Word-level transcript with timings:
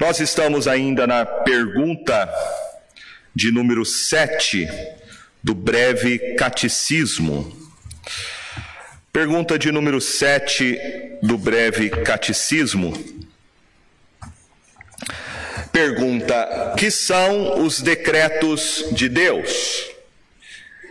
Nós 0.00 0.18
estamos 0.18 0.66
ainda 0.66 1.06
na 1.06 1.26
pergunta 1.26 2.26
de 3.34 3.52
número 3.52 3.84
7 3.84 4.66
do 5.44 5.54
breve 5.54 6.36
catecismo. 6.36 7.54
Pergunta 9.12 9.58
de 9.58 9.70
número 9.70 10.00
7 10.00 11.18
do 11.22 11.36
breve 11.36 11.90
catecismo. 11.90 12.94
Pergunta: 15.70 16.74
que 16.78 16.90
são 16.90 17.62
os 17.62 17.82
decretos 17.82 18.86
de 18.92 19.06
Deus? 19.06 19.84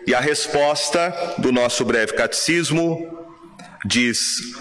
E 0.05 0.13
a 0.13 0.19
resposta 0.19 1.33
do 1.39 1.51
nosso 1.51 1.83
breve 1.83 2.13
catecismo 2.13 3.27
diz: 3.83 4.19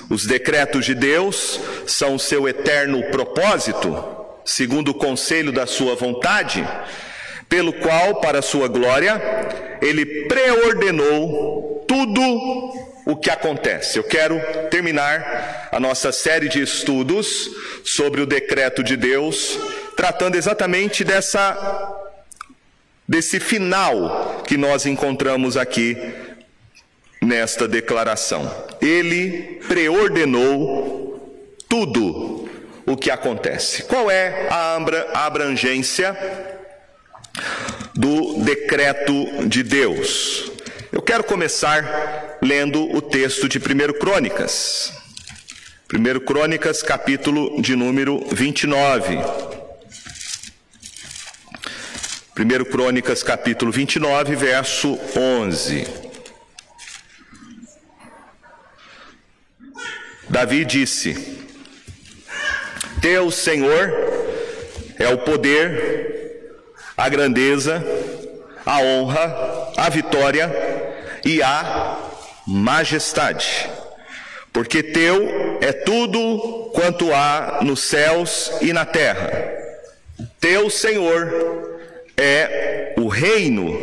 os 0.08 0.24
decretos 0.24 0.86
de 0.86 0.94
Deus 0.94 1.60
são 1.86 2.14
o 2.14 2.18
seu 2.18 2.48
eterno 2.48 3.02
propósito 3.10 4.17
segundo 4.48 4.92
o 4.92 4.94
conselho 4.94 5.52
da 5.52 5.66
sua 5.66 5.94
vontade, 5.94 6.66
pelo 7.50 7.70
qual, 7.70 8.18
para 8.18 8.40
sua 8.40 8.66
glória, 8.66 9.20
ele 9.82 10.26
preordenou 10.26 11.84
tudo 11.86 12.22
o 13.04 13.14
que 13.14 13.28
acontece. 13.28 13.98
Eu 13.98 14.04
quero 14.04 14.40
terminar 14.70 15.68
a 15.70 15.78
nossa 15.78 16.10
série 16.12 16.48
de 16.48 16.62
estudos 16.62 17.50
sobre 17.84 18.22
o 18.22 18.26
decreto 18.26 18.82
de 18.82 18.96
Deus, 18.96 19.58
tratando 19.94 20.36
exatamente 20.36 21.04
dessa 21.04 21.94
desse 23.06 23.40
final 23.40 24.42
que 24.46 24.56
nós 24.56 24.86
encontramos 24.86 25.58
aqui 25.58 25.96
nesta 27.20 27.68
declaração. 27.68 28.50
Ele 28.80 29.60
preordenou 29.68 31.44
tudo 31.68 32.37
o 32.88 32.96
que 32.96 33.10
acontece. 33.10 33.82
Qual 33.82 34.10
é 34.10 34.48
a 34.50 35.26
abrangência 35.26 36.16
do 37.94 38.42
decreto 38.42 39.46
de 39.46 39.62
Deus? 39.62 40.50
Eu 40.90 41.02
quero 41.02 41.22
começar 41.22 42.38
lendo 42.42 42.82
o 42.94 43.02
texto 43.02 43.46
de 43.48 43.58
1 43.58 43.98
Crônicas. 43.98 44.92
1 45.92 46.20
Crônicas, 46.24 46.82
capítulo 46.82 47.60
de 47.60 47.76
número 47.76 48.24
29. 48.32 49.18
1 52.38 52.64
Crônicas, 52.70 53.22
capítulo 53.22 53.70
29, 53.70 54.34
verso 54.34 54.98
11. 55.14 55.86
Davi 60.30 60.64
disse: 60.64 61.47
teu, 63.00 63.30
Senhor, 63.30 63.92
é 64.98 65.08
o 65.08 65.18
poder, 65.18 66.52
a 66.96 67.08
grandeza, 67.08 67.84
a 68.64 68.80
honra, 68.80 69.72
a 69.76 69.88
vitória 69.88 70.50
e 71.24 71.42
a 71.42 71.98
majestade. 72.46 73.70
Porque 74.52 74.82
teu 74.82 75.58
é 75.60 75.72
tudo 75.72 76.70
quanto 76.74 77.12
há 77.12 77.60
nos 77.62 77.80
céus 77.80 78.52
e 78.60 78.72
na 78.72 78.84
terra. 78.84 79.30
Teu, 80.40 80.68
Senhor, 80.68 81.80
é 82.16 82.94
o 82.96 83.06
reino, 83.06 83.78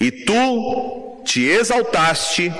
e 0.00 0.10
tu 0.10 1.22
te 1.24 1.46
exaltaste 1.46 2.52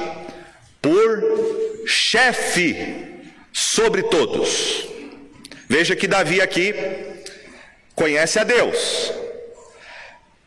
por 0.83 1.85
chefe 1.87 3.07
sobre 3.53 4.03
todos. 4.05 4.94
Veja 5.69 5.97
que 5.97 6.07
Davi 6.07 6.41
aqui 6.41 6.75
conhece 7.95 8.39
a 8.39 8.45
Deus. 8.45 9.13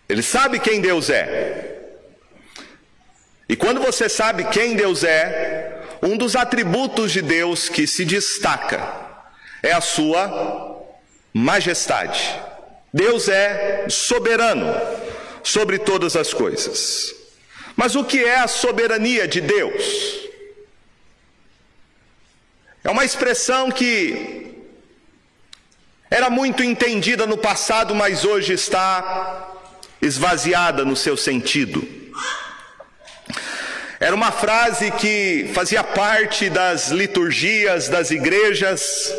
Ele 0.08 0.22
sabe 0.22 0.60
quem 0.60 0.80
Deus 0.80 1.10
é. 1.10 1.76
E 3.50 3.56
quando 3.56 3.82
você 3.82 4.10
sabe 4.10 4.46
quem 4.46 4.76
Deus 4.76 5.04
é, 5.04 5.82
um 6.02 6.18
dos 6.18 6.36
atributos 6.36 7.12
de 7.12 7.22
Deus 7.22 7.70
que 7.70 7.88
se 7.88 8.06
destaca 8.06 8.94
é 9.64 9.72
a 9.72 9.82
sua 9.82 10.86
majestade. 11.34 12.40
Deus 12.94 13.28
é 13.28 13.88
soberano 13.90 14.74
sobre 15.44 15.80
todas 15.80 16.16
as 16.16 16.34
coisas. 16.34 17.14
Mas 17.76 17.96
o 17.96 18.04
que 18.04 18.24
é 18.24 18.40
a 18.40 18.48
soberania 18.48 19.28
de 19.28 19.40
Deus? 19.40 20.28
É 22.84 22.90
uma 22.90 23.06
expressão 23.06 23.70
que 23.70 24.47
era 26.10 26.30
muito 26.30 26.64
entendida 26.64 27.26
no 27.26 27.38
passado, 27.38 27.94
mas 27.94 28.24
hoje 28.24 28.54
está 28.54 29.56
esvaziada 30.02 30.86
no 30.86 30.96
seu 30.96 31.18
sentido. 31.18 31.86
Era 34.00 34.16
uma 34.16 34.32
frase 34.32 34.92
que 34.92 35.50
fazia 35.54 35.84
parte 35.84 36.50
das 36.50 36.90
liturgias 36.90 37.90
das 37.90 38.12
igrejas, 38.12 39.12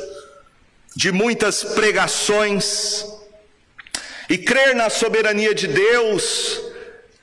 de 0.95 1.13
muitas 1.13 1.63
pregações, 1.63 3.05
e 4.31 4.39
crer 4.39 4.75
na 4.75 4.89
soberania 4.89 5.55
de 5.55 5.67
Deus 5.67 6.68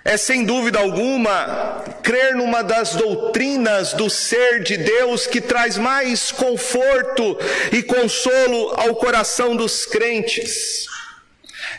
é 0.06 0.18
sem 0.18 0.46
dúvida 0.46 0.78
alguma 0.78 1.84
crer 2.04 2.36
numa 2.36 2.62
das 2.62 2.94
doutrinas 2.94 3.92
do 3.94 4.08
ser 4.08 4.62
de 4.62 4.78
Deus 4.78 5.26
que 5.26 5.42
traz 5.42 5.80
mais 5.80 6.32
conforto 6.32 7.36
e 7.72 7.82
consolo 7.82 8.76
ao 8.78 8.96
coração 8.96 9.56
dos 9.56 9.88
crentes. 9.88 10.86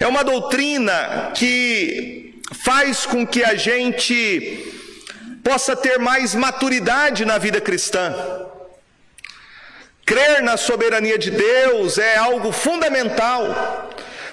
É 0.00 0.09
uma 0.09 0.25
doutrina 0.25 1.31
que 1.37 2.42
faz 2.64 3.06
com 3.06 3.25
que 3.25 3.44
a 3.44 3.54
gente 3.54 4.75
possa 5.44 5.76
ter 5.76 5.97
mais 5.97 6.34
maturidade 6.34 7.25
na 7.25 7.38
vida 7.38 7.60
cristã. 7.60 8.12
Crer 10.04 10.43
na 10.43 10.56
soberania 10.56 11.16
de 11.16 11.31
Deus 11.31 11.97
é 11.97 12.16
algo 12.16 12.50
fundamental 12.50 13.86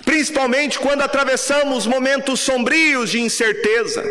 principalmente 0.05 0.79
quando 0.79 1.01
atravessamos 1.01 1.85
momentos 1.85 2.39
sombrios 2.39 3.09
de 3.09 3.19
incerteza, 3.19 4.03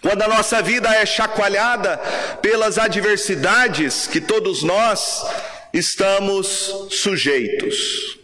quando 0.00 0.22
a 0.22 0.28
nossa 0.28 0.62
vida 0.62 0.88
é 0.94 1.04
chacoalhada 1.06 1.98
pelas 2.40 2.78
adversidades 2.78 4.06
que 4.06 4.20
todos 4.20 4.62
nós 4.62 5.24
estamos 5.72 6.88
sujeitos. 6.90 8.16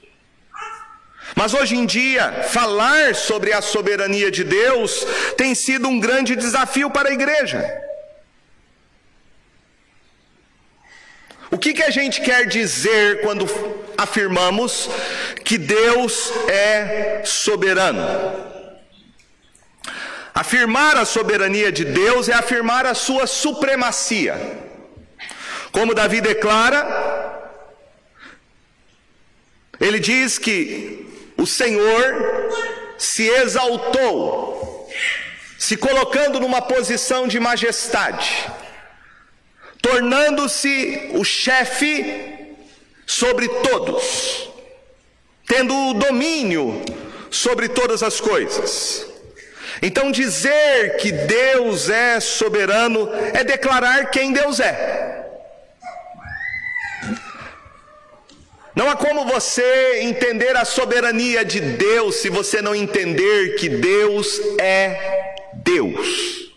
Mas 1.34 1.54
hoje 1.54 1.76
em 1.76 1.86
dia, 1.86 2.44
falar 2.50 3.14
sobre 3.14 3.52
a 3.52 3.62
soberania 3.62 4.30
de 4.30 4.44
Deus 4.44 5.06
tem 5.36 5.54
sido 5.54 5.88
um 5.88 5.98
grande 5.98 6.36
desafio 6.36 6.90
para 6.90 7.08
a 7.08 7.12
igreja. 7.12 7.81
O 11.52 11.58
que, 11.58 11.74
que 11.74 11.82
a 11.82 11.90
gente 11.90 12.22
quer 12.22 12.46
dizer 12.46 13.20
quando 13.20 13.44
afirmamos 13.98 14.88
que 15.44 15.58
Deus 15.58 16.32
é 16.48 17.22
soberano? 17.26 18.02
Afirmar 20.34 20.96
a 20.96 21.04
soberania 21.04 21.70
de 21.70 21.84
Deus 21.84 22.30
é 22.30 22.32
afirmar 22.32 22.86
a 22.86 22.94
sua 22.94 23.26
supremacia. 23.26 24.34
Como 25.70 25.94
Davi 25.94 26.22
declara, 26.22 26.80
ele 29.78 30.00
diz 30.00 30.38
que 30.38 31.06
o 31.36 31.46
Senhor 31.46 32.48
se 32.96 33.28
exaltou, 33.28 34.88
se 35.58 35.76
colocando 35.76 36.40
numa 36.40 36.62
posição 36.62 37.28
de 37.28 37.38
majestade 37.38 38.50
tornando-se 39.82 41.10
o 41.14 41.24
chefe 41.24 42.54
sobre 43.04 43.48
todos, 43.48 44.48
tendo 45.46 45.74
o 45.74 45.94
domínio 45.94 46.80
sobre 47.28 47.68
todas 47.68 48.02
as 48.02 48.20
coisas. 48.20 49.06
Então, 49.82 50.12
dizer 50.12 50.96
que 50.98 51.10
Deus 51.10 51.90
é 51.90 52.20
soberano 52.20 53.10
é 53.34 53.42
declarar 53.42 54.10
quem 54.10 54.32
Deus 54.32 54.60
é. 54.60 55.20
Não 58.74 58.88
há 58.88 58.96
como 58.96 59.26
você 59.26 60.00
entender 60.00 60.56
a 60.56 60.64
soberania 60.64 61.44
de 61.44 61.60
Deus 61.60 62.16
se 62.16 62.30
você 62.30 62.62
não 62.62 62.74
entender 62.74 63.56
que 63.56 63.68
Deus 63.68 64.40
é 64.58 65.34
Deus. 65.54 66.52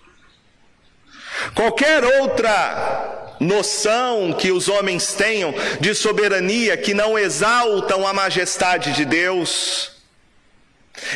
Qualquer 1.53 2.03
outra 2.21 3.14
noção 3.39 4.33
que 4.33 4.51
os 4.51 4.67
homens 4.67 5.13
tenham 5.13 5.53
de 5.79 5.93
soberania 5.93 6.77
que 6.77 6.93
não 6.93 7.17
exaltam 7.17 8.07
a 8.07 8.13
majestade 8.13 8.93
de 8.93 9.05
Deus, 9.05 9.95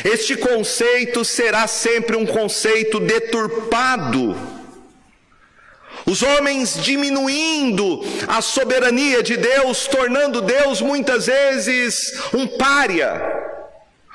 este 0.04 0.36
conceito 0.36 1.24
será 1.24 1.66
sempre 1.66 2.16
um 2.16 2.26
conceito 2.26 3.00
deturpado. 3.00 4.36
Os 6.06 6.22
homens 6.22 6.82
diminuindo 6.82 8.02
a 8.26 8.40
soberania 8.40 9.22
de 9.22 9.36
Deus, 9.36 9.86
tornando 9.86 10.40
Deus 10.40 10.80
muitas 10.80 11.26
vezes 11.26 12.20
um 12.32 12.46
pária, 12.46 13.20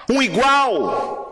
um 0.09 0.21
igual. 0.21 1.24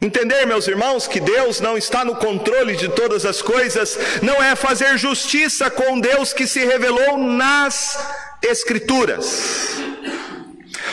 Entender, 0.00 0.44
meus 0.46 0.68
irmãos, 0.68 1.08
que 1.08 1.18
Deus 1.18 1.60
não 1.60 1.76
está 1.76 2.04
no 2.04 2.16
controle 2.16 2.76
de 2.76 2.88
todas 2.88 3.24
as 3.24 3.40
coisas, 3.40 3.98
não 4.22 4.42
é 4.42 4.54
fazer 4.54 4.98
justiça 4.98 5.70
com 5.70 5.98
Deus 5.98 6.32
que 6.32 6.46
se 6.46 6.64
revelou 6.64 7.16
nas 7.16 7.98
Escrituras. 8.42 9.78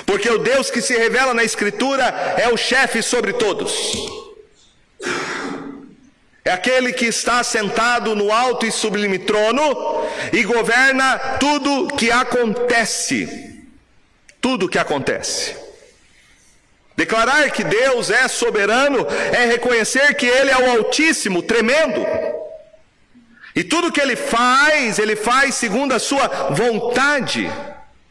Porque 0.05 0.29
o 0.29 0.37
Deus 0.37 0.71
que 0.71 0.81
se 0.81 0.97
revela 0.97 1.33
na 1.33 1.43
Escritura 1.43 2.03
é 2.37 2.47
o 2.49 2.57
chefe 2.57 3.01
sobre 3.01 3.33
todos. 3.33 3.73
É 6.45 6.51
aquele 6.51 6.91
que 6.93 7.05
está 7.05 7.43
sentado 7.43 8.15
no 8.15 8.31
alto 8.31 8.65
e 8.65 8.71
sublime 8.71 9.19
trono 9.19 10.07
e 10.31 10.43
governa 10.43 11.37
tudo 11.39 11.87
que 11.95 12.09
acontece. 12.09 13.61
Tudo 14.41 14.67
que 14.67 14.77
acontece. 14.77 15.62
Declarar 17.03 17.51
que 17.51 17.65
Deus 17.65 18.09
é 18.09 18.29
soberano 18.29 19.05
é 19.33 19.45
reconhecer 19.45 20.13
que 20.13 20.25
Ele 20.25 20.49
é 20.49 20.57
o 20.57 20.71
Altíssimo, 20.71 21.43
tremendo. 21.43 22.01
E 23.53 23.61
tudo 23.61 23.91
que 23.91 23.99
Ele 23.99 24.15
faz, 24.15 24.99
Ele 24.99 25.17
faz 25.17 25.55
segundo 25.55 25.91
a 25.91 25.99
Sua 25.99 26.25
vontade. 26.51 27.51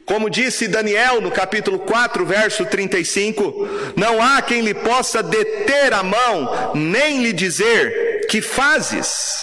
Como 0.04 0.28
disse 0.28 0.68
Daniel 0.68 1.22
no 1.22 1.30
capítulo 1.30 1.78
4, 1.78 2.26
verso 2.26 2.66
35: 2.66 3.94
Não 3.96 4.22
há 4.22 4.42
quem 4.42 4.60
lhe 4.60 4.74
possa 4.74 5.22
deter 5.22 5.94
a 5.94 6.02
mão, 6.02 6.72
nem 6.74 7.22
lhe 7.22 7.32
dizer: 7.32 8.26
Que 8.28 8.42
fazes? 8.42 9.42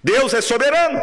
Deus 0.00 0.32
é 0.32 0.40
soberano. 0.40 1.00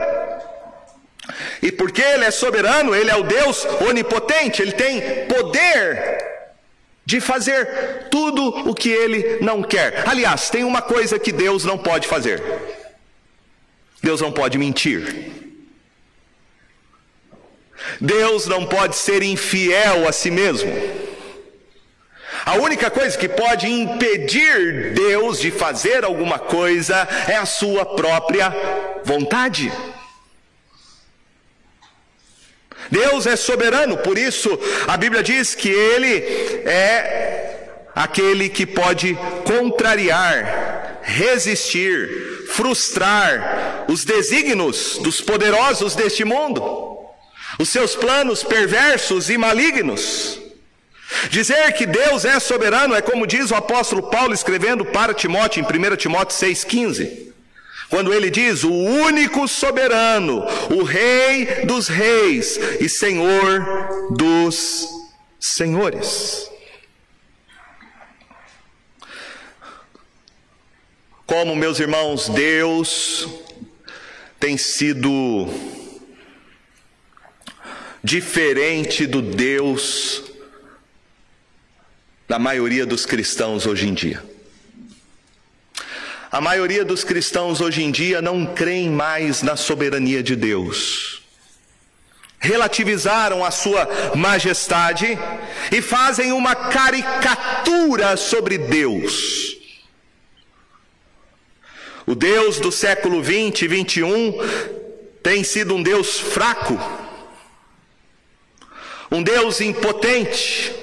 E 1.62 1.70
porque 1.70 2.02
Ele 2.02 2.24
é 2.24 2.32
soberano, 2.32 2.96
Ele 2.96 3.12
é 3.12 3.16
o 3.18 3.24
Deus 3.24 3.68
onipotente, 3.82 4.62
Ele 4.62 4.72
tem 4.72 5.26
poder 5.26 6.35
de 7.06 7.22
fazer 7.22 8.07
tudo 8.10 8.69
o 8.69 8.74
que 8.74 8.90
Ele 8.90 9.40
não 9.42 9.62
quer. 9.62 10.04
Aliás, 10.07 10.50
tem 10.50 10.63
uma 10.63 10.81
coisa 10.81 11.19
que 11.19 11.31
Deus 11.31 11.63
não 11.63 11.78
pode 11.78 12.07
fazer: 12.07 12.42
Deus 14.02 14.22
não 14.22 14.31
pode 14.31 14.57
mentir. 14.57 15.31
Deus 18.02 18.48
não 18.48 18.66
pode 18.66 18.96
ser 18.96 19.22
infiel 19.22 20.07
a 20.07 20.12
si 20.12 20.31
mesmo. 20.31 20.72
A 22.46 22.56
única 22.56 22.92
coisa 22.92 23.18
que 23.18 23.28
pode 23.28 23.68
impedir 23.68 24.94
Deus 24.94 25.40
de 25.40 25.51
fazer 25.51 26.04
alguma 26.04 26.38
coisa 26.38 27.08
é 27.28 27.36
a 27.36 27.46
sua 27.46 27.86
própria 27.86 28.54
vontade. 29.04 29.72
Deus 32.90 33.26
é 33.26 33.36
soberano, 33.36 33.98
por 33.98 34.18
isso 34.18 34.60
a 34.88 34.96
Bíblia 34.98 35.24
diz 35.24 35.56
que 35.56 35.70
Ele 35.70 36.18
é 36.66 37.70
aquele 37.96 38.50
que 38.50 38.66
pode 38.66 39.18
contrariar, 39.44 41.00
resistir, 41.02 42.48
frustrar 42.54 43.86
os 43.88 44.04
desígnios 44.04 44.98
dos 45.00 45.22
poderosos 45.22 45.96
deste 45.96 46.24
mundo 46.24 46.86
os 47.60 47.70
seus 47.70 47.96
planos 47.96 48.44
perversos 48.44 49.30
e 49.30 49.38
malignos. 49.38 50.40
Dizer 51.30 51.72
que 51.74 51.86
Deus 51.86 52.26
é 52.26 52.40
soberano 52.40 52.96
é 52.96 53.02
como 53.02 53.28
diz 53.28 53.52
o 53.52 53.56
apóstolo 53.56 54.04
Paulo 54.10 54.34
escrevendo 54.34 54.84
para 54.84 55.14
Timóteo 55.14 55.62
em 55.62 55.92
1 55.92 55.96
Timóteo 55.96 56.36
6,15. 56.36 57.25
Quando 57.90 58.14
ele 58.14 58.30
diz: 58.30 58.64
O 58.64 58.72
único 58.72 59.48
soberano, 59.48 60.44
o 60.76 60.84
Rei 60.84 61.66
dos 61.66 61.88
Reis 61.88 62.58
e 62.80 62.90
Senhor 62.90 64.10
dos 64.12 64.88
Senhores. 65.40 66.50
Como, 71.26 71.56
meus 71.56 71.80
irmãos, 71.80 72.30
Deus 72.30 73.28
tem 74.40 74.58
sido 74.58 75.48
diferente 78.04 79.08
do 79.08 79.22
Deus 79.22 80.24
da 82.28 82.38
maioria 82.38 82.86
dos 82.86 83.06
cristãos 83.06 83.66
hoje 83.66 83.88
em 83.88 83.94
dia. 83.94 84.35
A 86.36 86.42
maioria 86.42 86.84
dos 86.84 87.02
cristãos 87.02 87.62
hoje 87.62 87.82
em 87.82 87.90
dia 87.90 88.22
não 88.22 88.46
creem 88.46 88.90
mais 88.90 89.42
na 89.42 89.56
soberania 89.56 90.22
de 90.22 90.36
Deus. 90.36 91.22
Relativizaram 92.38 93.46
a 93.46 93.52
sua 93.52 93.88
majestade 94.14 95.18
e 95.72 95.82
fazem 95.82 96.34
uma 96.34 96.54
caricatura 96.54 98.18
sobre 98.18 98.58
Deus. 98.58 99.56
O 102.06 102.14
Deus 102.14 102.60
do 102.60 102.70
século 102.70 103.24
20 103.24 103.62
e 103.62 103.68
21 103.70 104.34
tem 105.24 105.42
sido 105.42 105.74
um 105.74 105.82
Deus 105.82 106.20
fraco, 106.20 106.78
um 109.10 109.24
Deus 109.24 109.62
impotente, 109.62 110.76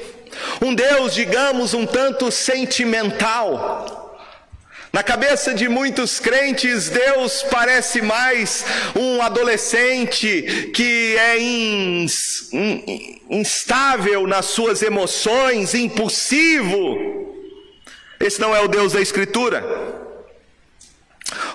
um 0.62 0.74
Deus, 0.74 1.12
digamos, 1.12 1.74
um 1.74 1.84
tanto 1.84 2.32
sentimental. 2.32 4.01
Na 4.92 5.02
cabeça 5.02 5.54
de 5.54 5.70
muitos 5.70 6.20
crentes, 6.20 6.90
Deus 6.90 7.42
parece 7.50 8.02
mais 8.02 8.62
um 8.94 9.22
adolescente 9.22 10.70
que 10.74 11.16
é 11.16 11.40
ins, 11.40 12.50
instável 13.30 14.26
nas 14.26 14.44
suas 14.44 14.82
emoções, 14.82 15.74
impulsivo. 15.74 17.34
Esse 18.20 18.38
não 18.38 18.54
é 18.54 18.60
o 18.60 18.68
Deus 18.68 18.92
da 18.92 19.00
Escritura. 19.00 19.64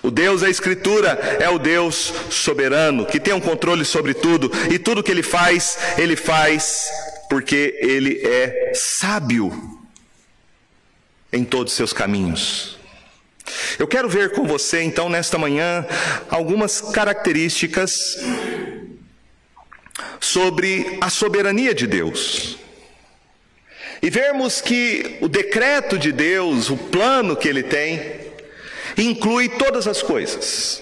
O 0.02 0.10
Deus 0.10 0.42
da 0.42 0.50
Escritura 0.50 1.10
é 1.40 1.48
o 1.48 1.60
Deus 1.60 2.12
soberano, 2.32 3.06
que 3.06 3.20
tem 3.20 3.36
um 3.36 3.40
controle 3.40 3.86
sobre 3.86 4.16
tudo, 4.16 4.52
e 4.74 4.80
tudo 4.80 5.04
que 5.04 5.12
ele 5.12 5.22
faz, 5.22 5.78
ele 6.00 6.16
faz 6.16 6.90
porque 7.30 7.78
ele 7.82 8.20
é 8.26 8.72
sábio 8.74 9.80
em 11.32 11.44
todos 11.44 11.74
os 11.74 11.78
seus 11.78 11.94
caminhos. 11.94 12.77
Eu 13.80 13.88
quero 13.88 14.10
ver 14.10 14.32
com 14.32 14.46
você, 14.46 14.82
então, 14.82 15.10
nesta 15.10 15.38
manhã, 15.38 15.86
algumas 16.30 16.82
características 16.82 18.18
sobre 20.20 20.98
a 21.00 21.10
soberania 21.10 21.74
de 21.74 21.88
Deus. 21.88 22.58
E 24.02 24.10
vermos 24.10 24.62
que 24.62 25.18
o 25.22 25.28
decreto 25.28 25.98
de 25.98 26.12
Deus, 26.12 26.70
o 26.70 26.78
plano 26.78 27.36
que 27.36 27.48
ele 27.48 27.64
tem, 27.64 28.28
inclui 28.98 29.50
todas 29.50 29.88
as 29.88 30.02
coisas. 30.02 30.82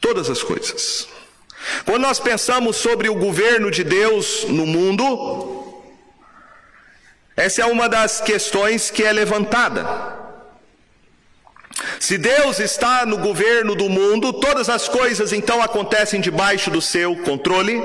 Todas 0.00 0.30
as 0.30 0.42
coisas. 0.42 1.08
Quando 1.84 2.02
nós 2.02 2.20
pensamos 2.20 2.76
sobre 2.76 3.08
o 3.08 3.14
governo 3.14 3.70
de 3.70 3.84
Deus 3.84 4.44
no 4.44 4.66
mundo, 4.66 5.82
essa 7.36 7.62
é 7.62 7.66
uma 7.66 7.88
das 7.88 8.20
questões 8.20 8.90
que 8.90 9.02
é 9.02 9.12
levantada. 9.12 10.13
Se 12.04 12.18
Deus 12.18 12.60
está 12.60 13.06
no 13.06 13.16
governo 13.16 13.74
do 13.74 13.88
mundo, 13.88 14.30
todas 14.30 14.68
as 14.68 14.86
coisas 14.86 15.32
então 15.32 15.62
acontecem 15.62 16.20
debaixo 16.20 16.70
do 16.70 16.82
seu 16.82 17.16
controle. 17.16 17.80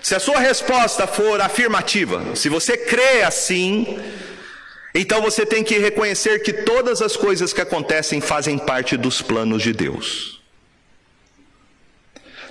Se 0.00 0.14
a 0.14 0.18
sua 0.18 0.38
resposta 0.38 1.06
for 1.06 1.42
afirmativa, 1.42 2.34
se 2.34 2.48
você 2.48 2.78
crê 2.78 3.22
assim, 3.22 3.98
então 4.94 5.20
você 5.20 5.44
tem 5.44 5.62
que 5.62 5.76
reconhecer 5.76 6.38
que 6.38 6.54
todas 6.54 7.02
as 7.02 7.18
coisas 7.18 7.52
que 7.52 7.60
acontecem 7.60 8.22
fazem 8.22 8.56
parte 8.56 8.96
dos 8.96 9.20
planos 9.20 9.62
de 9.62 9.74
Deus. 9.74 10.40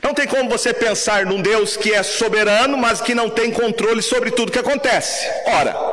Não 0.03 0.13
tem 0.13 0.27
como 0.27 0.47
você 0.47 0.71
pensar 0.75 1.25
num 1.25 1.41
Deus 1.41 1.75
que 1.75 1.91
é 1.91 2.03
soberano, 2.03 2.77
mas 2.77 3.01
que 3.01 3.15
não 3.15 3.31
tem 3.31 3.49
controle 3.49 4.03
sobre 4.03 4.29
tudo 4.29 4.51
que 4.51 4.59
acontece. 4.59 5.27
Ora, 5.47 5.92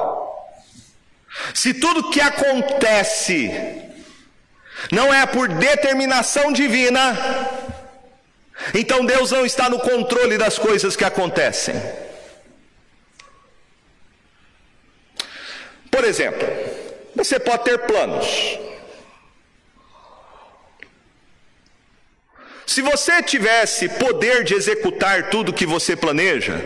se 1.54 1.74
tudo 1.74 2.10
que 2.10 2.20
acontece 2.20 3.50
não 4.90 5.12
é 5.12 5.26
por 5.26 5.48
determinação 5.48 6.52
divina, 6.52 7.16
então 8.74 9.04
Deus 9.04 9.30
não 9.30 9.44
está 9.44 9.68
no 9.68 9.78
controle 9.80 10.36
das 10.38 10.58
coisas 10.58 10.96
que 10.96 11.04
acontecem. 11.04 11.74
Por 15.90 16.04
exemplo, 16.04 16.46
você 17.14 17.38
pode 17.38 17.64
ter 17.64 17.78
planos. 17.80 18.26
Se 22.66 22.80
você 22.82 23.20
tivesse 23.22 23.88
poder 23.88 24.44
de 24.44 24.54
executar 24.54 25.28
tudo 25.28 25.52
que 25.52 25.66
você 25.66 25.96
planeja, 25.96 26.60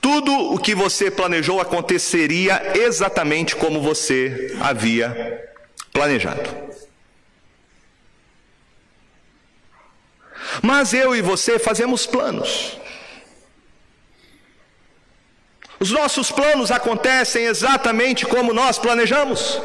tudo 0.00 0.32
o 0.52 0.58
que 0.58 0.74
você 0.74 1.10
planejou 1.10 1.60
aconteceria 1.60 2.72
exatamente 2.76 3.56
como 3.56 3.80
você 3.80 4.56
havia 4.60 5.48
planejado. 5.92 6.68
Mas 10.62 10.92
eu 10.92 11.14
e 11.14 11.22
você 11.22 11.58
fazemos 11.58 12.06
planos. 12.06 12.78
Os 15.80 15.90
nossos 15.90 16.30
planos 16.32 16.70
acontecem 16.70 17.44
exatamente 17.44 18.26
como 18.26 18.52
nós 18.52 18.78
planejamos. 18.78 19.60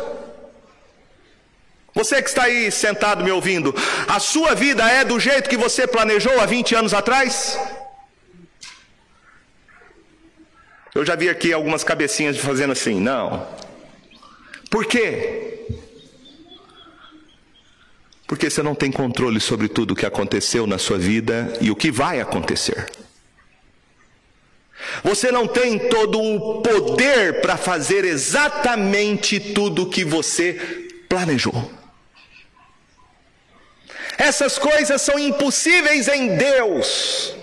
Você 1.96 2.22
que 2.22 2.30
está 2.30 2.44
aí 2.44 2.72
sentado 2.72 3.24
me 3.24 3.32
ouvindo, 3.32 3.74
a 4.08 4.20
sua 4.20 4.56
vida 4.56 4.88
é 4.90 5.04
do 5.04 5.20
jeito 5.20 5.50
que 5.50 5.58
você 5.58 5.86
planejou 5.86 6.40
há 6.40 6.46
20 6.46 6.76
anos 6.76 6.94
atrás? 6.94 7.58
Eu 10.96 11.04
já 11.04 11.16
vi 11.16 11.28
aqui 11.28 11.52
algumas 11.52 11.84
cabecinhas 11.84 12.38
fazendo 12.38 12.72
assim, 12.72 13.00
não. 13.00 13.48
Por 14.70 14.86
quê? 14.86 15.66
Porque 18.28 18.50
você 18.50 18.62
não 18.62 18.76
tem 18.76 18.92
controle 18.92 19.40
sobre 19.40 19.68
tudo 19.68 19.92
o 19.92 19.96
que 19.96 20.06
aconteceu 20.06 20.68
na 20.68 20.78
sua 20.78 20.98
vida 20.98 21.52
e 21.62 21.72
o 21.72 21.76
que 21.76 21.92
vai 21.92 22.20
acontecer. 22.20 22.92
Você 25.04 25.32
não 25.32 25.48
tem 25.48 25.80
todo 25.90 26.22
o 26.22 26.62
poder 26.62 27.42
para 27.42 27.58
fazer 27.58 28.06
exatamente 28.06 29.40
tudo 29.40 29.84
o 29.84 29.90
que 29.90 30.04
você 30.04 30.54
planejou. 31.10 31.72
Essas 34.18 34.60
coisas 34.60 35.02
são 35.02 35.18
impossíveis 35.18 36.08
em 36.08 36.36
Deus. 36.38 37.36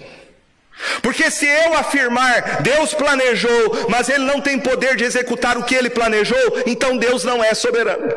Porque 1.02 1.30
se 1.30 1.46
eu 1.46 1.74
afirmar 1.74 2.62
Deus 2.62 2.94
planejou, 2.94 3.86
mas 3.88 4.08
ele 4.08 4.24
não 4.24 4.40
tem 4.40 4.58
poder 4.58 4.96
de 4.96 5.04
executar 5.04 5.58
o 5.58 5.64
que 5.64 5.74
ele 5.74 5.90
planejou, 5.90 6.62
então 6.66 6.96
Deus 6.96 7.24
não 7.24 7.42
é 7.42 7.54
soberano. 7.54 8.10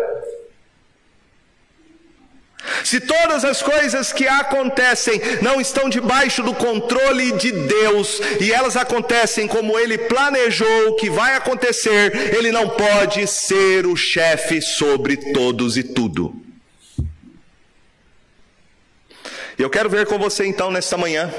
Se 2.84 3.02
todas 3.02 3.44
as 3.44 3.62
coisas 3.62 4.14
que 4.14 4.26
acontecem 4.26 5.20
não 5.42 5.60
estão 5.60 5.90
debaixo 5.90 6.42
do 6.42 6.54
controle 6.54 7.34
de 7.34 7.52
Deus 7.52 8.22
e 8.40 8.54
elas 8.54 8.78
acontecem 8.78 9.48
como 9.48 9.78
ele 9.78 9.98
planejou 9.98 10.96
que 10.96 11.10
vai 11.10 11.36
acontecer, 11.36 12.36
ele 12.36 12.52
não 12.52 12.70
pode 12.70 13.28
ser 13.28 13.86
o 13.86 13.98
chefe 13.98 14.62
sobre 14.62 15.18
todos 15.34 15.76
e 15.78 15.84
tudo. 15.84 16.34
Eu 19.58 19.70
quero 19.70 19.90
ver 19.90 20.08
com 20.08 20.18
você 20.18 20.46
então 20.46 20.72
nesta 20.72 20.98
manhã 20.98 21.32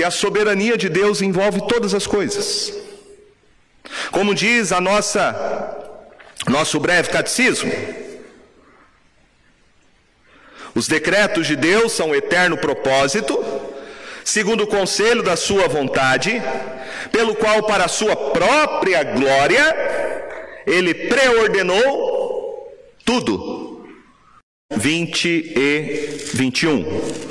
que 0.00 0.04
a 0.04 0.10
soberania 0.10 0.78
de 0.78 0.88
Deus 0.88 1.20
envolve 1.20 1.60
todas 1.68 1.92
as 1.92 2.06
coisas. 2.06 2.72
Como 4.10 4.34
diz 4.34 4.72
a 4.72 4.80
nossa 4.80 5.76
nosso 6.48 6.80
breve 6.80 7.10
catecismo, 7.10 7.70
os 10.74 10.88
decretos 10.88 11.46
de 11.46 11.54
Deus 11.54 11.92
são 11.92 12.14
eterno 12.14 12.56
propósito, 12.56 13.38
segundo 14.24 14.62
o 14.64 14.66
conselho 14.66 15.22
da 15.22 15.36
sua 15.36 15.68
vontade, 15.68 16.42
pelo 17.12 17.34
qual 17.34 17.64
para 17.64 17.84
a 17.84 17.88
sua 17.88 18.16
própria 18.16 19.02
glória 19.02 19.64
ele 20.66 20.94
preordenou 20.94 22.74
tudo. 23.04 23.86
20 24.72 25.28
e 25.28 26.30
21. 26.32 27.29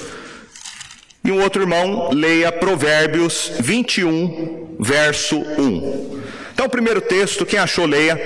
E 1.24 1.32
um 1.32 1.42
outro 1.42 1.62
irmão 1.62 2.10
leia 2.12 2.52
Provérbios 2.52 3.52
21, 3.60 4.78
verso 4.80 5.38
1. 5.38 6.20
Então, 6.54 6.66
o 6.66 6.70
primeiro 6.70 7.02
texto, 7.02 7.46
quem 7.46 7.60
achou, 7.60 7.86
leia 7.86 8.20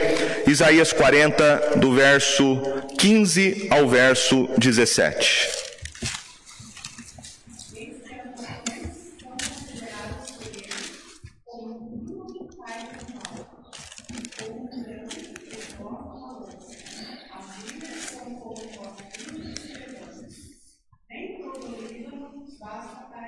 Isaías 0.48 0.92
40, 0.94 1.78
do 1.78 1.94
verso 1.94 2.62
15 2.98 3.68
ao 3.70 3.88
verso 3.88 4.50
17. 4.58 5.63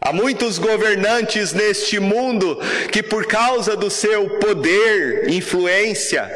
Há 0.00 0.12
muitos 0.12 0.58
governantes 0.58 1.52
neste 1.52 1.98
mundo 1.98 2.58
que, 2.92 3.02
por 3.02 3.26
causa 3.26 3.76
do 3.76 3.90
seu 3.90 4.38
poder, 4.38 5.28
influência, 5.28 6.30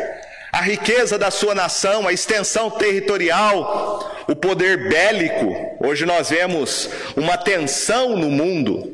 a 0.52 0.60
riqueza 0.60 1.16
da 1.16 1.30
sua 1.30 1.54
nação, 1.54 2.06
a 2.06 2.12
extensão 2.12 2.70
territorial, 2.70 4.24
o 4.28 4.34
poder 4.34 4.88
bélico, 4.88 5.76
hoje 5.80 6.04
nós 6.04 6.30
vemos 6.30 6.90
uma 7.16 7.38
tensão 7.38 8.16
no 8.16 8.28
mundo, 8.28 8.92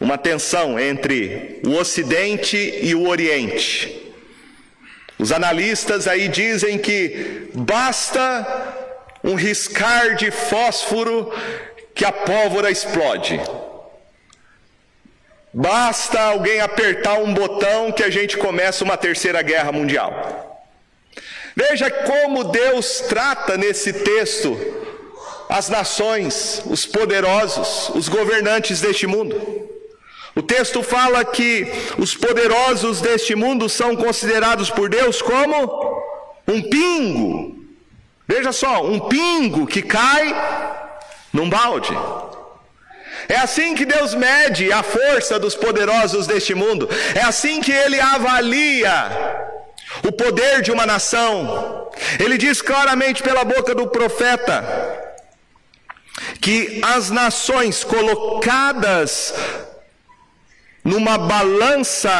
uma 0.00 0.16
tensão 0.16 0.78
entre 0.78 1.60
o 1.66 1.72
Ocidente 1.72 2.56
e 2.56 2.94
o 2.94 3.08
Oriente. 3.08 4.14
Os 5.18 5.32
analistas 5.32 6.08
aí 6.08 6.28
dizem 6.28 6.78
que 6.78 7.48
basta 7.54 8.74
um 9.22 9.34
riscar 9.34 10.16
de 10.16 10.30
fósforo 10.30 11.32
que 11.94 12.04
a 12.04 12.12
pólvora 12.12 12.70
explode. 12.70 13.40
Basta 15.52 16.20
alguém 16.20 16.60
apertar 16.60 17.18
um 17.18 17.34
botão 17.34 17.92
que 17.92 18.02
a 18.02 18.10
gente 18.10 18.38
começa 18.38 18.84
uma 18.84 18.96
terceira 18.96 19.42
guerra 19.42 19.70
mundial. 19.70 20.10
Veja 21.54 21.90
como 21.90 22.44
Deus 22.44 23.00
trata 23.08 23.58
nesse 23.58 23.92
texto 23.92 24.58
as 25.50 25.68
nações, 25.68 26.62
os 26.64 26.86
poderosos, 26.86 27.90
os 27.94 28.08
governantes 28.08 28.80
deste 28.80 29.06
mundo. 29.06 29.68
O 30.34 30.40
texto 30.40 30.82
fala 30.82 31.22
que 31.26 31.70
os 31.98 32.16
poderosos 32.16 33.02
deste 33.02 33.34
mundo 33.34 33.68
são 33.68 33.94
considerados 33.94 34.70
por 34.70 34.88
Deus 34.88 35.20
como 35.20 36.02
um 36.48 36.62
pingo. 36.62 37.62
Veja 38.26 38.50
só, 38.50 38.82
um 38.82 38.98
pingo 38.98 39.66
que 39.66 39.82
cai 39.82 40.34
num 41.32 41.48
balde. 41.48 41.96
É 43.28 43.36
assim 43.36 43.74
que 43.74 43.84
Deus 43.84 44.14
mede 44.14 44.72
a 44.72 44.82
força 44.82 45.38
dos 45.38 45.54
poderosos 45.54 46.26
deste 46.26 46.54
mundo. 46.54 46.88
É 47.14 47.22
assim 47.22 47.60
que 47.60 47.72
ele 47.72 48.00
avalia 48.00 48.92
o 50.04 50.12
poder 50.12 50.62
de 50.62 50.72
uma 50.72 50.86
nação. 50.86 51.90
Ele 52.18 52.36
diz 52.36 52.60
claramente 52.60 53.22
pela 53.22 53.44
boca 53.44 53.74
do 53.74 53.86
profeta 53.86 54.64
que 56.40 56.80
as 56.82 57.10
nações 57.10 57.84
colocadas 57.84 59.34
numa 60.84 61.16
balança, 61.16 62.10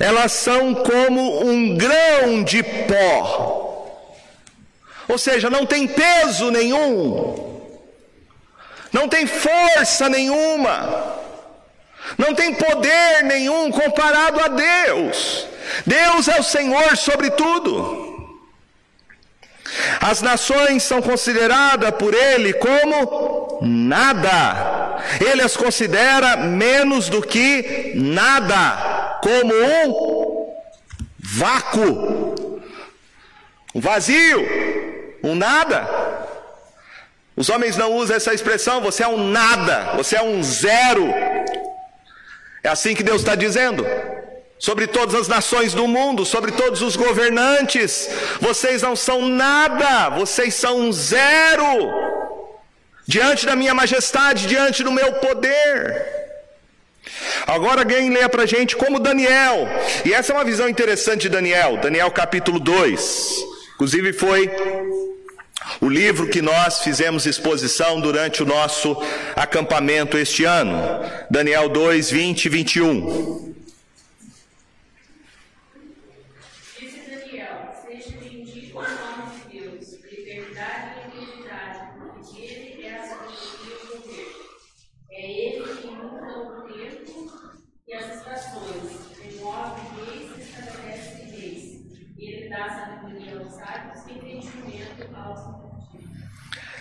elas 0.00 0.32
são 0.32 0.74
como 0.74 1.46
um 1.46 1.76
grão 1.76 2.42
de 2.42 2.62
pó. 2.62 3.65
Ou 5.08 5.18
seja, 5.18 5.48
não 5.48 5.64
tem 5.64 5.86
peso 5.86 6.50
nenhum, 6.50 7.62
não 8.92 9.08
tem 9.08 9.26
força 9.26 10.08
nenhuma, 10.08 11.16
não 12.18 12.34
tem 12.34 12.54
poder 12.54 13.22
nenhum 13.24 13.70
comparado 13.70 14.40
a 14.40 14.48
Deus. 14.48 15.46
Deus 15.86 16.28
é 16.28 16.40
o 16.40 16.42
Senhor 16.42 16.96
sobre 16.96 17.30
tudo. 17.30 18.06
As 20.00 20.22
nações 20.22 20.82
são 20.82 21.02
consideradas 21.02 21.90
por 21.92 22.14
ele 22.14 22.52
como 22.54 23.58
nada. 23.62 24.96
Ele 25.20 25.42
as 25.42 25.56
considera 25.56 26.36
menos 26.36 27.08
do 27.08 27.20
que 27.20 27.92
nada, 27.94 29.18
como 29.22 29.54
um 29.54 30.46
vácuo, 31.18 32.60
um 33.74 33.80
vazio, 33.80 34.46
um 35.26 35.34
nada. 35.34 35.86
Os 37.36 37.50
homens 37.50 37.76
não 37.76 37.92
usam 37.92 38.16
essa 38.16 38.32
expressão, 38.32 38.80
você 38.80 39.02
é 39.02 39.08
um 39.08 39.28
nada, 39.28 39.92
você 39.96 40.16
é 40.16 40.22
um 40.22 40.42
zero. 40.42 41.12
É 42.62 42.68
assim 42.68 42.94
que 42.94 43.02
Deus 43.02 43.20
está 43.20 43.34
dizendo 43.34 43.86
sobre 44.58 44.86
todas 44.86 45.14
as 45.14 45.28
nações 45.28 45.74
do 45.74 45.86
mundo, 45.86 46.24
sobre 46.24 46.52
todos 46.52 46.80
os 46.80 46.96
governantes. 46.96 48.08
Vocês 48.40 48.80
não 48.82 48.96
são 48.96 49.28
nada, 49.28 50.08
vocês 50.10 50.54
são 50.54 50.90
zero. 50.92 52.06
diante 53.08 53.46
da 53.46 53.54
minha 53.54 53.72
majestade, 53.72 54.48
diante 54.48 54.82
do 54.82 54.90
meu 54.90 55.12
poder. 55.14 56.04
Agora 57.46 57.82
alguém 57.82 58.10
leia 58.10 58.28
para 58.28 58.44
gente 58.46 58.74
como 58.74 58.98
Daniel, 58.98 59.68
e 60.04 60.12
essa 60.12 60.32
é 60.32 60.34
uma 60.34 60.44
visão 60.44 60.68
interessante 60.68 61.22
de 61.22 61.28
Daniel, 61.28 61.76
Daniel 61.76 62.10
capítulo 62.10 62.58
2, 62.58 63.44
inclusive 63.76 64.14
foi 64.14 64.50
o 65.82 65.88
livro 65.88 66.28
que 66.28 66.40
nós 66.40 66.80
fizemos 66.80 67.26
exposição 67.26 68.00
durante 68.00 68.42
o 68.42 68.46
nosso 68.46 68.96
acampamento 69.34 70.16
este 70.16 70.44
ano, 70.44 70.78
Daniel 71.30 71.68
2, 71.68 72.10
20 72.10 72.44
e 72.46 72.48
21. 72.48 73.46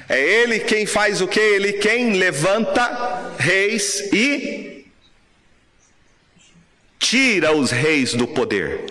É 0.07 0.19
ele 0.19 0.59
quem 0.59 0.85
faz 0.85 1.19
o 1.21 1.27
que? 1.27 1.39
Ele 1.39 1.73
quem 1.73 2.13
levanta 2.13 3.33
reis 3.37 4.01
e 4.13 4.85
tira 6.99 7.51
os 7.51 7.71
reis 7.71 8.13
do 8.13 8.27
poder. 8.27 8.85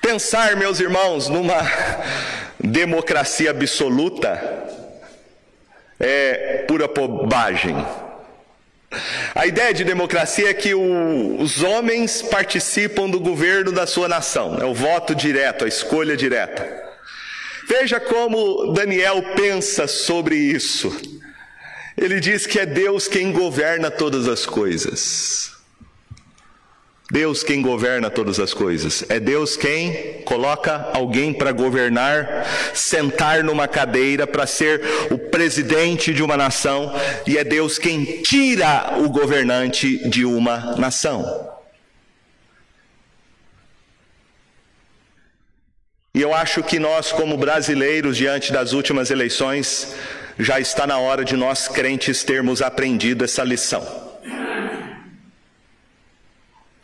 Pensar, 0.00 0.56
meus 0.56 0.80
irmãos, 0.80 1.28
numa 1.28 1.60
democracia 2.58 3.50
absoluta 3.50 4.68
é 5.98 6.64
pura 6.66 6.88
bobagem. 6.88 7.76
A 9.34 9.46
ideia 9.46 9.72
de 9.72 9.84
democracia 9.84 10.50
é 10.50 10.54
que 10.54 10.74
o, 10.74 11.40
os 11.40 11.62
homens 11.62 12.22
participam 12.22 13.08
do 13.08 13.20
governo 13.20 13.70
da 13.70 13.86
sua 13.86 14.08
nação, 14.08 14.58
é 14.60 14.64
o 14.64 14.74
voto 14.74 15.14
direto, 15.14 15.64
a 15.64 15.68
escolha 15.68 16.16
direta. 16.16 16.66
Veja 17.68 18.00
como 18.00 18.72
Daniel 18.72 19.22
pensa 19.36 19.86
sobre 19.86 20.34
isso. 20.34 20.90
Ele 21.96 22.18
diz 22.18 22.46
que 22.46 22.58
é 22.58 22.66
Deus 22.66 23.06
quem 23.06 23.30
governa 23.30 23.90
todas 23.90 24.26
as 24.26 24.44
coisas. 24.44 25.52
Deus 27.10 27.42
quem 27.42 27.60
governa 27.60 28.08
todas 28.08 28.38
as 28.38 28.54
coisas. 28.54 29.04
É 29.08 29.18
Deus 29.18 29.56
quem 29.56 30.22
coloca 30.24 30.90
alguém 30.94 31.32
para 31.32 31.50
governar, 31.50 32.46
sentar 32.72 33.42
numa 33.42 33.66
cadeira 33.66 34.26
para 34.26 34.46
ser 34.46 34.80
o 35.10 35.18
presidente 35.18 36.14
de 36.14 36.22
uma 36.22 36.36
nação, 36.36 36.94
e 37.26 37.36
é 37.36 37.42
Deus 37.42 37.78
quem 37.78 38.22
tira 38.22 38.94
o 38.98 39.08
governante 39.08 40.08
de 40.08 40.24
uma 40.24 40.76
nação. 40.76 41.48
E 46.14 46.20
eu 46.20 46.34
acho 46.34 46.62
que 46.62 46.78
nós, 46.78 47.10
como 47.12 47.36
brasileiros, 47.36 48.16
diante 48.16 48.52
das 48.52 48.72
últimas 48.72 49.10
eleições, 49.10 49.94
já 50.38 50.60
está 50.60 50.86
na 50.86 50.98
hora 50.98 51.24
de 51.24 51.36
nós 51.36 51.66
crentes 51.66 52.22
termos 52.22 52.62
aprendido 52.62 53.24
essa 53.24 53.42
lição. 53.42 54.09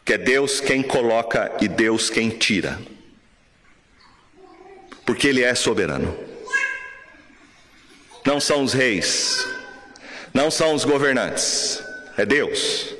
Que 0.06 0.14
é 0.14 0.18
Deus 0.18 0.60
quem 0.60 0.82
coloca 0.82 1.54
e 1.60 1.68
Deus 1.68 2.08
quem 2.08 2.30
tira. 2.30 2.78
Porque 5.04 5.28
Ele 5.28 5.42
é 5.42 5.54
soberano. 5.54 6.16
Não 8.24 8.40
são 8.40 8.62
os 8.62 8.72
reis, 8.72 9.46
não 10.32 10.50
são 10.50 10.74
os 10.74 10.84
governantes, 10.84 11.80
é 12.16 12.24
Deus. 12.24 12.94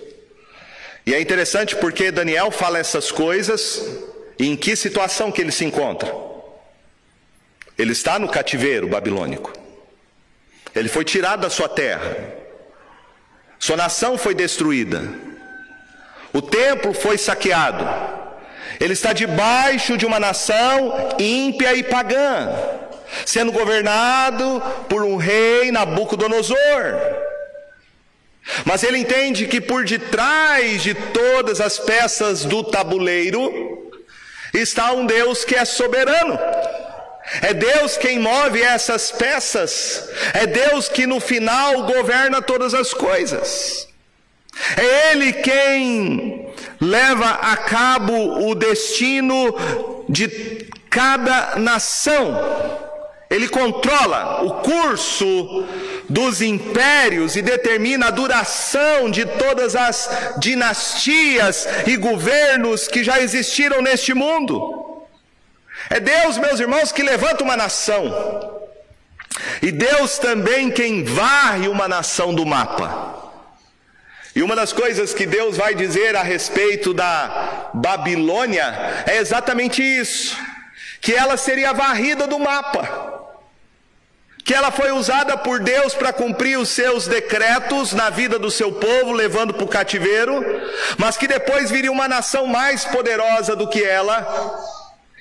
E 1.05 1.15
é 1.15 1.21
interessante 1.21 1.75
porque 1.77 2.11
Daniel 2.11 2.51
fala 2.51 2.79
essas 2.79 3.11
coisas 3.11 3.83
e 4.39 4.49
em 4.49 4.57
que 4.57 4.77
situação 4.77 5.33
que 5.33 5.41
ele 5.41 5.53
se 5.53 5.65
encontra? 5.65 6.13
Ele 7.79 7.93
está 7.93 8.19
no 8.19 8.29
cativeiro 8.29 8.89
babilônico. 8.89 9.53
Ele 10.75 10.89
foi 10.89 11.05
tirado 11.05 11.41
da 11.41 11.51
sua 11.51 11.69
terra. 11.69 12.17
Sua 13.59 13.77
nação 13.77 14.19
foi 14.19 14.35
destruída. 14.35 15.03
O 16.37 16.43
templo 16.43 16.93
foi 16.93 17.17
saqueado. 17.17 17.89
Ele 18.79 18.93
está 18.93 19.15
debaixo 19.15 19.97
de 19.97 20.05
uma 20.05 20.21
nação 20.21 21.15
ímpia 21.19 21.75
e 21.75 21.83
pagã, 21.83 22.51
sendo 23.25 23.51
governado 23.51 24.63
por 24.87 25.03
um 25.03 25.17
rei 25.17 25.73
Nabucodonosor. 25.73 26.59
Mas 28.67 28.83
ele 28.83 28.99
entende 28.99 29.47
que 29.47 29.63
por 29.63 29.87
detrás 29.87 30.83
de 30.83 30.93
todas 30.93 31.59
as 31.59 31.79
peças 31.79 32.45
do 32.45 32.63
tabuleiro 32.63 33.91
está 34.53 34.93
um 34.93 35.07
Deus 35.07 35.43
que 35.43 35.55
é 35.55 35.65
soberano. 35.65 36.39
É 37.41 37.55
Deus 37.55 37.97
quem 37.97 38.19
move 38.19 38.61
essas 38.61 39.11
peças. 39.11 40.07
É 40.35 40.47
Deus 40.47 40.87
que 40.87 41.07
no 41.07 41.19
final 41.19 41.85
governa 41.85 42.43
todas 42.43 42.75
as 42.75 42.93
coisas. 42.93 43.86
É 44.77 45.13
Ele 45.13 45.33
quem 45.33 46.49
leva 46.81 47.29
a 47.29 47.57
cabo 47.57 48.49
o 48.49 48.55
destino 48.55 49.55
de 50.09 50.69
cada 50.91 51.57
nação. 51.57 52.87
Ele 53.29 53.49
controla 53.49 54.45
o 54.45 54.63
curso 54.63 55.67
dos 56.09 56.41
impérios 56.41 57.35
e 57.35 57.43
determina 57.43 58.07
a 58.07 58.11
duração 58.11 59.11
de 59.11 59.25
todas 59.25 59.75
as 59.75 60.09
dinastias 60.39 61.67
e 61.87 61.97
governos 61.97 62.87
que 62.87 63.03
já 63.03 63.21
existiram 63.21 63.83
neste 63.83 64.15
mundo. 64.15 65.05
É 65.91 65.99
Deus, 65.99 66.39
meus 66.39 66.61
irmãos, 66.61 66.93
que 66.93 67.03
levanta 67.03 67.43
uma 67.43 67.57
nação. 67.57 68.05
E 69.61 69.73
Deus 69.73 70.19
também 70.19 70.71
quem 70.71 71.03
varre 71.03 71.69
uma 71.69 71.89
nação 71.89 72.35
do 72.35 72.47
mapa. 72.47 73.16
E 74.37 74.43
uma 74.43 74.55
das 74.55 74.71
coisas 74.71 75.15
que 75.15 75.25
Deus 75.25 75.57
vai 75.57 75.75
dizer 75.75 76.15
a 76.15 76.23
respeito 76.23 76.93
da 76.93 77.71
Babilônia 77.73 79.05
é 79.07 79.17
exatamente 79.17 79.83
isso: 79.83 80.37
que 81.01 81.15
ela 81.15 81.39
seria 81.39 81.73
varrida 81.73 82.27
do 82.27 82.39
mapa 82.39 83.15
que 84.45 84.55
ela 84.55 84.71
foi 84.71 84.93
usada 84.93 85.37
por 85.37 85.59
Deus 85.59 85.93
para 85.93 86.13
cumprir 86.13 86.57
os 86.57 86.69
seus 86.69 87.09
decretos 87.09 87.93
na 87.93 88.11
vida 88.11 88.39
do 88.39 88.49
seu 88.49 88.71
povo, 88.71 89.11
levando 89.11 89.53
para 89.53 89.65
o 89.65 89.69
cativeiro, 89.69 90.41
mas 90.97 91.17
que 91.17 91.27
depois 91.27 91.69
viria 91.69 91.91
uma 91.91 92.07
nação 92.07 92.47
mais 92.47 92.85
poderosa 92.85 93.57
do 93.57 93.69
que 93.69 93.83
ela, 93.83 94.25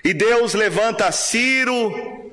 e 0.04 0.14
Deus 0.14 0.54
levanta 0.54 1.12
Ciro, 1.12 2.25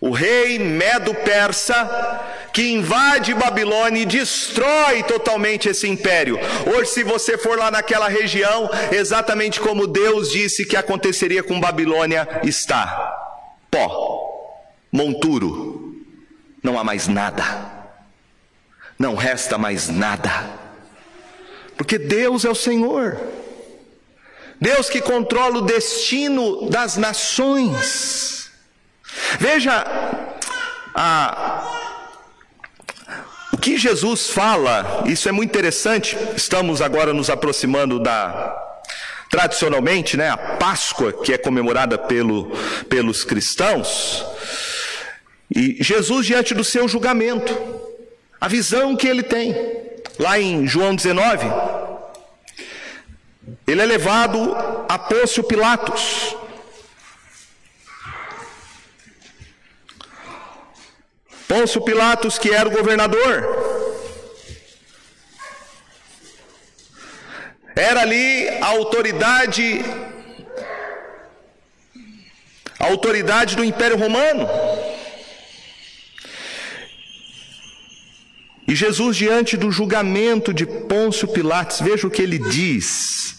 o 0.00 0.10
rei 0.10 0.58
Medo-Persa, 0.58 2.20
que 2.52 2.72
invade 2.72 3.34
Babilônia 3.34 4.02
e 4.02 4.06
destrói 4.06 5.02
totalmente 5.02 5.68
esse 5.68 5.88
império. 5.88 6.38
Hoje, 6.72 6.90
se 6.90 7.02
você 7.04 7.36
for 7.36 7.58
lá 7.58 7.70
naquela 7.70 8.08
região, 8.08 8.70
exatamente 8.92 9.60
como 9.60 9.86
Deus 9.86 10.30
disse 10.30 10.64
que 10.64 10.76
aconteceria 10.76 11.42
com 11.42 11.60
Babilônia, 11.60 12.28
está: 12.44 12.86
pó, 13.70 14.80
monturo, 14.90 15.96
não 16.62 16.78
há 16.78 16.84
mais 16.84 17.08
nada, 17.08 17.44
não 18.96 19.16
resta 19.16 19.58
mais 19.58 19.88
nada, 19.88 20.30
porque 21.76 21.98
Deus 21.98 22.44
é 22.44 22.50
o 22.50 22.54
Senhor, 22.54 23.20
Deus 24.60 24.88
que 24.88 25.00
controla 25.00 25.58
o 25.58 25.62
destino 25.62 26.70
das 26.70 26.96
nações. 26.96 28.37
Veja 29.38 29.84
a, 30.94 31.64
o 33.52 33.56
que 33.56 33.76
Jesus 33.76 34.30
fala, 34.30 35.04
isso 35.06 35.28
é 35.28 35.32
muito 35.32 35.50
interessante, 35.50 36.16
estamos 36.36 36.80
agora 36.80 37.12
nos 37.12 37.30
aproximando 37.30 37.98
da 37.98 38.64
tradicionalmente, 39.30 40.16
né, 40.16 40.30
a 40.30 40.36
Páscoa, 40.36 41.12
que 41.12 41.32
é 41.32 41.38
comemorada 41.38 41.98
pelo, 41.98 42.50
pelos 42.88 43.24
cristãos. 43.24 44.24
E 45.54 45.76
Jesus, 45.80 46.26
diante 46.26 46.54
do 46.54 46.64
seu 46.64 46.88
julgamento, 46.88 47.54
a 48.40 48.48
visão 48.48 48.96
que 48.96 49.06
ele 49.06 49.22
tem, 49.22 49.54
lá 50.18 50.40
em 50.40 50.66
João 50.66 50.94
19, 50.94 51.46
ele 53.66 53.82
é 53.82 53.84
levado 53.84 54.56
a 54.88 54.98
Pôncio 54.98 55.42
Pilatos. 55.42 56.36
Pôncio 61.48 61.80
Pilatos, 61.80 62.38
que 62.38 62.50
era 62.50 62.68
o 62.68 62.72
governador, 62.72 63.78
era 67.74 68.02
ali 68.02 68.46
a 68.60 68.66
autoridade, 68.66 69.82
a 72.78 72.86
autoridade 72.86 73.56
do 73.56 73.64
Império 73.64 73.96
Romano. 73.96 74.46
E 78.66 78.74
Jesus, 78.74 79.16
diante 79.16 79.56
do 79.56 79.70
julgamento 79.70 80.52
de 80.52 80.66
Pôncio 80.66 81.26
Pilatos, 81.28 81.80
veja 81.80 82.06
o 82.06 82.10
que 82.10 82.20
ele 82.20 82.38
diz, 82.38 83.38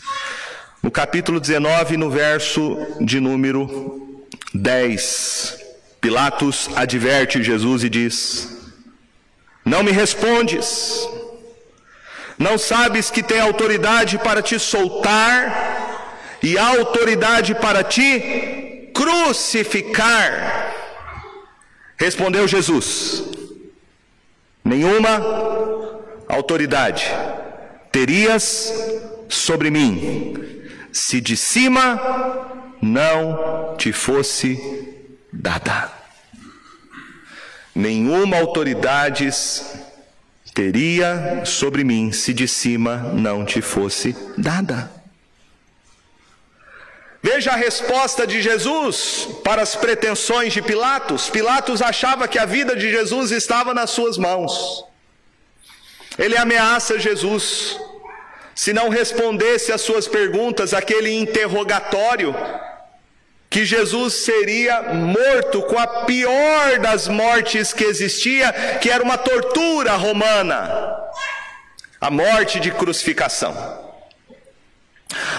no 0.81 0.89
capítulo 0.89 1.39
19, 1.39 1.95
no 1.95 2.09
verso 2.09 2.75
de 2.99 3.19
número 3.19 4.25
10. 4.51 5.58
Pilatos 6.01 6.69
adverte 6.75 7.43
Jesus 7.43 7.83
e 7.83 7.89
diz: 7.89 8.57
Não 9.65 9.83
me 9.83 9.91
respondes, 9.91 11.07
não 12.37 12.57
sabes 12.57 13.11
que 13.11 13.21
tem 13.21 13.39
autoridade 13.39 14.17
para 14.17 14.41
te 14.41 14.57
soltar 14.57 16.37
e 16.41 16.57
autoridade 16.57 17.53
para 17.55 17.83
te 17.83 18.91
crucificar. 18.93 20.73
Respondeu 21.97 22.47
Jesus: 22.47 23.23
Nenhuma 24.63 25.99
autoridade 26.29 27.05
terias 27.91 28.73
sobre 29.27 29.69
mim 29.69 30.63
se 30.91 31.19
de 31.19 31.35
cima 31.35 31.99
não 32.81 33.75
te 33.77 33.91
fosse 33.91 34.88
dada. 35.31 35.91
Nenhuma 37.73 38.37
autoridade 38.37 39.29
teria 40.53 41.43
sobre 41.45 41.83
mim 41.83 42.11
se 42.11 42.33
de 42.33 42.47
cima 42.47 42.97
não 43.13 43.45
te 43.45 43.61
fosse 43.61 44.15
dada. 44.37 44.91
Veja 47.21 47.51
a 47.51 47.55
resposta 47.55 48.25
de 48.25 48.41
Jesus 48.41 49.27
para 49.43 49.61
as 49.61 49.75
pretensões 49.75 50.53
de 50.53 50.61
Pilatos. 50.61 51.29
Pilatos 51.29 51.81
achava 51.81 52.27
que 52.27 52.39
a 52.39 52.45
vida 52.45 52.75
de 52.75 52.89
Jesus 52.89 53.31
estava 53.31 53.73
nas 53.73 53.89
suas 53.89 54.17
mãos. 54.17 54.85
Ele 56.17 56.37
ameaça 56.37 56.97
Jesus. 56.97 57.77
Se 58.55 58.73
não 58.73 58.89
respondesse 58.89 59.71
às 59.71 59.81
suas 59.81 60.07
perguntas, 60.07 60.73
aquele 60.73 61.11
interrogatório, 61.11 62.35
que 63.49 63.65
Jesus 63.65 64.13
seria 64.13 64.93
morto 64.93 65.61
com 65.63 65.77
a 65.77 66.05
pior 66.05 66.79
das 66.79 67.07
mortes 67.07 67.73
que 67.73 67.83
existia, 67.83 68.51
que 68.79 68.89
era 68.89 69.03
uma 69.03 69.17
tortura 69.17 69.95
romana 69.95 70.99
a 71.99 72.09
morte 72.09 72.59
de 72.59 72.71
crucificação. 72.71 73.89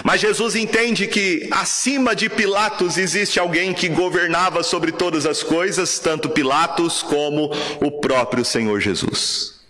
Mas 0.03 0.19
Jesus 0.19 0.55
entende 0.55 1.07
que 1.07 1.47
acima 1.49 2.15
de 2.15 2.29
Pilatos 2.29 2.97
existe 2.97 3.39
alguém 3.39 3.73
que 3.73 3.87
governava 3.87 4.63
sobre 4.63 4.91
todas 4.91 5.25
as 5.25 5.41
coisas, 5.41 5.97
tanto 5.97 6.29
Pilatos 6.29 7.01
como 7.01 7.51
o 7.79 7.99
próprio 7.99 8.43
Senhor 8.43 8.79
Jesus. 8.81 9.61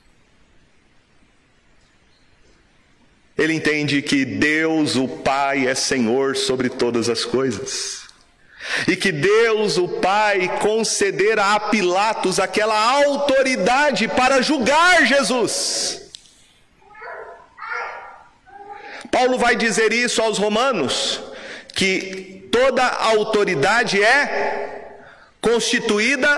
Ele 3.38 3.54
entende 3.54 4.02
que 4.02 4.26
Deus, 4.26 4.96
o 4.96 5.08
Pai, 5.08 5.68
é 5.68 5.76
Senhor 5.76 6.36
sobre 6.36 6.70
todas 6.70 7.08
as 7.08 7.24
coisas. 7.24 8.01
E 8.88 8.96
que 8.96 9.12
Deus, 9.12 9.78
o 9.78 9.88
Pai, 9.88 10.60
concedera 10.60 11.54
a 11.54 11.60
Pilatos 11.60 12.40
aquela 12.40 12.78
autoridade 13.04 14.08
para 14.08 14.42
julgar 14.42 15.06
Jesus. 15.06 16.02
Paulo 19.12 19.38
vai 19.38 19.56
dizer 19.56 19.92
isso 19.92 20.22
aos 20.22 20.38
Romanos, 20.38 21.20
que 21.74 22.48
toda 22.52 22.86
autoridade 22.86 24.02
é 24.02 24.98
constituída 25.42 26.30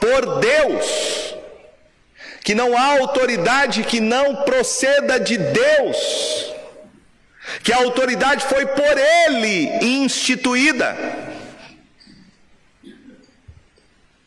por 0.00 0.40
Deus 0.40 1.26
que 2.46 2.54
não 2.54 2.78
há 2.78 3.00
autoridade 3.00 3.82
que 3.82 4.00
não 4.00 4.36
proceda 4.44 5.18
de 5.18 5.36
Deus, 5.36 6.54
que 7.64 7.72
a 7.72 7.78
autoridade 7.78 8.44
foi 8.44 8.64
por 8.64 8.96
Ele 8.96 9.68
instituída. 9.84 10.96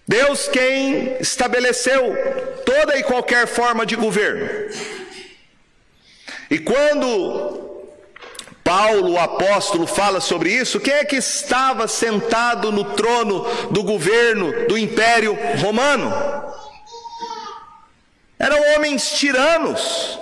Deus 0.10 0.48
quem 0.48 1.18
estabeleceu 1.20 2.16
toda 2.66 2.98
e 2.98 3.04
qualquer 3.04 3.46
forma 3.46 3.86
de 3.86 3.96
governo. 3.96 4.50
E 6.50 6.58
quando 6.58 7.84
Paulo, 8.64 9.12
o 9.12 9.20
apóstolo, 9.20 9.86
fala 9.86 10.20
sobre 10.20 10.52
isso, 10.52 10.80
quem 10.80 10.96
é 10.96 11.06
que 11.06 11.18
estava 11.18 11.88
sentado 11.88 12.72
no 12.72 12.86
trono 12.96 13.44
do 13.70 13.84
governo 13.84 14.68
do 14.68 14.76
Império 14.80 15.38
Romano? 15.62 16.12
Eram 18.40 18.60
homens 18.74 19.12
tiranos, 19.12 20.20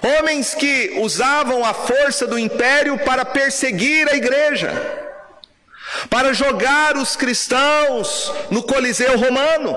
homens 0.00 0.54
que 0.54 0.92
usavam 1.00 1.64
a 1.64 1.74
força 1.74 2.24
do 2.24 2.38
império 2.38 2.98
para 2.98 3.24
perseguir 3.24 4.08
a 4.08 4.14
igreja, 4.14 5.07
para 6.10 6.32
jogar 6.32 6.96
os 6.96 7.16
cristãos 7.16 8.32
no 8.50 8.62
Coliseu 8.62 9.16
romano, 9.18 9.76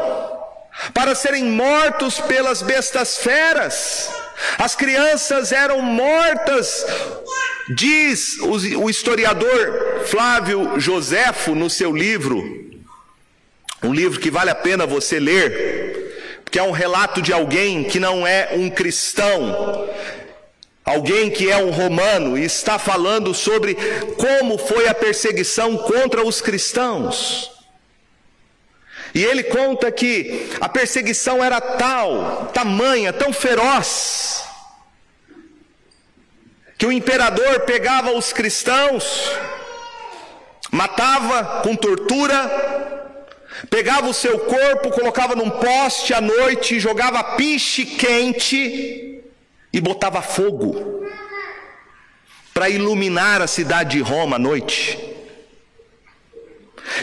para 0.94 1.16
serem 1.16 1.46
mortos 1.46 2.20
pelas 2.20 2.62
bestas 2.62 3.18
feras. 3.18 4.10
As 4.58 4.76
crianças 4.76 5.52
eram 5.52 5.82
mortas, 5.82 6.86
diz 7.76 8.40
o 8.40 8.90
historiador 8.90 10.04
Flávio 10.06 10.80
Joséfo 10.80 11.54
no 11.54 11.70
seu 11.70 11.96
livro, 11.96 12.42
um 13.84 13.94
livro 13.94 14.20
que 14.20 14.32
vale 14.32 14.50
a 14.50 14.56
pena 14.56 14.86
você 14.86 15.20
ler, 15.20 16.44
que 16.50 16.60
é 16.60 16.64
um 16.64 16.72
relato 16.72 17.22
de 17.22 17.32
alguém 17.32 17.84
que 17.84 18.00
não 18.00 18.26
é 18.28 18.50
um 18.54 18.70
cristão, 18.70 19.88
alguém 20.86 21.30
que 21.30 21.50
é 21.50 21.58
um 21.58 21.72
romano, 21.72 22.38
e 22.38 22.44
está 22.44 22.80
falando 22.80 23.34
sobre 23.34 23.76
como 24.18 24.58
foi 24.58 24.88
a 24.88 24.94
perseguição 24.94 25.78
contra 25.78 26.26
os 26.26 26.42
cristãos. 26.42 27.52
E 29.14 29.24
ele 29.24 29.44
conta 29.44 29.92
que 29.92 30.50
a 30.60 30.70
perseguição 30.70 31.44
era 31.44 31.60
tal, 31.60 32.50
tamanha, 32.54 33.12
tão 33.12 33.34
feroz, 33.34 34.44
que 36.78 36.86
o 36.86 36.92
imperador 36.92 37.62
pegava 37.62 38.12
os 38.12 38.32
cristãos, 38.32 39.30
matava 40.72 41.62
com 41.62 41.76
tortura, 41.76 42.80
Pegava 43.70 44.10
o 44.10 44.14
seu 44.14 44.40
corpo, 44.40 44.90
colocava 44.90 45.36
num 45.36 45.50
poste 45.50 46.14
à 46.14 46.22
noite, 46.22 46.80
jogava 46.80 47.24
piche 47.36 47.86
quente 47.86 49.11
e 49.74 49.80
botava 49.80 50.22
fogo 50.22 51.06
para 52.54 52.70
iluminar 52.70 53.42
a 53.42 53.48
cidade 53.48 53.98
de 53.98 54.04
Roma 54.04 54.36
à 54.36 54.40
noite. 54.40 55.00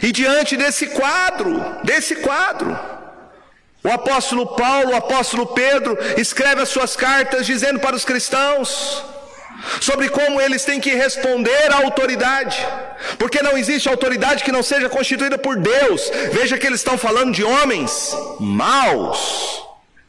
E 0.02 0.12
diante 0.12 0.56
desse 0.56 0.88
quadro, 0.88 1.60
desse 1.82 2.16
quadro, 2.16 2.78
o 3.82 3.90
apóstolo 3.90 4.46
Paulo, 4.48 4.90
o 4.90 4.96
apóstolo 4.96 5.46
Pedro, 5.46 5.96
escreve 6.16 6.62
as 6.62 6.68
suas 6.68 6.94
cartas 6.94 7.46
dizendo 7.46 7.80
para 7.80 7.96
os 7.96 8.04
cristãos: 8.04 9.02
sobre 9.80 10.08
como 10.08 10.40
eles 10.40 10.64
têm 10.64 10.80
que 10.80 10.94
responder 10.94 11.72
à 11.72 11.76
autoridade, 11.78 12.64
porque 13.18 13.42
não 13.42 13.56
existe 13.56 13.88
autoridade 13.88 14.44
que 14.44 14.52
não 14.52 14.62
seja 14.62 14.88
constituída 14.88 15.38
por 15.38 15.56
Deus. 15.56 16.10
Veja 16.32 16.58
que 16.58 16.66
eles 16.66 16.80
estão 16.80 16.98
falando 16.98 17.32
de 17.32 17.44
homens 17.44 18.14
maus, 18.38 19.67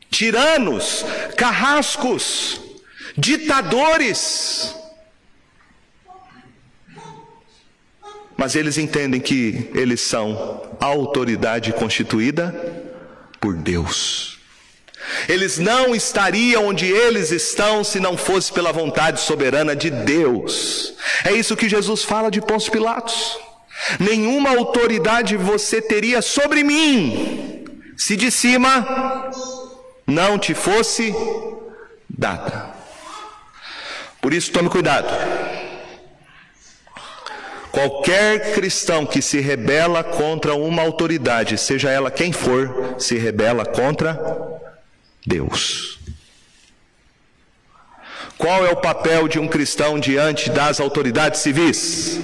tiranos, 0.10 1.06
carrascos, 1.38 2.60
ditadores. 3.18 4.76
Mas 8.38 8.56
eles 8.56 8.78
entendem 8.78 9.20
que 9.20 9.70
eles 9.74 10.02
são 10.02 10.70
autoridade 10.80 11.74
constituída 11.74 12.56
por 13.40 13.56
Deus. 13.56 14.40
Eles 15.28 15.58
não 15.58 15.96
estariam 15.96 16.68
onde 16.68 16.86
eles 16.86 17.32
estão 17.32 17.84
se 17.84 18.00
não 18.00 18.16
fosse 18.16 18.52
pela 18.52 18.72
vontade 18.72 19.20
soberana 19.20 19.76
de 19.76 19.90
Deus. 19.90 20.94
É 21.26 21.34
isso 21.34 21.56
que 21.56 21.70
Jesus 21.70 22.04
fala 22.04 22.30
de 22.30 22.42
Pôncio 22.42 22.72
Pilatos. 22.72 23.38
Nenhuma 24.00 24.52
autoridade 24.52 25.36
você 25.36 25.82
teria 25.82 26.22
sobre 26.22 26.64
mim, 26.64 27.66
se 27.98 28.16
de 28.16 28.30
cima 28.30 29.19
não 30.10 30.38
te 30.38 30.54
fosse 30.54 31.14
dada. 32.10 32.74
Por 34.22 34.34
isso, 34.34 34.52
tome 34.52 34.70
cuidado. 34.70 35.08
Qualquer 37.72 38.54
cristão 38.54 39.06
que 39.06 39.22
se 39.22 39.40
rebela 39.40 40.04
contra 40.04 40.56
uma 40.56 40.82
autoridade, 40.82 41.58
seja 41.58 41.90
ela 41.90 42.10
quem 42.10 42.32
for, 42.34 42.96
se 42.98 43.16
rebela 43.18 43.66
contra 43.66 44.20
Deus. 45.26 46.00
Qual 48.38 48.66
é 48.66 48.72
o 48.72 48.78
papel 48.78 49.28
de 49.28 49.38
um 49.38 49.48
cristão 49.48 50.00
diante 50.00 50.50
das 50.50 50.80
autoridades 50.80 51.42
civis? 51.42 52.20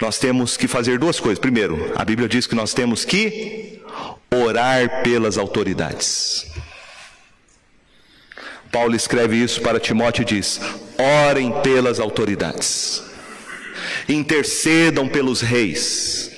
Nós 0.00 0.18
temos 0.18 0.56
que 0.56 0.68
fazer 0.68 0.98
duas 0.98 1.18
coisas. 1.18 1.38
Primeiro, 1.38 1.92
a 1.96 2.04
Bíblia 2.04 2.28
diz 2.28 2.46
que 2.46 2.54
nós 2.54 2.74
temos 2.74 3.04
que 3.04 3.82
orar 4.30 5.02
pelas 5.02 5.38
autoridades. 5.38 6.46
Paulo 8.70 8.94
escreve 8.94 9.36
isso 9.36 9.60
para 9.60 9.80
Timóteo 9.80 10.22
e 10.22 10.24
diz: 10.24 10.60
orem 11.28 11.52
pelas 11.62 11.98
autoridades, 11.98 13.02
intercedam 14.08 15.08
pelos 15.08 15.40
reis, 15.40 16.30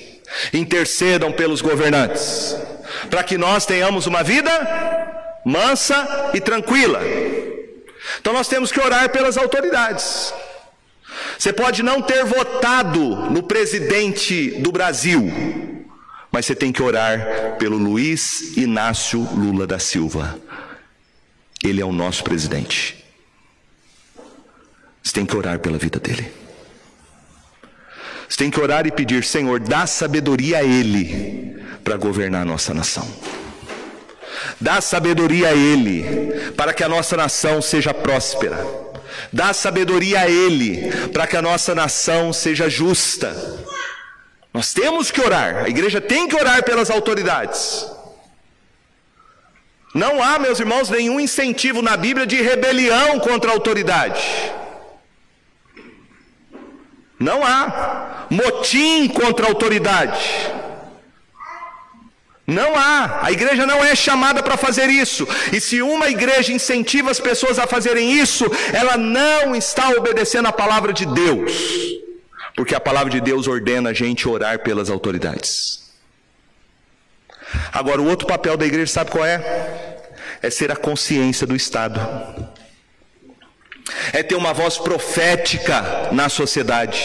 intercedam 0.53 1.31
pelos 1.31 1.61
governantes, 1.61 2.55
para 3.09 3.23
que 3.23 3.37
nós 3.37 3.65
tenhamos 3.65 4.07
uma 4.07 4.23
vida 4.23 4.51
mansa 5.45 6.31
e 6.33 6.39
tranquila. 6.39 7.01
Então 8.19 8.33
nós 8.33 8.47
temos 8.47 8.71
que 8.71 8.79
orar 8.79 9.09
pelas 9.09 9.37
autoridades. 9.37 10.33
Você 11.37 11.51
pode 11.51 11.81
não 11.81 12.01
ter 12.01 12.23
votado 12.23 12.99
no 13.31 13.43
presidente 13.43 14.51
do 14.61 14.71
Brasil, 14.71 15.31
mas 16.31 16.45
você 16.45 16.55
tem 16.55 16.71
que 16.71 16.81
orar 16.83 17.55
pelo 17.57 17.77
Luiz 17.77 18.55
Inácio 18.55 19.19
Lula 19.33 19.65
da 19.65 19.79
Silva. 19.79 20.39
Ele 21.63 21.81
é 21.81 21.85
o 21.85 21.91
nosso 21.91 22.23
presidente. 22.23 23.03
Você 25.03 25.13
tem 25.13 25.25
que 25.25 25.35
orar 25.35 25.59
pela 25.59 25.77
vida 25.77 25.99
dele. 25.99 26.31
Você 28.27 28.37
tem 28.37 28.49
que 28.49 28.59
orar 28.59 28.87
e 28.87 28.91
pedir, 28.91 29.23
Senhor, 29.23 29.59
dá 29.59 29.85
sabedoria 29.85 30.59
a 30.59 30.63
ele 30.63 31.61
para 31.83 31.97
governar 31.97 32.43
a 32.43 32.45
nossa 32.45 32.73
nação. 32.73 33.07
Dá 34.59 34.79
sabedoria 34.79 35.49
a 35.49 35.53
ele 35.53 36.51
para 36.55 36.73
que 36.73 36.83
a 36.83 36.89
nossa 36.89 37.17
nação 37.17 37.61
seja 37.61 37.93
próspera. 37.93 38.65
Dá 39.31 39.53
sabedoria 39.53 40.21
a 40.21 40.29
ele 40.29 40.91
para 41.09 41.27
que 41.27 41.35
a 41.35 41.41
nossa 41.41 41.75
nação 41.75 42.31
seja 42.31 42.69
justa. 42.69 43.35
Nós 44.53 44.73
temos 44.73 45.11
que 45.11 45.21
orar, 45.21 45.65
a 45.65 45.69
igreja 45.69 46.01
tem 46.01 46.27
que 46.27 46.35
orar 46.35 46.63
pelas 46.63 46.89
autoridades. 46.89 47.85
Não 49.93 50.23
há, 50.23 50.39
meus 50.39 50.59
irmãos, 50.59 50.89
nenhum 50.89 51.19
incentivo 51.19 51.81
na 51.81 51.97
Bíblia 51.97 52.25
de 52.25 52.41
rebelião 52.41 53.19
contra 53.19 53.51
a 53.51 53.53
autoridade. 53.53 54.21
Não 57.19 57.45
há 57.45 58.25
motim 58.29 59.07
contra 59.09 59.45
a 59.45 59.49
autoridade. 59.49 60.51
Não 62.47 62.75
há, 62.75 63.19
a 63.21 63.31
igreja 63.31 63.65
não 63.65 63.83
é 63.83 63.95
chamada 63.95 64.41
para 64.41 64.57
fazer 64.57 64.89
isso. 64.89 65.27
E 65.53 65.61
se 65.61 65.81
uma 65.81 66.09
igreja 66.09 66.51
incentiva 66.51 67.11
as 67.11 67.19
pessoas 67.19 67.59
a 67.59 67.67
fazerem 67.67 68.13
isso, 68.13 68.45
ela 68.73 68.97
não 68.97 69.55
está 69.55 69.89
obedecendo 69.91 70.47
a 70.47 70.51
palavra 70.53 70.91
de 70.91 71.05
Deus. 71.05 71.51
Porque 72.55 72.75
a 72.75 72.79
palavra 72.79 73.09
de 73.09 73.21
Deus 73.21 73.47
ordena 73.47 73.91
a 73.91 73.93
gente 73.93 74.27
orar 74.27 74.59
pelas 74.59 74.89
autoridades. 74.89 75.90
Agora, 77.71 78.01
o 78.01 78.07
outro 78.07 78.27
papel 78.27 78.57
da 78.57 78.65
igreja, 78.65 78.91
sabe 78.91 79.11
qual 79.11 79.25
é? 79.25 79.97
É 80.41 80.49
ser 80.49 80.71
a 80.71 80.75
consciência 80.75 81.45
do 81.45 81.55
Estado, 81.55 81.99
é 84.13 84.23
ter 84.23 84.35
uma 84.35 84.53
voz 84.53 84.77
profética 84.77 86.09
na 86.11 86.29
sociedade, 86.29 87.03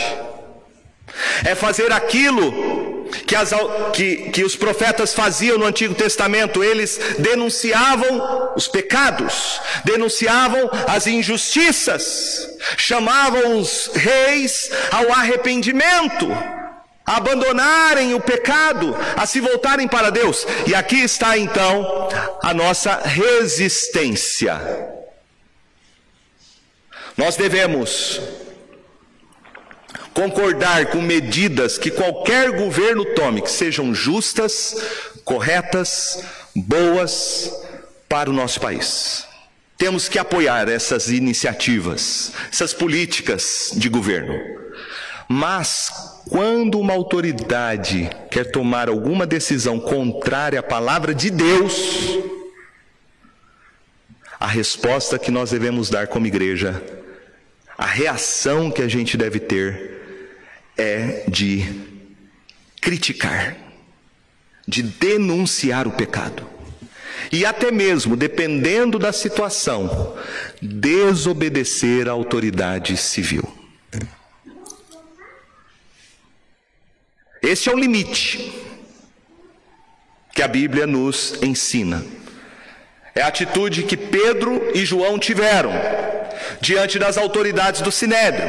é 1.45 1.55
fazer 1.55 1.93
aquilo 1.93 2.97
que, 3.27 3.35
as, 3.35 3.51
que, 3.93 4.31
que, 4.31 4.45
os 4.45 4.57
profetas 4.57 5.15
faziam 5.15 5.59
no 5.59 5.67
Antigo 5.67 5.95
Testamento, 5.95 6.63
eles 6.63 6.99
denunciavam 7.19 8.53
os 8.57 8.69
pecados, 8.69 9.61
denunciavam 9.85 10.71
as 10.89 11.07
injustiças, 11.07 12.49
chamavam 12.77 13.59
os 13.59 13.91
reis 13.95 14.71
ao 14.91 15.11
arrependimento, 15.13 16.29
abandonarem 17.07 18.15
o 18.15 18.21
pecado, 18.21 18.95
a 19.17 19.25
se 19.25 19.41
voltarem 19.41 19.87
para 19.87 20.11
Deus. 20.11 20.45
E 20.67 20.75
aqui 20.75 21.03
está 21.03 21.39
então 21.39 22.09
a 22.43 22.53
nossa 22.53 22.97
resistência. 22.97 24.61
Nós 27.17 27.37
devemos 27.37 28.21
concordar 30.13 30.87
com 30.87 31.01
medidas 31.01 31.79
que 31.79 31.91
qualquer 31.91 32.51
governo 32.51 33.05
tome, 33.15 33.43
que 33.43 33.51
sejam 33.51 33.95
justas, 33.95 34.75
corretas, 35.25 36.25
boas 36.55 37.51
para 38.09 38.31
o 38.31 38.33
nosso 38.33 38.61
país. 38.61 39.27
Temos 39.77 40.09
que 40.09 40.19
apoiar 40.19 40.69
essas 40.71 41.09
iniciativas, 41.09 42.33
essas 42.51 42.73
políticas 42.73 43.73
de 43.75 43.91
governo. 43.91 44.35
Mas, 45.29 45.91
quando 46.29 46.81
uma 46.81 46.93
autoridade 46.93 48.11
quer 48.31 48.51
tomar 48.51 48.89
alguma 48.89 49.25
decisão 49.25 49.79
contrária 49.79 50.59
à 50.59 50.63
palavra 50.63 51.15
de 51.15 51.31
Deus, 51.31 52.19
a 54.39 54.47
resposta 54.47 55.19
que 55.19 55.31
nós 55.31 55.51
devemos 55.51 55.89
dar 55.89 56.09
como 56.09 56.27
igreja, 56.27 56.83
a 57.79 57.87
reação 57.87 58.71
que 58.71 58.83
a 58.83 58.89
gente 58.89 59.17
deve 59.17 59.39
ter, 59.39 60.03
é 60.77 61.25
de 61.29 61.65
criticar, 62.81 63.57
de 64.67 64.83
denunciar 64.83 65.87
o 65.87 65.93
pecado. 65.93 66.47
E 67.31 67.47
até 67.47 67.71
mesmo, 67.71 68.17
dependendo 68.17 68.99
da 68.99 69.13
situação, 69.13 70.17
desobedecer 70.61 72.09
à 72.09 72.13
autoridade 72.13 72.97
civil. 72.97 73.57
Este 77.47 77.69
é 77.69 77.73
o 77.73 77.79
limite 77.79 78.53
que 80.35 80.43
a 80.43 80.49
Bíblia 80.49 80.85
nos 80.85 81.41
ensina. 81.41 82.05
É 83.15 83.23
a 83.23 83.29
atitude 83.29 83.85
que 83.85 83.97
Pedro 83.97 84.73
e 84.75 84.85
João 84.85 85.17
tiveram 85.17 85.71
diante 86.61 86.99
das 86.99 87.17
autoridades 87.17 87.81
do 87.83 87.93
Sinédrio. 87.93 88.49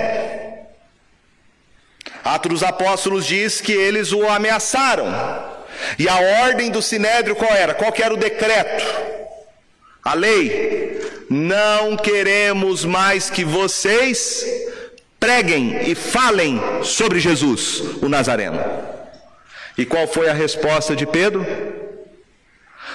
Atos 2.25 2.49
dos 2.49 2.63
Apóstolos 2.63 3.27
diz 3.27 3.61
que 3.61 3.71
eles 3.71 4.11
o 4.11 4.27
ameaçaram. 4.27 5.05
E 5.99 6.09
a 6.09 6.15
ordem 6.45 6.71
do 6.71 6.81
sinédrio 6.81 7.35
qual 7.35 7.51
era? 7.51 7.75
Qual 7.75 7.93
era 7.95 8.15
o 8.15 8.17
decreto? 8.17 8.83
A 10.03 10.15
lei. 10.15 10.99
Não 11.29 11.95
queremos 11.95 12.83
mais 12.83 13.29
que 13.29 13.45
vocês 13.45 14.43
preguem 15.19 15.89
e 15.89 15.95
falem 15.95 16.59
sobre 16.83 17.19
Jesus, 17.19 17.81
o 18.01 18.09
Nazareno. 18.09 18.59
E 19.77 19.85
qual 19.85 20.07
foi 20.07 20.27
a 20.29 20.33
resposta 20.33 20.95
de 20.95 21.05
Pedro? 21.05 21.45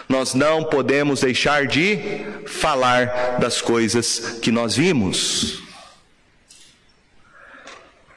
Nós 0.08 0.34
não 0.34 0.64
podemos 0.64 1.20
deixar 1.20 1.66
de 1.66 2.24
falar 2.46 3.38
das 3.38 3.60
coisas 3.60 4.38
que 4.42 4.50
nós 4.50 4.76
vimos. 4.76 5.62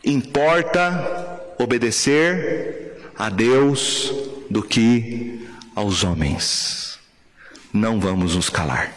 Importa 0.03 1.41
obedecer 1.57 2.97
a 3.17 3.29
Deus 3.29 4.11
do 4.49 4.61
que 4.61 5.47
aos 5.75 6.03
homens. 6.03 6.99
Não 7.73 7.99
vamos 7.99 8.35
nos 8.35 8.49
calar. 8.49 8.93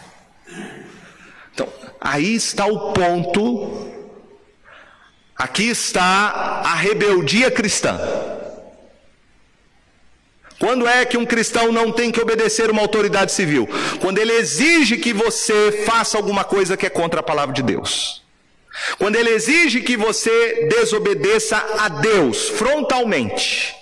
Então, 1.53 1.67
aí 1.99 2.35
está 2.35 2.65
o 2.65 2.93
ponto, 2.93 3.88
aqui 5.39 5.69
está 5.69 6.61
a 6.65 6.75
rebeldia 6.75 7.49
cristã. 7.49 7.97
Quando 10.59 10.85
é 10.85 11.05
que 11.05 11.17
um 11.17 11.25
cristão 11.25 11.71
não 11.71 11.89
tem 11.89 12.11
que 12.11 12.19
obedecer 12.19 12.69
uma 12.69 12.81
autoridade 12.81 13.31
civil? 13.31 13.67
Quando 14.01 14.17
ele 14.17 14.33
exige 14.33 14.97
que 14.97 15.13
você 15.13 15.85
faça 15.85 16.17
alguma 16.17 16.43
coisa 16.43 16.75
que 16.75 16.85
é 16.85 16.89
contra 16.89 17.21
a 17.21 17.23
palavra 17.23 17.55
de 17.55 17.63
Deus. 17.63 18.21
Quando 18.97 19.15
ele 19.15 19.29
exige 19.29 19.79
que 19.79 19.95
você 19.95 20.67
desobedeça 20.69 21.55
a 21.79 21.87
Deus 21.87 22.49
frontalmente. 22.49 23.73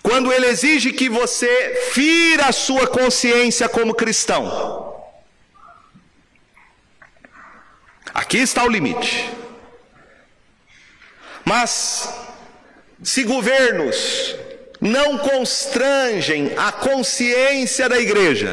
Quando 0.00 0.32
ele 0.32 0.46
exige 0.46 0.92
que 0.92 1.08
você 1.08 1.90
fira 1.92 2.46
a 2.46 2.52
sua 2.52 2.86
consciência 2.86 3.68
como 3.68 3.92
cristão. 3.92 4.94
Aqui 8.14 8.38
está 8.38 8.64
o 8.64 8.68
limite. 8.68 9.41
Mas, 11.44 12.08
se 13.02 13.24
governos 13.24 14.36
não 14.82 15.16
constrangem 15.16 16.50
a 16.56 16.72
consciência 16.72 17.88
da 17.88 18.00
igreja. 18.00 18.52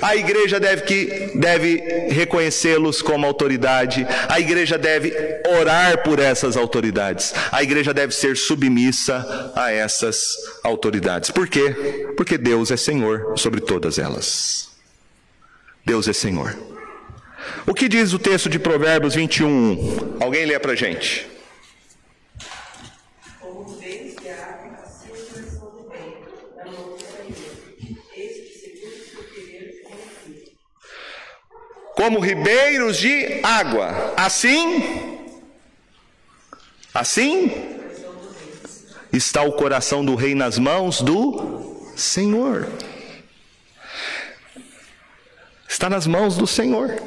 A 0.00 0.14
igreja 0.14 0.60
deve, 0.60 0.82
que, 0.82 1.32
deve 1.34 1.76
reconhecê-los 2.10 3.02
como 3.02 3.26
autoridade, 3.26 4.06
a 4.28 4.38
igreja 4.38 4.78
deve 4.78 5.12
orar 5.58 6.04
por 6.04 6.20
essas 6.20 6.56
autoridades, 6.56 7.34
a 7.50 7.60
igreja 7.60 7.92
deve 7.92 8.14
ser 8.14 8.36
submissa 8.36 9.52
a 9.56 9.72
essas 9.72 10.22
autoridades. 10.62 11.32
Por 11.32 11.48
quê? 11.48 12.06
Porque 12.16 12.38
Deus 12.38 12.70
é 12.70 12.76
Senhor 12.76 13.36
sobre 13.36 13.60
todas 13.60 13.98
elas. 13.98 14.68
Deus 15.84 16.06
é 16.06 16.12
Senhor. 16.12 16.56
O 17.66 17.74
que 17.74 17.88
diz 17.88 18.12
o 18.12 18.18
texto 18.18 18.48
de 18.48 18.60
Provérbios 18.60 19.14
21? 19.14 20.18
Alguém 20.20 20.46
lê 20.46 20.58
para 20.58 20.76
gente. 20.76 21.33
Como 31.94 32.20
ribeiros 32.20 32.98
de 32.98 33.40
água. 33.42 34.14
Assim, 34.16 35.18
assim 36.92 37.52
está 39.12 39.42
o 39.42 39.52
coração 39.52 40.04
do 40.04 40.14
rei 40.14 40.34
nas 40.34 40.58
mãos 40.58 41.00
do 41.00 41.90
Senhor. 41.96 42.68
Está 45.68 45.88
nas 45.88 46.06
mãos 46.06 46.36
do 46.36 46.46
Senhor. 46.46 47.00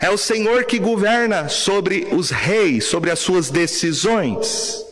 É 0.00 0.10
o 0.10 0.18
Senhor 0.18 0.64
que 0.64 0.78
governa 0.78 1.48
sobre 1.48 2.08
os 2.10 2.30
reis, 2.30 2.84
sobre 2.84 3.10
as 3.10 3.18
suas 3.18 3.50
decisões. 3.50 4.84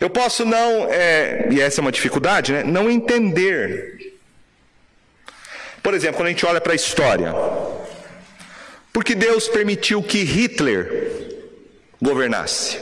Eu 0.00 0.10
posso 0.10 0.44
não, 0.44 0.88
é, 0.90 1.48
e 1.50 1.60
essa 1.60 1.80
é 1.80 1.82
uma 1.82 1.92
dificuldade, 1.92 2.52
né, 2.52 2.62
não 2.62 2.90
entender. 2.90 3.97
Por 5.88 5.94
exemplo, 5.94 6.18
quando 6.18 6.26
a 6.26 6.30
gente 6.32 6.44
olha 6.44 6.60
para 6.60 6.74
a 6.74 6.76
história, 6.76 7.34
por 8.92 9.02
que 9.02 9.14
Deus 9.14 9.48
permitiu 9.48 10.02
que 10.02 10.22
Hitler 10.22 11.38
governasse? 11.98 12.78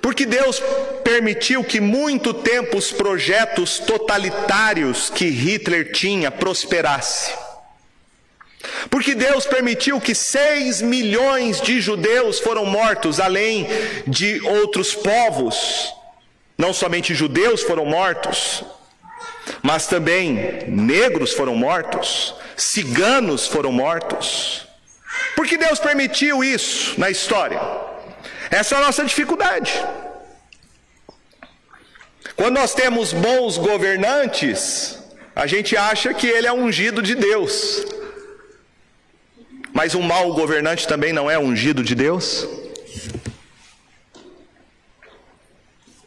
Porque 0.00 0.24
Deus 0.24 0.62
permitiu 1.02 1.64
que 1.64 1.80
muito 1.80 2.32
tempo 2.32 2.76
os 2.76 2.92
projetos 2.92 3.80
totalitários 3.80 5.10
que 5.10 5.24
Hitler 5.28 5.90
tinha 5.90 6.30
prosperasse. 6.30 7.32
Porque 8.88 9.16
Deus 9.16 9.44
permitiu 9.44 10.00
que 10.00 10.14
seis 10.14 10.80
milhões 10.80 11.60
de 11.60 11.80
judeus 11.80 12.38
foram 12.38 12.64
mortos, 12.64 13.18
além 13.18 13.66
de 14.06 14.40
outros 14.46 14.94
povos. 14.94 15.92
Não 16.56 16.72
somente 16.72 17.12
judeus 17.12 17.64
foram 17.64 17.84
mortos, 17.84 18.62
mas 19.62 19.86
também 19.86 20.64
negros 20.66 21.32
foram 21.32 21.54
mortos, 21.54 22.34
ciganos 22.56 23.46
foram 23.46 23.72
mortos. 23.72 24.66
Porque 25.36 25.56
Deus 25.56 25.78
permitiu 25.78 26.42
isso 26.42 26.98
na 26.98 27.10
história? 27.10 27.60
Essa 28.50 28.74
é 28.74 28.78
a 28.78 28.82
nossa 28.82 29.04
dificuldade. 29.04 29.72
Quando 32.36 32.54
nós 32.54 32.72
temos 32.72 33.12
bons 33.12 33.58
governantes, 33.58 34.98
a 35.34 35.46
gente 35.46 35.76
acha 35.76 36.14
que 36.14 36.26
ele 36.26 36.46
é 36.46 36.52
ungido 36.52 37.02
de 37.02 37.14
Deus. 37.14 37.84
Mas 39.72 39.94
um 39.94 40.02
mau 40.02 40.32
governante 40.34 40.86
também 40.86 41.12
não 41.12 41.30
é 41.30 41.38
ungido 41.38 41.82
de 41.82 41.94
Deus? 41.94 42.48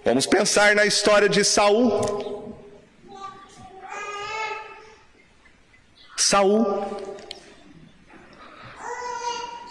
Vamos 0.03 0.25
pensar 0.25 0.75
na 0.75 0.85
história 0.85 1.29
de 1.29 1.43
Saul. 1.43 2.40
Saul. 6.21 7.01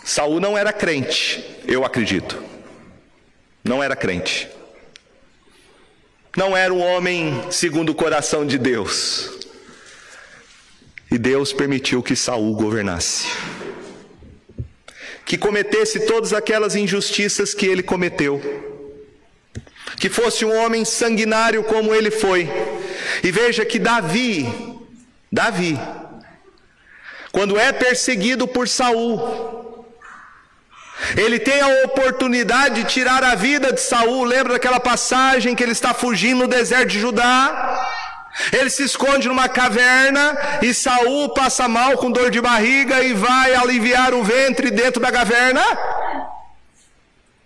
Saul 0.05 0.41
não 0.41 0.59
era 0.59 0.73
crente, 0.73 1.45
eu 1.65 1.85
acredito. 1.85 2.43
Não 3.63 3.83
era 3.83 3.95
crente. 3.95 4.49
Não 6.37 6.57
era 6.57 6.75
um 6.75 6.81
homem 6.81 7.41
segundo 7.51 7.91
o 7.91 7.95
coração 7.95 8.45
de 8.45 8.59
Deus. 8.59 9.31
E 11.11 11.19
Deus 11.19 11.53
permitiu 11.53 12.03
que 12.03 12.17
Saul 12.17 12.55
governasse. 12.55 13.29
Que 15.25 15.39
cometesse 15.39 16.07
todas 16.07 16.33
aquelas 16.33 16.75
injustiças 16.75 17.55
que 17.55 17.67
ele 17.67 17.83
cometeu. 17.83 18.41
Que 19.99 20.09
fosse 20.09 20.45
um 20.45 20.57
homem 20.57 20.85
sanguinário 20.85 21.63
como 21.63 21.95
ele 21.95 22.11
foi. 22.11 22.49
E 23.23 23.31
veja 23.31 23.65
que 23.65 23.79
Davi, 23.79 24.49
Davi, 25.31 25.79
quando 27.33 27.59
é 27.59 27.73
perseguido 27.73 28.47
por 28.49 28.69
Saul, 28.69 29.87
ele 31.17 31.39
tem 31.39 31.61
a 31.61 31.85
oportunidade 31.85 32.83
de 32.83 32.85
tirar 32.85 33.23
a 33.25 33.35
vida 33.35 33.73
de 33.73 33.81
Saul. 33.81 34.25
Lembra 34.25 34.55
daquela 34.55 34.81
passagem 34.81 35.55
que 35.55 35.63
ele 35.63 35.73
está 35.73 35.95
fugindo 35.95 36.41
no 36.41 36.49
deserto 36.49 36.89
de 36.89 37.01
Judá? 37.01 37.89
Ele 38.53 38.71
se 38.71 38.85
esconde 38.85 39.29
numa 39.29 39.49
caverna 39.49 40.37
e 40.63 40.73
Saul 40.73 41.31
passa 41.31 41.69
mal 41.69 41.97
com 41.99 42.11
dor 42.11 42.31
de 42.31 42.41
barriga 42.41 43.03
e 43.03 43.13
vai 43.13 43.55
aliviar 43.55 44.15
o 44.15 44.23
ventre 44.23 44.71
dentro 44.71 45.01
da 45.01 45.11
caverna. 45.11 45.63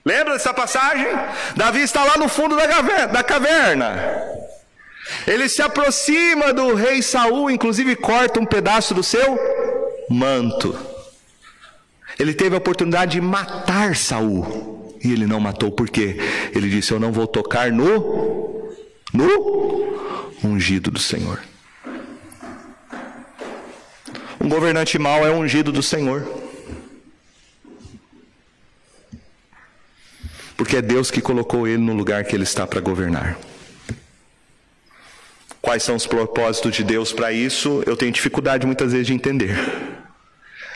Lembra 0.05 0.35
dessa 0.35 0.53
passagem? 0.53 1.07
Davi 1.57 1.81
está 1.81 2.05
lá 2.05 2.19
no 2.19 2.29
fundo 2.29 2.55
da 2.57 3.23
caverna. 3.23 4.25
Ele 5.27 5.49
se 5.49 5.63
aproxima 5.63 6.53
do 6.53 6.75
rei 6.75 7.01
Saul, 7.03 7.51
inclusive 7.51 7.97
corta 7.97 8.41
um 8.41 8.47
pedaço 8.47 8.95
do 8.95 9.03
seu 9.03 9.39
manto. 10.11 10.77
Ele 12.19 12.33
teve 12.33 12.55
a 12.55 12.59
oportunidade 12.59 13.13
de 13.13 13.21
matar 13.21 13.97
Saul. 13.97 14.97
E 15.03 15.13
ele 15.13 15.27
não 15.27 15.41
matou 15.41 15.71
porque 15.71 16.17
ele 16.55 16.71
disse: 16.71 16.93
Eu 16.93 17.01
não 17.01 17.13
vou 17.13 17.27
tocar 17.27 17.71
no 17.71 18.55
no 19.13 19.95
ungido 20.43 20.91
do 20.91 20.99
Senhor. 20.99 21.41
Um 24.41 24.49
governante 24.49 24.99
mau 24.99 25.25
é 25.25 25.31
ungido 25.31 25.71
do 25.71 25.83
Senhor. 25.83 26.27
Porque 30.57 30.77
é 30.77 30.83
Deus 30.83 31.11
que 31.11 31.21
colocou 31.21 31.67
ele 31.67 31.79
no 31.79 31.95
lugar 31.95 32.25
que 32.25 32.35
ele 32.35 32.43
está 32.43 32.67
para 32.67 32.81
governar. 32.81 33.39
Quais 35.63 35.83
são 35.83 35.97
os 35.97 36.07
propósitos 36.07 36.75
de 36.75 36.85
Deus 36.85 37.13
para 37.13 37.33
isso? 37.33 37.83
Eu 37.87 37.97
tenho 37.97 38.13
dificuldade 38.13 38.67
muitas 38.67 38.93
vezes 38.93 39.07
de 39.07 39.15
entender 39.15 39.94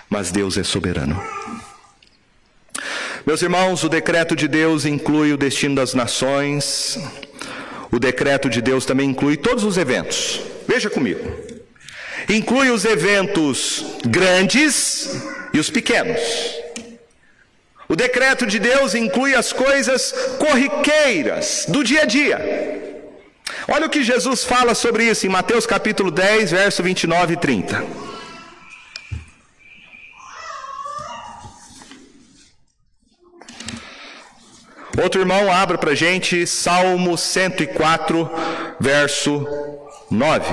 mas 0.08 0.30
Deus 0.30 0.56
é 0.56 0.64
soberano. 0.64 1.20
Meus 3.26 3.42
irmãos, 3.42 3.82
o 3.84 3.88
decreto 3.88 4.34
de 4.34 4.48
Deus 4.48 4.86
inclui 4.86 5.32
o 5.32 5.36
destino 5.36 5.74
das 5.74 5.92
nações, 5.92 6.98
o 7.90 7.98
decreto 7.98 8.48
de 8.48 8.62
Deus 8.62 8.86
também 8.86 9.10
inclui 9.10 9.36
todos 9.36 9.64
os 9.64 9.76
eventos. 9.76 10.40
Veja 10.66 10.88
comigo. 10.88 11.20
Inclui 12.28 12.70
os 12.70 12.84
eventos 12.84 13.84
grandes 14.06 15.10
e 15.52 15.58
os 15.58 15.70
pequenos. 15.70 16.20
O 17.88 17.96
decreto 17.96 18.46
de 18.46 18.58
Deus 18.58 18.94
inclui 18.94 19.34
as 19.34 19.52
coisas 19.52 20.12
corriqueiras 20.38 21.64
do 21.68 21.82
dia 21.82 22.02
a 22.02 22.04
dia. 22.04 22.38
Olha 23.66 23.86
o 23.86 23.90
que 23.90 24.02
Jesus 24.02 24.44
fala 24.44 24.74
sobre 24.74 25.04
isso 25.04 25.26
em 25.26 25.30
Mateus 25.30 25.66
capítulo 25.66 26.10
10, 26.10 26.50
verso 26.50 26.82
29 26.82 27.34
e 27.34 27.36
30. 27.36 28.07
Outro 35.00 35.20
irmão, 35.20 35.52
abra 35.52 35.78
para 35.78 35.94
gente 35.94 36.44
Salmo 36.44 37.16
104, 37.16 38.28
verso 38.80 39.46
9. 40.10 40.44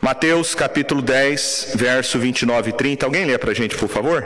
Mateus 0.00 0.54
capítulo 0.54 1.02
10, 1.02 1.72
verso 1.74 2.16
29 2.16 2.70
e 2.70 2.72
30. 2.72 3.06
Alguém 3.06 3.24
lê 3.24 3.36
para 3.36 3.52
gente, 3.52 3.76
por 3.76 3.88
favor? 3.88 4.24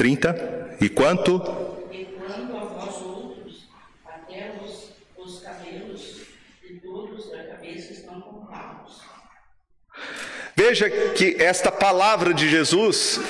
30. 0.00 0.78
E 0.80 0.88
quanto? 0.88 1.34
E 1.92 2.06
quanto 2.06 2.56
a 2.56 2.60
vós 2.60 3.02
outros, 3.02 3.68
até 4.02 4.50
os, 4.64 4.92
os 5.18 5.42
cabelos 5.42 6.22
de 6.66 6.80
todos 6.80 7.30
da 7.30 7.44
cabeça 7.44 7.92
estão 7.92 8.18
contados. 8.18 9.02
Veja 10.56 10.88
que 10.88 11.36
esta 11.38 11.70
palavra 11.70 12.32
de 12.32 12.48
Jesus, 12.48 13.20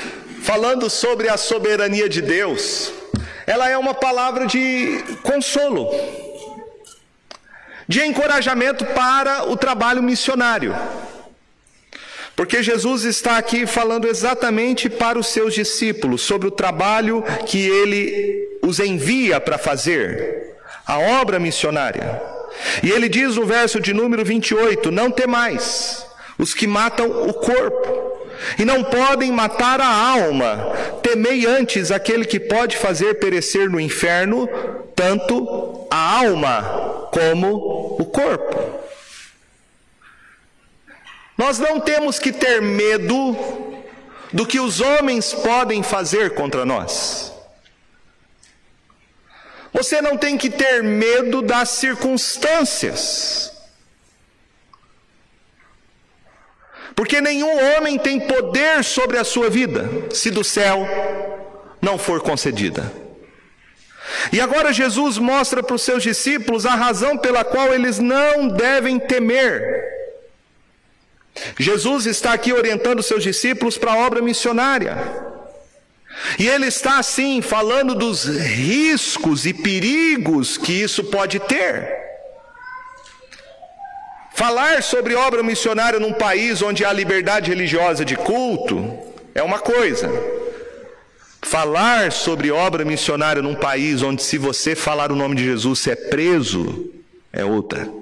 falando 0.42 0.88
sobre 0.88 1.28
a 1.28 1.36
soberania 1.36 2.08
de 2.08 2.22
Deus, 2.22 2.92
ela 3.48 3.68
é 3.68 3.76
uma 3.76 3.92
palavra 3.92 4.46
de 4.46 5.02
consolo, 5.24 5.90
de 7.88 8.00
encorajamento 8.04 8.86
para 8.86 9.50
o 9.50 9.56
trabalho 9.56 10.04
missionário. 10.04 10.72
Porque 12.34 12.62
Jesus 12.62 13.04
está 13.04 13.36
aqui 13.36 13.66
falando 13.66 14.06
exatamente 14.06 14.88
para 14.88 15.18
os 15.18 15.26
seus 15.26 15.54
discípulos 15.54 16.22
sobre 16.22 16.48
o 16.48 16.50
trabalho 16.50 17.22
que 17.46 17.66
ele 17.68 18.58
os 18.62 18.78
envia 18.78 19.40
para 19.40 19.58
fazer, 19.58 20.56
a 20.86 20.98
obra 20.98 21.38
missionária. 21.38 22.20
E 22.82 22.90
ele 22.90 23.08
diz 23.08 23.36
no 23.36 23.46
verso 23.46 23.80
de 23.80 23.92
número 23.92 24.24
28: 24.24 24.90
Não 24.90 25.10
temais, 25.10 26.06
os 26.38 26.54
que 26.54 26.66
matam 26.66 27.28
o 27.28 27.32
corpo, 27.34 28.10
e 28.58 28.64
não 28.64 28.82
podem 28.82 29.30
matar 29.30 29.80
a 29.80 29.86
alma. 29.86 30.72
Temei 31.02 31.46
antes 31.46 31.90
aquele 31.90 32.24
que 32.24 32.40
pode 32.40 32.76
fazer 32.76 33.14
perecer 33.14 33.68
no 33.70 33.80
inferno 33.80 34.48
tanto 34.94 35.86
a 35.90 36.18
alma 36.18 37.08
como 37.10 37.96
o 37.98 38.04
corpo. 38.04 38.49
Nós 41.40 41.58
não 41.58 41.80
temos 41.80 42.18
que 42.18 42.32
ter 42.32 42.60
medo 42.60 43.34
do 44.30 44.46
que 44.46 44.60
os 44.60 44.82
homens 44.82 45.32
podem 45.32 45.82
fazer 45.82 46.34
contra 46.34 46.66
nós. 46.66 47.32
Você 49.72 50.02
não 50.02 50.18
tem 50.18 50.36
que 50.36 50.50
ter 50.50 50.82
medo 50.82 51.40
das 51.40 51.70
circunstâncias. 51.70 53.54
Porque 56.94 57.22
nenhum 57.22 57.74
homem 57.74 57.98
tem 57.98 58.20
poder 58.20 58.84
sobre 58.84 59.16
a 59.16 59.24
sua 59.24 59.48
vida, 59.48 59.88
se 60.12 60.30
do 60.30 60.44
céu 60.44 60.86
não 61.80 61.96
for 61.96 62.20
concedida. 62.20 62.92
E 64.30 64.42
agora 64.42 64.74
Jesus 64.74 65.16
mostra 65.16 65.62
para 65.62 65.76
os 65.76 65.80
seus 65.80 66.02
discípulos 66.02 66.66
a 66.66 66.74
razão 66.74 67.16
pela 67.16 67.42
qual 67.44 67.72
eles 67.72 67.98
não 67.98 68.46
devem 68.46 68.98
temer. 68.98 69.79
Jesus 71.58 72.06
está 72.06 72.32
aqui 72.32 72.52
orientando 72.52 73.02
seus 73.02 73.22
discípulos 73.22 73.78
para 73.78 73.92
a 73.92 73.98
obra 73.98 74.20
missionária. 74.20 75.30
E 76.38 76.46
ele 76.46 76.66
está 76.66 76.98
assim 76.98 77.40
falando 77.40 77.94
dos 77.94 78.24
riscos 78.24 79.46
e 79.46 79.54
perigos 79.54 80.58
que 80.58 80.72
isso 80.72 81.04
pode 81.04 81.38
ter. 81.40 81.98
Falar 84.34 84.82
sobre 84.82 85.14
obra 85.14 85.42
missionária 85.42 86.00
num 86.00 86.12
país 86.12 86.62
onde 86.62 86.84
há 86.84 86.92
liberdade 86.92 87.50
religiosa 87.50 88.04
de 88.04 88.16
culto 88.16 88.98
é 89.34 89.42
uma 89.42 89.58
coisa. 89.58 90.10
Falar 91.42 92.12
sobre 92.12 92.50
obra 92.50 92.84
missionária 92.84 93.42
num 93.42 93.54
país 93.54 94.02
onde, 94.02 94.22
se 94.22 94.38
você 94.38 94.74
falar 94.74 95.10
o 95.10 95.16
nome 95.16 95.36
de 95.36 95.44
Jesus, 95.44 95.80
você 95.80 95.90
é 95.92 95.96
preso, 95.96 96.90
é 97.32 97.44
outra. 97.44 97.99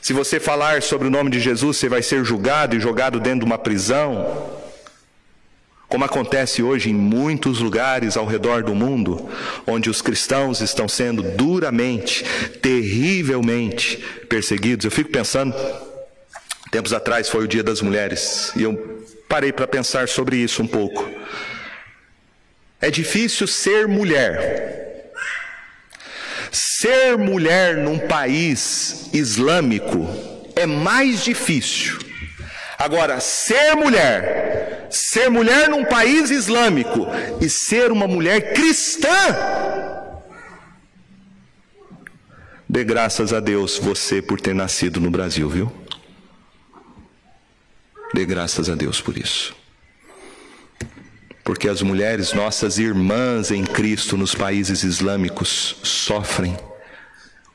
Se 0.00 0.12
você 0.12 0.38
falar 0.38 0.82
sobre 0.82 1.08
o 1.08 1.10
nome 1.10 1.30
de 1.30 1.40
Jesus, 1.40 1.76
você 1.76 1.88
vai 1.88 2.02
ser 2.02 2.24
julgado 2.24 2.76
e 2.76 2.80
jogado 2.80 3.20
dentro 3.20 3.40
de 3.40 3.44
uma 3.44 3.58
prisão. 3.58 4.58
Como 5.88 6.04
acontece 6.04 6.62
hoje 6.62 6.90
em 6.90 6.94
muitos 6.94 7.60
lugares 7.60 8.16
ao 8.16 8.26
redor 8.26 8.62
do 8.62 8.74
mundo, 8.74 9.28
onde 9.66 9.88
os 9.88 10.02
cristãos 10.02 10.60
estão 10.60 10.86
sendo 10.86 11.22
duramente, 11.22 12.24
terrivelmente 12.60 13.96
perseguidos. 14.28 14.84
Eu 14.84 14.90
fico 14.90 15.10
pensando, 15.10 15.54
tempos 16.70 16.92
atrás 16.92 17.28
foi 17.28 17.44
o 17.44 17.48
Dia 17.48 17.62
das 17.62 17.80
Mulheres, 17.80 18.52
e 18.54 18.62
eu 18.62 19.06
parei 19.28 19.50
para 19.50 19.66
pensar 19.66 20.08
sobre 20.08 20.36
isso 20.36 20.62
um 20.62 20.66
pouco. 20.66 21.08
É 22.80 22.90
difícil 22.90 23.46
ser 23.46 23.88
mulher. 23.88 24.87
Ser 26.50 27.18
mulher 27.18 27.76
num 27.76 27.98
país 27.98 29.10
islâmico 29.12 30.08
é 30.54 30.66
mais 30.66 31.24
difícil. 31.24 31.98
Agora, 32.78 33.18
ser 33.20 33.74
mulher, 33.74 34.86
ser 34.90 35.28
mulher 35.28 35.68
num 35.68 35.84
país 35.84 36.30
islâmico 36.30 37.06
e 37.40 37.48
ser 37.48 37.90
uma 37.90 38.06
mulher 38.06 38.52
cristã, 38.52 39.08
dê 42.68 42.84
graças 42.84 43.32
a 43.32 43.40
Deus 43.40 43.78
você 43.78 44.22
por 44.22 44.40
ter 44.40 44.54
nascido 44.54 45.00
no 45.00 45.10
Brasil, 45.10 45.48
viu? 45.48 45.72
Dê 48.14 48.24
graças 48.24 48.70
a 48.70 48.74
Deus 48.74 49.00
por 49.00 49.18
isso 49.18 49.57
porque 51.48 51.66
as 51.66 51.80
mulheres, 51.80 52.34
nossas 52.34 52.76
irmãs 52.76 53.50
em 53.50 53.64
Cristo 53.64 54.18
nos 54.18 54.34
países 54.34 54.82
islâmicos, 54.82 55.76
sofrem 55.82 56.54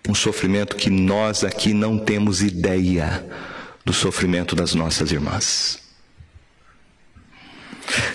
um 0.09 0.15
sofrimento 0.15 0.75
que 0.75 0.89
nós 0.89 1.43
aqui 1.43 1.75
não 1.75 1.99
temos 1.99 2.41
ideia 2.41 3.23
do 3.85 3.93
sofrimento 3.93 4.55
das 4.55 4.73
nossas 4.73 5.11
irmãs. 5.11 5.79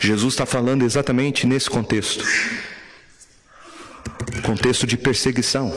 Jesus 0.01 0.35
está 0.35 0.45
falando 0.45 0.85
exatamente 0.85 1.47
nesse 1.47 1.71
contexto 1.71 2.25
contexto 4.43 4.85
de 4.85 4.97
perseguição. 4.97 5.73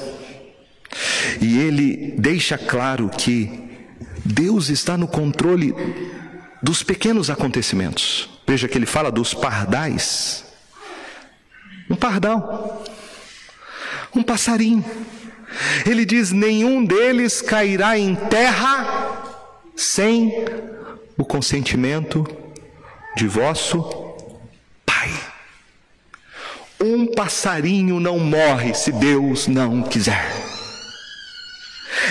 E 1.39 1.59
ele 1.59 2.15
deixa 2.17 2.57
claro 2.57 3.07
que 3.07 3.69
Deus 4.25 4.69
está 4.69 4.97
no 4.97 5.07
controle 5.07 5.75
dos 6.59 6.81
pequenos 6.81 7.29
acontecimentos. 7.29 8.30
Veja 8.51 8.67
que 8.67 8.77
ele 8.77 8.85
fala 8.85 9.09
dos 9.09 9.33
pardais. 9.33 10.43
Um 11.89 11.95
pardal, 11.95 12.83
um 14.13 14.21
passarinho. 14.21 14.83
Ele 15.85 16.03
diz: 16.03 16.33
nenhum 16.33 16.83
deles 16.83 17.41
cairá 17.41 17.97
em 17.97 18.13
terra 18.13 19.39
sem 19.73 20.43
o 21.17 21.23
consentimento 21.23 22.27
de 23.15 23.25
vosso 23.25 23.83
Pai. 24.85 25.09
Um 26.77 27.07
passarinho 27.07 28.01
não 28.01 28.19
morre 28.19 28.73
se 28.73 28.91
Deus 28.91 29.47
não 29.47 29.81
quiser. 29.81 30.29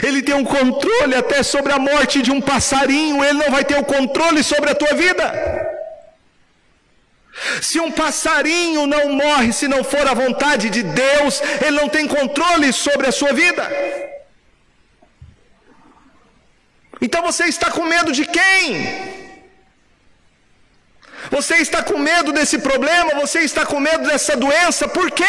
Ele 0.03 0.23
tem 0.23 0.35
um 0.35 0.45
controle 0.45 1.15
até 1.15 1.43
sobre 1.43 1.71
a 1.71 1.79
morte 1.79 2.23
de 2.23 2.31
um 2.31 2.41
passarinho, 2.41 3.23
ele 3.23 3.35
não 3.35 3.51
vai 3.51 3.63
ter 3.63 3.79
o 3.79 3.85
controle 3.85 4.43
sobre 4.43 4.71
a 4.71 4.75
tua 4.75 4.95
vida. 4.95 5.70
Se 7.63 7.79
um 7.81 7.91
passarinho 7.91 8.87
não 8.87 9.13
morre 9.13 9.53
se 9.53 9.69
não 9.69 9.83
for 9.85 10.07
a 10.07 10.15
vontade 10.15 10.69
de 10.69 10.83
Deus, 10.83 11.41
ele 11.65 11.77
não 11.81 11.89
tem 11.89 12.07
controle 12.07 12.73
sobre 12.73 13.07
a 13.07 13.13
sua 13.13 13.33
vida. 13.33 13.69
Então 17.01 17.23
você 17.23 17.45
está 17.45 17.71
com 17.71 17.85
medo 17.85 18.13
de 18.13 18.27
quem? 18.27 19.21
Você 21.31 21.57
está 21.57 21.83
com 21.83 21.99
medo 21.99 22.33
desse 22.33 22.59
problema? 22.59 23.15
Você 23.21 23.41
está 23.41 23.65
com 23.65 23.79
medo 23.79 24.09
dessa 24.09 24.37
doença? 24.37 24.89
Por 24.89 25.11
quê? 25.11 25.25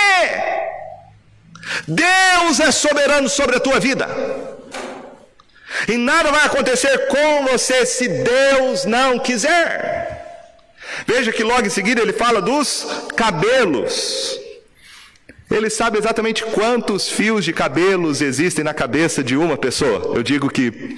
Deus 1.87 2.59
é 2.59 2.71
soberano 2.71 3.29
sobre 3.29 3.57
a 3.57 3.59
tua 3.59 3.79
vida. 3.79 4.07
E 5.87 5.97
nada 5.97 6.31
vai 6.31 6.45
acontecer 6.45 7.07
com 7.07 7.45
você 7.45 7.85
se 7.85 8.07
Deus 8.07 8.85
não 8.85 9.19
quiser. 9.19 10.10
Veja 11.05 11.31
que 11.31 11.43
logo 11.43 11.65
em 11.65 11.69
seguida 11.69 12.01
ele 12.01 12.13
fala 12.13 12.41
dos 12.41 12.85
cabelos. 13.15 14.39
Ele 15.49 15.69
sabe 15.69 15.97
exatamente 15.97 16.45
quantos 16.45 17.09
fios 17.09 17.43
de 17.43 17.51
cabelos 17.51 18.21
existem 18.21 18.63
na 18.63 18.73
cabeça 18.73 19.23
de 19.23 19.35
uma 19.35 19.57
pessoa. 19.57 20.15
Eu 20.15 20.23
digo 20.23 20.49
que 20.49 20.95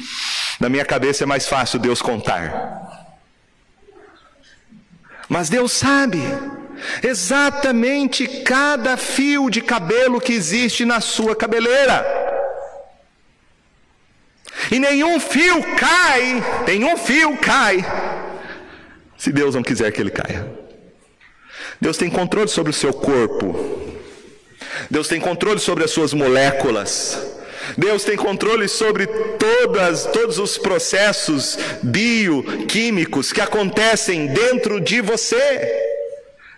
na 0.59 0.69
minha 0.69 0.85
cabeça 0.85 1.23
é 1.23 1.27
mais 1.27 1.47
fácil 1.47 1.79
Deus 1.79 2.01
contar. 2.01 2.91
Mas 5.27 5.49
Deus 5.49 5.71
sabe 5.71 6.21
exatamente 7.01 8.27
cada 8.43 8.95
fio 8.97 9.49
de 9.49 9.61
cabelo 9.61 10.21
que 10.21 10.33
existe 10.33 10.85
na 10.85 11.01
sua 11.01 11.35
cabeleira. 11.35 12.05
E 14.71 14.79
nenhum 14.79 15.19
fio 15.19 15.63
cai, 15.75 16.43
nenhum 16.67 16.95
fio 16.97 17.37
cai, 17.37 17.83
se 19.23 19.31
Deus 19.31 19.55
não 19.55 19.63
quiser 19.63 19.89
que 19.89 20.01
ele 20.01 20.09
caia. 20.09 20.45
Deus 21.79 21.95
tem 21.95 22.09
controle 22.09 22.49
sobre 22.49 22.71
o 22.71 22.73
seu 22.73 22.91
corpo, 22.91 23.55
Deus 24.91 25.07
tem 25.07 25.17
controle 25.17 25.61
sobre 25.61 25.85
as 25.85 25.91
suas 25.91 26.13
moléculas, 26.13 27.25
Deus 27.77 28.03
tem 28.03 28.17
controle 28.17 28.67
sobre 28.67 29.07
todas, 29.07 30.03
todos 30.07 30.39
os 30.39 30.57
processos 30.57 31.57
bioquímicos 31.81 33.31
que 33.31 33.39
acontecem 33.39 34.27
dentro 34.27 34.81
de 34.81 34.99
você. 34.99 35.92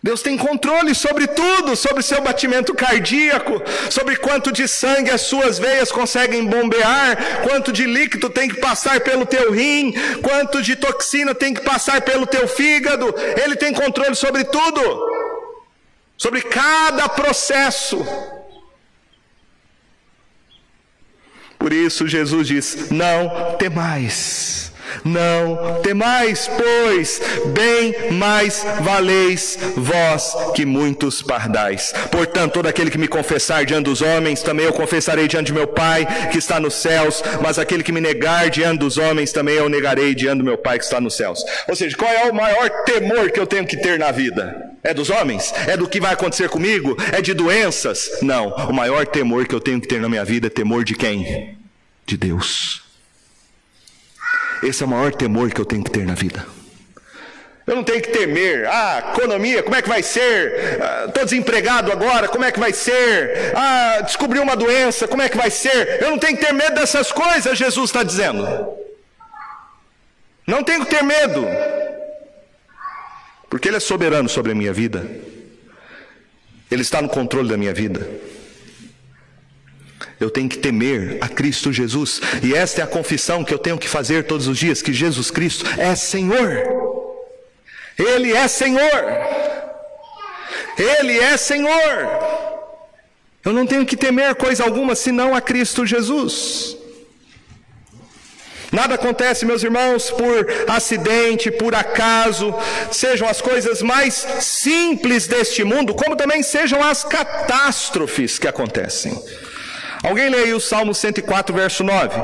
Deus 0.05 0.21
tem 0.21 0.37
controle 0.37 0.93
sobre 0.93 1.25
tudo, 1.25 1.75
sobre 1.75 2.03
seu 2.03 2.21
batimento 2.21 2.75
cardíaco, 2.75 3.59
sobre 3.89 4.15
quanto 4.17 4.51
de 4.51 4.67
sangue 4.67 5.09
as 5.09 5.21
suas 5.21 5.57
veias 5.57 5.91
conseguem 5.91 6.45
bombear, 6.45 7.41
quanto 7.41 7.71
de 7.71 7.87
líquido 7.87 8.29
tem 8.29 8.47
que 8.47 8.59
passar 8.59 8.99
pelo 9.01 9.25
teu 9.25 9.51
rim, 9.51 9.95
quanto 10.21 10.61
de 10.61 10.75
toxina 10.75 11.33
tem 11.33 11.55
que 11.55 11.61
passar 11.61 12.01
pelo 12.01 12.27
teu 12.27 12.47
fígado. 12.47 13.15
Ele 13.43 13.55
tem 13.55 13.73
controle 13.73 14.13
sobre 14.13 14.43
tudo, 14.43 14.81
sobre 16.15 16.43
cada 16.43 17.09
processo. 17.09 17.97
Por 21.57 21.73
isso 21.73 22.07
Jesus 22.07 22.47
diz: 22.47 22.91
Não 22.91 23.55
temais. 23.57 24.64
Não 25.03 25.81
temais, 25.81 26.49
pois 26.57 27.21
bem 27.47 28.11
mais 28.11 28.65
valeis 28.81 29.57
vós 29.75 30.35
que 30.53 30.65
muitos 30.65 31.21
pardais. 31.21 31.93
Portanto, 32.11 32.53
todo 32.53 32.67
aquele 32.67 32.89
que 32.89 32.97
me 32.97 33.07
confessar 33.07 33.65
diante 33.65 33.85
dos 33.85 34.01
homens, 34.01 34.41
também 34.41 34.65
eu 34.65 34.73
confessarei 34.73 35.27
diante 35.27 35.47
de 35.47 35.53
meu 35.53 35.67
Pai 35.67 36.05
que 36.31 36.37
está 36.37 36.59
nos 36.59 36.75
céus, 36.75 37.23
mas 37.41 37.59
aquele 37.59 37.83
que 37.83 37.91
me 37.91 38.01
negar 38.01 38.49
diante 38.49 38.79
dos 38.79 38.97
homens, 38.97 39.31
também 39.31 39.55
eu 39.55 39.69
negarei 39.69 40.15
diante 40.15 40.39
do 40.39 40.43
meu 40.43 40.57
Pai 40.57 40.77
que 40.77 40.85
está 40.85 40.99
nos 41.01 41.15
céus. 41.15 41.43
Ou 41.67 41.75
seja, 41.75 41.95
qual 41.97 42.11
é 42.11 42.29
o 42.29 42.33
maior 42.33 42.69
temor 42.85 43.31
que 43.31 43.39
eu 43.39 43.47
tenho 43.47 43.65
que 43.65 43.77
ter 43.77 43.99
na 43.99 44.11
vida? 44.11 44.71
É 44.83 44.93
dos 44.93 45.09
homens? 45.09 45.53
É 45.67 45.75
do 45.75 45.87
que 45.87 45.99
vai 45.99 46.13
acontecer 46.13 46.47
comigo? 46.47 46.95
É 47.11 47.21
de 47.21 47.33
doenças? 47.33 48.19
Não. 48.21 48.49
O 48.49 48.73
maior 48.73 49.05
temor 49.05 49.47
que 49.47 49.55
eu 49.55 49.59
tenho 49.59 49.81
que 49.81 49.87
ter 49.87 49.99
na 49.99 50.07
minha 50.07 50.23
vida 50.23 50.47
é 50.47 50.49
temor 50.49 50.83
de 50.83 50.95
quem? 50.95 51.57
De 52.05 52.15
Deus. 52.15 52.84
Esse 54.63 54.83
é 54.83 54.85
o 54.85 54.89
maior 54.89 55.13
temor 55.13 55.51
que 55.51 55.59
eu 55.59 55.65
tenho 55.65 55.83
que 55.83 55.91
ter 55.91 56.05
na 56.05 56.13
vida. 56.13 56.45
Eu 57.67 57.75
não 57.75 57.83
tenho 57.83 58.01
que 58.01 58.09
temer. 58.09 58.67
Ah, 58.67 59.13
economia, 59.13 59.63
como 59.63 59.75
é 59.75 59.81
que 59.81 59.89
vai 59.89 60.03
ser? 60.03 60.77
Estou 61.07 61.21
ah, 61.21 61.25
desempregado 61.25 61.91
agora, 61.91 62.27
como 62.27 62.45
é 62.45 62.51
que 62.51 62.59
vai 62.59 62.71
ser? 62.71 63.55
Ah, 63.55 64.01
descobri 64.01 64.39
uma 64.39 64.55
doença, 64.55 65.07
como 65.07 65.21
é 65.21 65.29
que 65.29 65.37
vai 65.37 65.49
ser? 65.49 66.01
Eu 66.01 66.11
não 66.11 66.19
tenho 66.19 66.37
que 66.37 66.45
ter 66.45 66.53
medo 66.53 66.75
dessas 66.75 67.11
coisas, 67.11 67.57
Jesus 67.57 67.89
está 67.89 68.03
dizendo. 68.03 68.45
Não 70.45 70.63
tenho 70.63 70.85
que 70.85 70.91
ter 70.95 71.03
medo. 71.03 71.43
Porque 73.49 73.67
Ele 73.67 73.77
é 73.77 73.79
soberano 73.79 74.29
sobre 74.29 74.51
a 74.51 74.55
minha 74.55 74.71
vida. 74.71 75.09
Ele 76.69 76.81
está 76.83 77.01
no 77.01 77.09
controle 77.09 77.49
da 77.49 77.57
minha 77.57 77.73
vida. 77.73 78.07
Eu 80.19 80.29
tenho 80.29 80.47
que 80.47 80.57
temer 80.57 81.17
a 81.19 81.27
Cristo 81.27 81.73
Jesus, 81.73 82.21
e 82.41 82.53
esta 82.53 82.81
é 82.81 82.83
a 82.83 82.87
confissão 82.87 83.43
que 83.43 83.53
eu 83.53 83.59
tenho 83.59 83.77
que 83.77 83.89
fazer 83.89 84.23
todos 84.23 84.47
os 84.47 84.57
dias: 84.57 84.81
que 84.81 84.93
Jesus 84.93 85.29
Cristo 85.29 85.65
é 85.77 85.95
Senhor. 85.95 86.63
Ele 87.97 88.33
é 88.33 88.47
Senhor. 88.47 89.03
Ele 90.77 91.19
é 91.19 91.37
Senhor. 91.37 92.25
Eu 93.43 93.53
não 93.53 93.65
tenho 93.65 93.85
que 93.85 93.95
temer 93.95 94.35
coisa 94.35 94.63
alguma 94.63 94.95
senão 94.95 95.35
a 95.35 95.41
Cristo 95.41 95.85
Jesus. 95.85 96.77
Nada 98.71 98.95
acontece, 98.95 99.45
meus 99.45 99.63
irmãos, 99.63 100.11
por 100.11 100.47
acidente, 100.67 101.49
por 101.49 101.73
acaso, 101.73 102.53
sejam 102.91 103.27
as 103.27 103.39
coisas 103.39 103.81
mais 103.81 104.13
simples 104.41 105.27
deste 105.27 105.63
mundo, 105.63 105.93
como 105.93 106.15
também 106.15 106.43
sejam 106.43 106.83
as 106.83 107.03
catástrofes 107.03 108.37
que 108.37 108.47
acontecem. 108.47 109.17
Alguém 110.07 110.29
lê 110.29 110.37
aí 110.43 110.53
o 110.53 110.59
Salmo 110.59 110.93
104, 110.93 111.55
verso 111.55 111.83
9. 111.83 112.15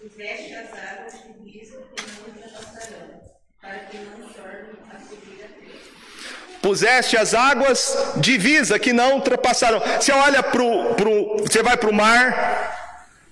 Puseste 0.00 0.54
as 0.54 0.72
águas 0.72 1.12
de 1.42 1.50
que 1.50 1.66
não 1.68 2.24
ultrapassarão, 2.26 3.20
para 3.60 3.78
que 3.90 3.98
não 3.98 4.28
tornem 4.28 4.70
a 4.90 4.98
subir 5.00 5.44
a 5.44 6.62
Puseste 6.62 7.16
as 7.18 7.34
águas 7.34 8.14
divisa 8.16 8.78
que 8.78 8.92
não 8.94 9.16
ultrapassarão. 9.16 9.82
Você 10.00 10.12
olha 10.12 10.42
para 10.42 10.62
o. 10.62 11.36
Você 11.38 11.62
vai 11.62 11.76
para 11.76 11.90
o 11.90 11.92
mar, 11.92 12.70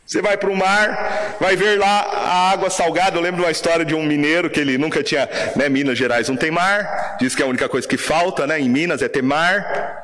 você 0.09 0.21
vai 0.21 0.37
para 0.37 0.51
o 0.51 0.57
mar, 0.57 1.37
vai 1.41 1.57
ver 1.57 1.79
lá 1.79 2.01
a 2.01 2.51
água 2.51 2.69
salgada. 2.69 3.17
Eu 3.17 3.23
lembro 3.23 3.41
de 3.41 3.47
uma 3.47 3.51
história 3.51 3.87
de 3.87 3.95
um 3.95 4.03
mineiro 4.03 4.51
que 4.51 4.61
ele 4.61 4.77
nunca 4.77 5.03
tinha, 5.03 5.29
né? 5.57 5.69
Minas 5.71 5.97
Gerais 5.97 6.29
não 6.29 6.37
tem 6.37 6.51
mar. 6.51 7.17
Diz 7.19 7.35
que 7.35 7.43
é 7.43 7.47
a 7.47 7.49
única 7.49 7.71
coisa 7.71 7.89
que 7.89 7.97
falta, 7.97 8.47
né? 8.47 8.61
Em 8.61 8.69
Minas 8.69 9.01
é 9.01 9.09
ter 9.09 9.23
mar. 9.23 9.98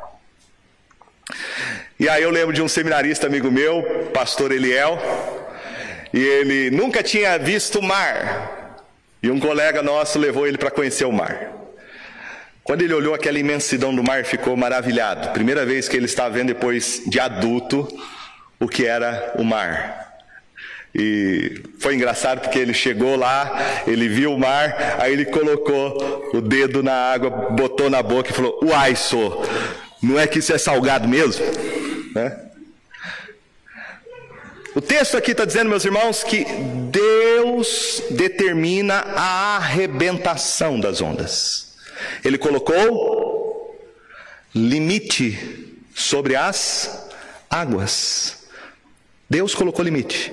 E 1.98 2.08
aí 2.08 2.22
eu 2.22 2.30
lembro 2.30 2.52
de 2.52 2.60
um 2.60 2.66
seminarista 2.66 3.28
amigo 3.28 3.50
meu, 3.50 4.10
pastor 4.12 4.50
Eliel, 4.50 4.98
e 6.12 6.18
ele 6.18 6.70
nunca 6.70 7.02
tinha 7.04 7.38
visto 7.38 7.78
o 7.78 7.82
mar. 7.82 8.84
E 9.22 9.30
um 9.30 9.38
colega 9.38 9.80
nosso 9.80 10.18
levou 10.18 10.46
ele 10.46 10.58
para 10.58 10.72
conhecer 10.72 11.04
o 11.04 11.12
mar. 11.12 11.52
Quando 12.64 12.82
ele 12.82 12.92
olhou 12.92 13.14
aquela 13.14 13.38
imensidão 13.38 13.94
do 13.94 14.02
mar, 14.02 14.24
ficou 14.24 14.56
maravilhado. 14.56 15.30
Primeira 15.30 15.64
vez 15.64 15.88
que 15.88 15.96
ele 15.96 16.06
estava 16.06 16.30
vendo 16.30 16.48
depois 16.48 17.02
de 17.06 17.20
adulto 17.20 17.86
o 18.58 18.66
que 18.66 18.84
era 18.84 19.32
o 19.36 19.44
mar. 19.44 20.16
E 20.94 21.62
foi 21.78 21.94
engraçado 21.94 22.40
porque 22.40 22.58
ele 22.58 22.74
chegou 22.74 23.16
lá, 23.16 23.82
ele 23.86 24.08
viu 24.08 24.32
o 24.32 24.38
mar, 24.38 24.96
aí 24.98 25.12
ele 25.12 25.24
colocou 25.24 26.30
o 26.32 26.40
dedo 26.40 26.82
na 26.82 27.12
água, 27.12 27.30
botou 27.30 27.88
na 27.88 28.02
boca 28.02 28.30
e 28.30 28.32
falou: 28.32 28.58
Uai, 28.62 28.94
sou, 28.96 29.44
não 30.02 30.18
é 30.18 30.26
que 30.26 30.38
isso 30.38 30.52
é 30.52 30.58
salgado 30.58 31.08
mesmo? 31.08 31.44
Né? 32.14 32.50
O 34.74 34.80
texto 34.80 35.16
aqui 35.16 35.32
está 35.32 35.44
dizendo, 35.44 35.70
meus 35.70 35.84
irmãos, 35.84 36.24
que 36.24 36.44
Deus 36.90 38.02
determina 38.10 38.94
a 39.16 39.56
arrebentação 39.56 40.80
das 40.80 41.00
ondas. 41.00 41.76
Ele 42.24 42.36
colocou 42.36 43.78
limite 44.54 45.76
sobre 45.94 46.34
as 46.34 47.08
águas. 47.48 48.46
Deus 49.30 49.54
colocou 49.54 49.84
limite. 49.84 50.32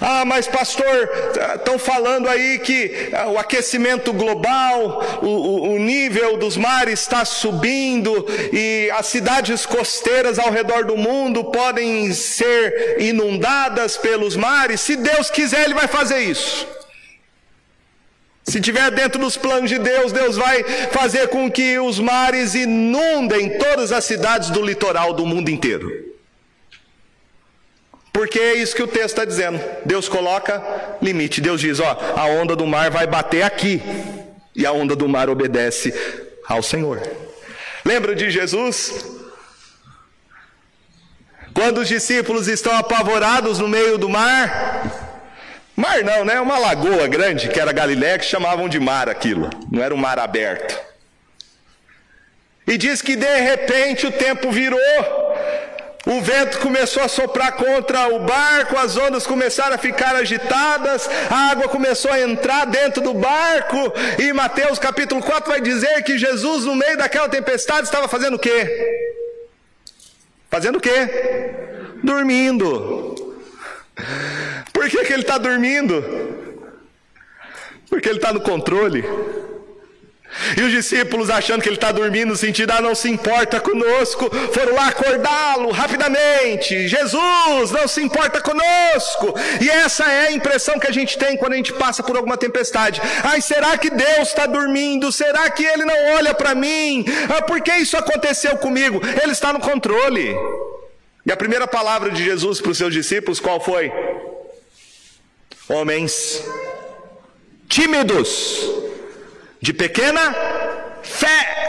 Ah, 0.00 0.24
mas 0.24 0.48
pastor, 0.48 1.08
estão 1.54 1.78
falando 1.78 2.28
aí 2.28 2.58
que 2.58 3.10
ah, 3.12 3.28
o 3.28 3.38
aquecimento 3.38 4.12
global, 4.12 5.20
o, 5.22 5.74
o, 5.74 5.78
nível 5.78 6.36
dos 6.36 6.56
mares 6.56 7.00
está 7.00 7.24
subindo 7.24 8.26
e 8.52 8.90
as 8.92 9.06
cidades 9.06 9.64
costeiras 9.66 10.38
ao 10.38 10.50
redor 10.50 10.84
do 10.84 10.96
mundo 10.96 11.44
podem 11.44 12.12
ser 12.12 12.96
inundadas 13.00 13.96
pelos 13.96 14.34
mares. 14.34 14.80
Se 14.80 14.96
Deus 14.96 15.30
quiser, 15.30 15.64
Ele 15.64 15.74
vai 15.74 15.86
fazer 15.86 16.18
isso. 16.18 16.66
Se 18.44 18.60
tiver 18.60 18.90
dentro 18.90 19.20
dos 19.20 19.36
planos 19.36 19.70
de 19.70 19.78
Deus, 19.78 20.10
Deus 20.10 20.36
vai 20.36 20.64
fazer 20.90 21.28
com 21.28 21.48
que 21.48 21.78
os 21.78 22.00
mares 22.00 22.56
inundem 22.56 23.56
todas 23.58 23.92
as 23.92 24.04
cidades 24.04 24.50
do 24.50 24.60
litoral 24.60 25.12
do 25.12 25.24
mundo 25.24 25.48
inteiro. 25.48 26.09
Porque 28.12 28.38
é 28.38 28.54
isso 28.54 28.74
que 28.74 28.82
o 28.82 28.88
texto 28.88 29.18
está 29.18 29.24
dizendo. 29.24 29.60
Deus 29.84 30.08
coloca 30.08 30.62
limite. 31.00 31.40
Deus 31.40 31.60
diz: 31.60 31.80
ó, 31.80 31.98
a 32.16 32.26
onda 32.26 32.56
do 32.56 32.66
mar 32.66 32.90
vai 32.90 33.06
bater 33.06 33.42
aqui. 33.42 33.82
E 34.54 34.66
a 34.66 34.72
onda 34.72 34.96
do 34.96 35.08
mar 35.08 35.30
obedece 35.30 35.94
ao 36.46 36.62
Senhor. 36.62 37.00
Lembra 37.84 38.14
de 38.14 38.30
Jesus? 38.30 39.20
Quando 41.54 41.78
os 41.78 41.88
discípulos 41.88 42.48
estão 42.48 42.76
apavorados 42.76 43.58
no 43.58 43.68
meio 43.68 43.96
do 43.96 44.08
mar. 44.08 45.10
Mar 45.76 46.02
não, 46.04 46.24
né? 46.24 46.40
Uma 46.40 46.58
lagoa 46.58 47.06
grande 47.06 47.48
que 47.48 47.58
era 47.58 47.72
Galiléia 47.72 48.18
que 48.18 48.24
chamavam 48.24 48.68
de 48.68 48.78
mar 48.78 49.08
aquilo. 49.08 49.48
Não 49.70 49.82
era 49.82 49.94
um 49.94 49.98
mar 49.98 50.18
aberto. 50.18 50.78
E 52.66 52.76
diz 52.76 53.00
que 53.02 53.16
de 53.16 53.40
repente 53.40 54.06
o 54.06 54.12
tempo 54.12 54.50
virou 54.50 54.78
o 56.06 56.20
vento 56.22 56.58
começou 56.60 57.02
a 57.02 57.08
soprar 57.08 57.52
contra 57.52 58.08
o 58.08 58.20
barco, 58.20 58.76
as 58.78 58.96
ondas 58.96 59.26
começaram 59.26 59.74
a 59.74 59.78
ficar 59.78 60.16
agitadas, 60.16 61.08
a 61.28 61.50
água 61.50 61.68
começou 61.68 62.10
a 62.10 62.20
entrar 62.20 62.64
dentro 62.64 63.02
do 63.02 63.12
barco, 63.12 63.92
e 64.18 64.32
Mateus 64.32 64.78
capítulo 64.78 65.22
4 65.22 65.50
vai 65.50 65.60
dizer 65.60 66.02
que 66.02 66.16
Jesus, 66.16 66.64
no 66.64 66.74
meio 66.74 66.96
daquela 66.96 67.28
tempestade, 67.28 67.82
estava 67.82 68.08
fazendo 68.08 68.34
o 68.34 68.38
quê? 68.38 69.10
Fazendo 70.50 70.76
o 70.76 70.80
quê? 70.80 70.90
Dormindo. 72.02 73.14
Por 74.72 74.88
que, 74.88 75.04
que 75.04 75.12
ele 75.12 75.22
está 75.22 75.36
dormindo? 75.36 76.02
Porque 77.90 78.08
ele 78.08 78.16
está 78.18 78.32
no 78.32 78.40
controle. 78.40 79.04
E 80.56 80.62
os 80.62 80.70
discípulos, 80.70 81.30
achando 81.30 81.62
que 81.62 81.68
ele 81.68 81.76
está 81.76 81.92
dormindo, 81.92 82.28
no 82.28 82.36
sentido, 82.36 82.72
ah, 82.72 82.80
não 82.80 82.94
se 82.94 83.10
importa 83.10 83.60
conosco, 83.60 84.30
foram 84.52 84.74
lá 84.74 84.88
acordá-lo 84.88 85.70
rapidamente. 85.70 86.88
Jesus, 86.88 87.70
não 87.70 87.86
se 87.86 88.02
importa 88.02 88.40
conosco. 88.40 89.34
E 89.60 89.68
essa 89.68 90.04
é 90.04 90.28
a 90.28 90.32
impressão 90.32 90.78
que 90.78 90.86
a 90.86 90.92
gente 90.92 91.18
tem 91.18 91.36
quando 91.36 91.54
a 91.54 91.56
gente 91.56 91.72
passa 91.72 92.02
por 92.02 92.16
alguma 92.16 92.36
tempestade. 92.36 93.00
Ai, 93.22 93.40
será 93.40 93.76
que 93.76 93.90
Deus 93.90 94.28
está 94.28 94.46
dormindo? 94.46 95.12
Será 95.12 95.50
que 95.50 95.64
Ele 95.64 95.84
não 95.84 96.14
olha 96.16 96.34
para 96.34 96.54
mim? 96.54 97.04
Ah, 97.36 97.42
por 97.42 97.60
que 97.60 97.72
isso 97.76 97.96
aconteceu 97.96 98.56
comigo? 98.56 99.00
Ele 99.22 99.32
está 99.32 99.52
no 99.52 99.60
controle. 99.60 100.34
E 101.24 101.30
a 101.30 101.36
primeira 101.36 101.66
palavra 101.66 102.10
de 102.10 102.24
Jesus 102.24 102.60
para 102.60 102.70
os 102.70 102.78
seus 102.78 102.92
discípulos, 102.92 103.40
qual 103.40 103.60
foi? 103.60 103.92
Homens 105.68 106.42
tímidos 107.68 108.89
de 109.60 109.72
pequena 109.72 110.34
fé. 111.02 111.60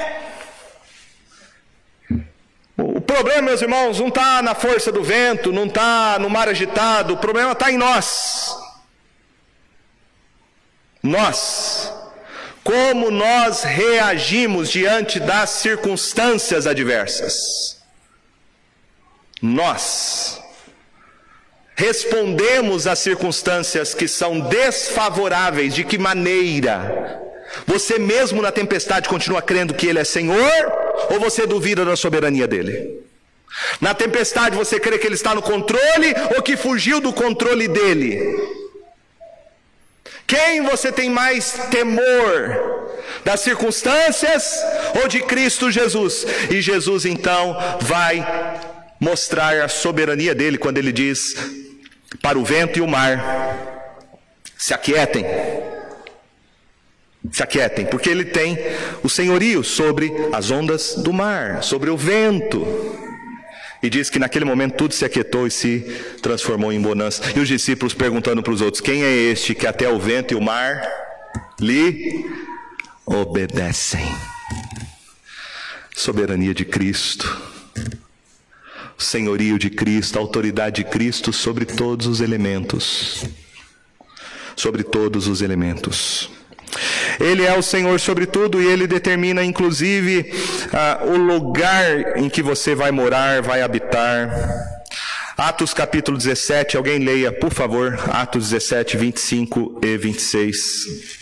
O 2.78 3.02
problema, 3.02 3.44
meus 3.44 3.62
irmãos, 3.62 4.00
não 4.00 4.08
está 4.08 4.42
na 4.42 4.56
força 4.56 4.92
do 4.92 5.04
vento, 5.04 5.52
não 5.52 5.66
está 5.66 6.18
no 6.20 6.30
mar 6.30 6.48
agitado, 6.48 7.14
o 7.14 7.18
problema 7.18 7.52
está 7.52 7.72
em 7.72 7.78
nós. 7.78 8.56
Nós. 11.04 11.94
Como 12.64 13.12
nós 13.12 13.64
reagimos 13.64 14.70
diante 14.70 15.20
das 15.20 15.50
circunstâncias 15.50 16.66
adversas. 16.66 17.82
Nós. 19.42 20.40
respondemos 21.76 22.86
às 22.86 23.00
circunstâncias 23.00 23.96
que 23.96 24.08
são 24.08 24.40
desfavoráveis, 24.40 25.74
de 25.74 25.84
que 25.84 25.98
maneira? 25.98 27.20
Você 27.66 28.00
mesmo 28.00 28.42
na 28.42 28.52
tempestade 28.52 29.10
continua 29.10 29.42
crendo 29.42 29.74
que 29.74 29.88
Ele 29.88 30.00
é 30.00 30.04
Senhor 30.04 30.72
ou 31.10 31.20
você 31.20 31.46
duvida 31.46 31.84
da 31.84 31.96
soberania 31.96 32.48
dele? 32.48 33.00
Na 33.80 33.94
tempestade 33.94 34.56
você 34.56 34.80
crê 34.80 34.98
que 34.98 35.08
Ele 35.08 35.16
está 35.16 35.36
no 35.36 35.42
controle 35.42 36.14
ou 36.36 36.42
que 36.42 36.56
fugiu 36.56 37.00
do 37.00 37.12
controle 37.12 37.68
dele? 37.68 38.40
Quem 40.26 40.62
você 40.62 40.92
tem 40.92 41.10
mais 41.10 41.52
temor? 41.70 42.80
Das 43.26 43.42
circunstâncias 43.42 44.64
ou 45.02 45.08
de 45.08 45.22
Cristo 45.22 45.70
Jesus? 45.70 46.26
E 46.50 46.62
Jesus 46.62 47.06
então 47.06 47.58
vai 47.82 48.26
mostrar 48.98 49.62
a 49.62 49.68
soberania 49.68 50.34
dele 50.34 50.58
quando 50.58 50.78
ele 50.78 50.92
diz 50.92 51.36
para 52.22 52.38
o 52.40 52.46
vento 52.46 52.80
e 52.80 52.82
o 52.82 52.88
mar: 52.88 53.82
se 54.58 54.74
aquietem. 54.74 55.26
Se 57.32 57.42
aquietem, 57.42 57.86
porque 57.86 58.10
ele 58.10 58.26
tem 58.26 58.58
o 59.02 59.10
senhorio 59.10 59.64
sobre 59.64 60.12
as 60.34 60.52
ondas 60.52 60.96
do 60.96 61.14
mar, 61.14 61.64
sobre 61.64 61.90
o 61.90 61.96
vento. 61.96 62.66
E 63.82 63.90
diz 63.90 64.10
que 64.10 64.20
naquele 64.20 64.46
momento 64.46 64.76
tudo 64.76 64.94
se 64.94 65.06
aquietou 65.06 65.48
e 65.48 65.52
se 65.52 65.80
transformou 66.22 66.72
em 66.72 66.80
bonança. 66.80 67.24
E 67.36 67.40
os 67.40 67.48
discípulos 67.48 67.94
perguntando 67.94 68.44
para 68.44 68.54
os 68.54 68.62
outros: 68.62 68.82
Quem 68.82 69.04
é 69.04 69.12
este 69.12 69.56
que 69.56 69.66
até 69.66 69.90
o 69.90 70.00
vento 70.00 70.34
e 70.34 70.36
o 70.36 70.42
mar 70.42 70.86
lhe 71.60 72.26
obedecem? 73.06 74.06
Soberania 75.96 76.54
de 76.54 76.66
Cristo, 76.66 77.42
senhorio 78.98 79.58
de 79.58 79.70
Cristo, 79.70 80.20
autoridade 80.20 80.84
de 80.84 80.90
Cristo 80.90 81.34
sobre 81.34 81.66
todos 81.66 82.08
os 82.08 82.22
elementos. 82.22 83.24
Sobre 84.56 84.84
todos 84.84 85.28
os 85.28 85.42
elementos. 85.42 86.30
Ele 87.20 87.46
é 87.46 87.58
o 87.58 87.62
Senhor 87.62 88.00
sobre 88.00 88.26
tudo 88.26 88.62
e 88.62 88.66
ele 88.66 88.88
determina, 88.88 89.44
inclusive, 89.44 90.34
uh, 91.02 91.12
o 91.12 91.18
lugar 91.18 92.18
em 92.18 92.30
que 92.30 92.42
você 92.42 92.74
vai 92.74 92.92
morar, 92.92 93.42
vai 93.42 93.62
habitar. 93.62 94.30
Atos 95.38 95.74
capítulo 95.74 96.18
17, 96.18 96.78
alguém 96.78 97.00
leia, 97.00 97.32
por 97.32 97.52
favor, 97.52 98.00
Atos 98.10 98.50
17, 98.50 98.98
25 98.98 99.80
e 99.84 99.98
26. 99.98 101.22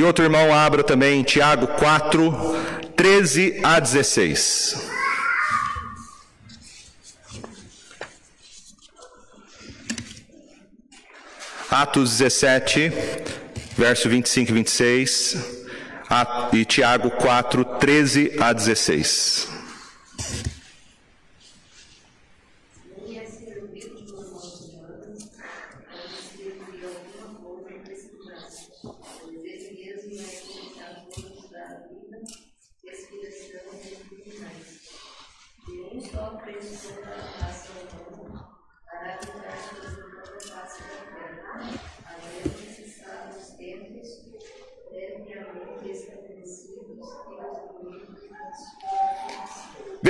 E 0.00 0.02
outro 0.02 0.24
irmão 0.24 0.54
abra 0.54 0.82
também 0.82 1.22
Tiago 1.22 1.66
4, 1.66 2.79
13 3.00 3.60
a 3.62 3.80
16. 3.80 4.76
Atos 11.70 12.18
17, 12.18 12.92
verso 13.78 14.06
25 14.06 14.50
e 14.50 14.54
26, 14.54 15.66
e 16.52 16.64
Tiago 16.66 17.10
4, 17.12 17.64
13 17.78 18.36
a 18.38 18.52
16. 18.52 19.59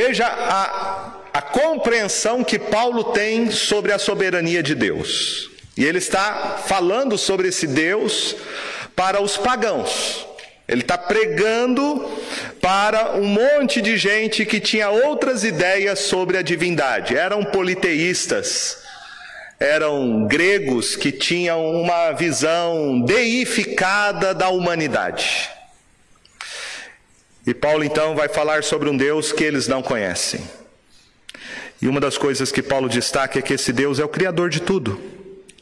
Veja 0.02 0.26
a, 0.26 1.12
a 1.30 1.42
compreensão 1.42 2.42
que 2.42 2.58
Paulo 2.58 3.12
tem 3.12 3.50
sobre 3.50 3.92
a 3.92 3.98
soberania 3.98 4.62
de 4.62 4.74
Deus. 4.74 5.50
E 5.76 5.84
ele 5.84 5.98
está 5.98 6.56
falando 6.66 7.18
sobre 7.18 7.48
esse 7.48 7.66
Deus 7.66 8.34
para 8.96 9.20
os 9.20 9.36
pagãos. 9.36 10.26
Ele 10.66 10.80
está 10.80 10.96
pregando 10.96 12.18
para 12.62 13.12
um 13.16 13.26
monte 13.26 13.82
de 13.82 13.98
gente 13.98 14.46
que 14.46 14.58
tinha 14.58 14.88
outras 14.88 15.44
ideias 15.44 15.98
sobre 15.98 16.38
a 16.38 16.42
divindade. 16.42 17.14
Eram 17.14 17.44
politeístas, 17.44 18.78
eram 19.58 20.26
gregos 20.26 20.96
que 20.96 21.12
tinham 21.12 21.62
uma 21.72 22.12
visão 22.12 23.02
deificada 23.02 24.32
da 24.32 24.48
humanidade. 24.48 25.59
E 27.46 27.54
Paulo 27.54 27.82
então 27.82 28.14
vai 28.14 28.28
falar 28.28 28.62
sobre 28.62 28.88
um 28.88 28.96
Deus 28.96 29.32
que 29.32 29.44
eles 29.44 29.66
não 29.66 29.82
conhecem. 29.82 30.40
E 31.80 31.88
uma 31.88 32.00
das 32.00 32.18
coisas 32.18 32.52
que 32.52 32.62
Paulo 32.62 32.88
destaca 32.88 33.38
é 33.38 33.42
que 33.42 33.54
esse 33.54 33.72
Deus 33.72 33.98
é 33.98 34.04
o 34.04 34.08
Criador 34.08 34.50
de 34.50 34.60
tudo, 34.60 35.00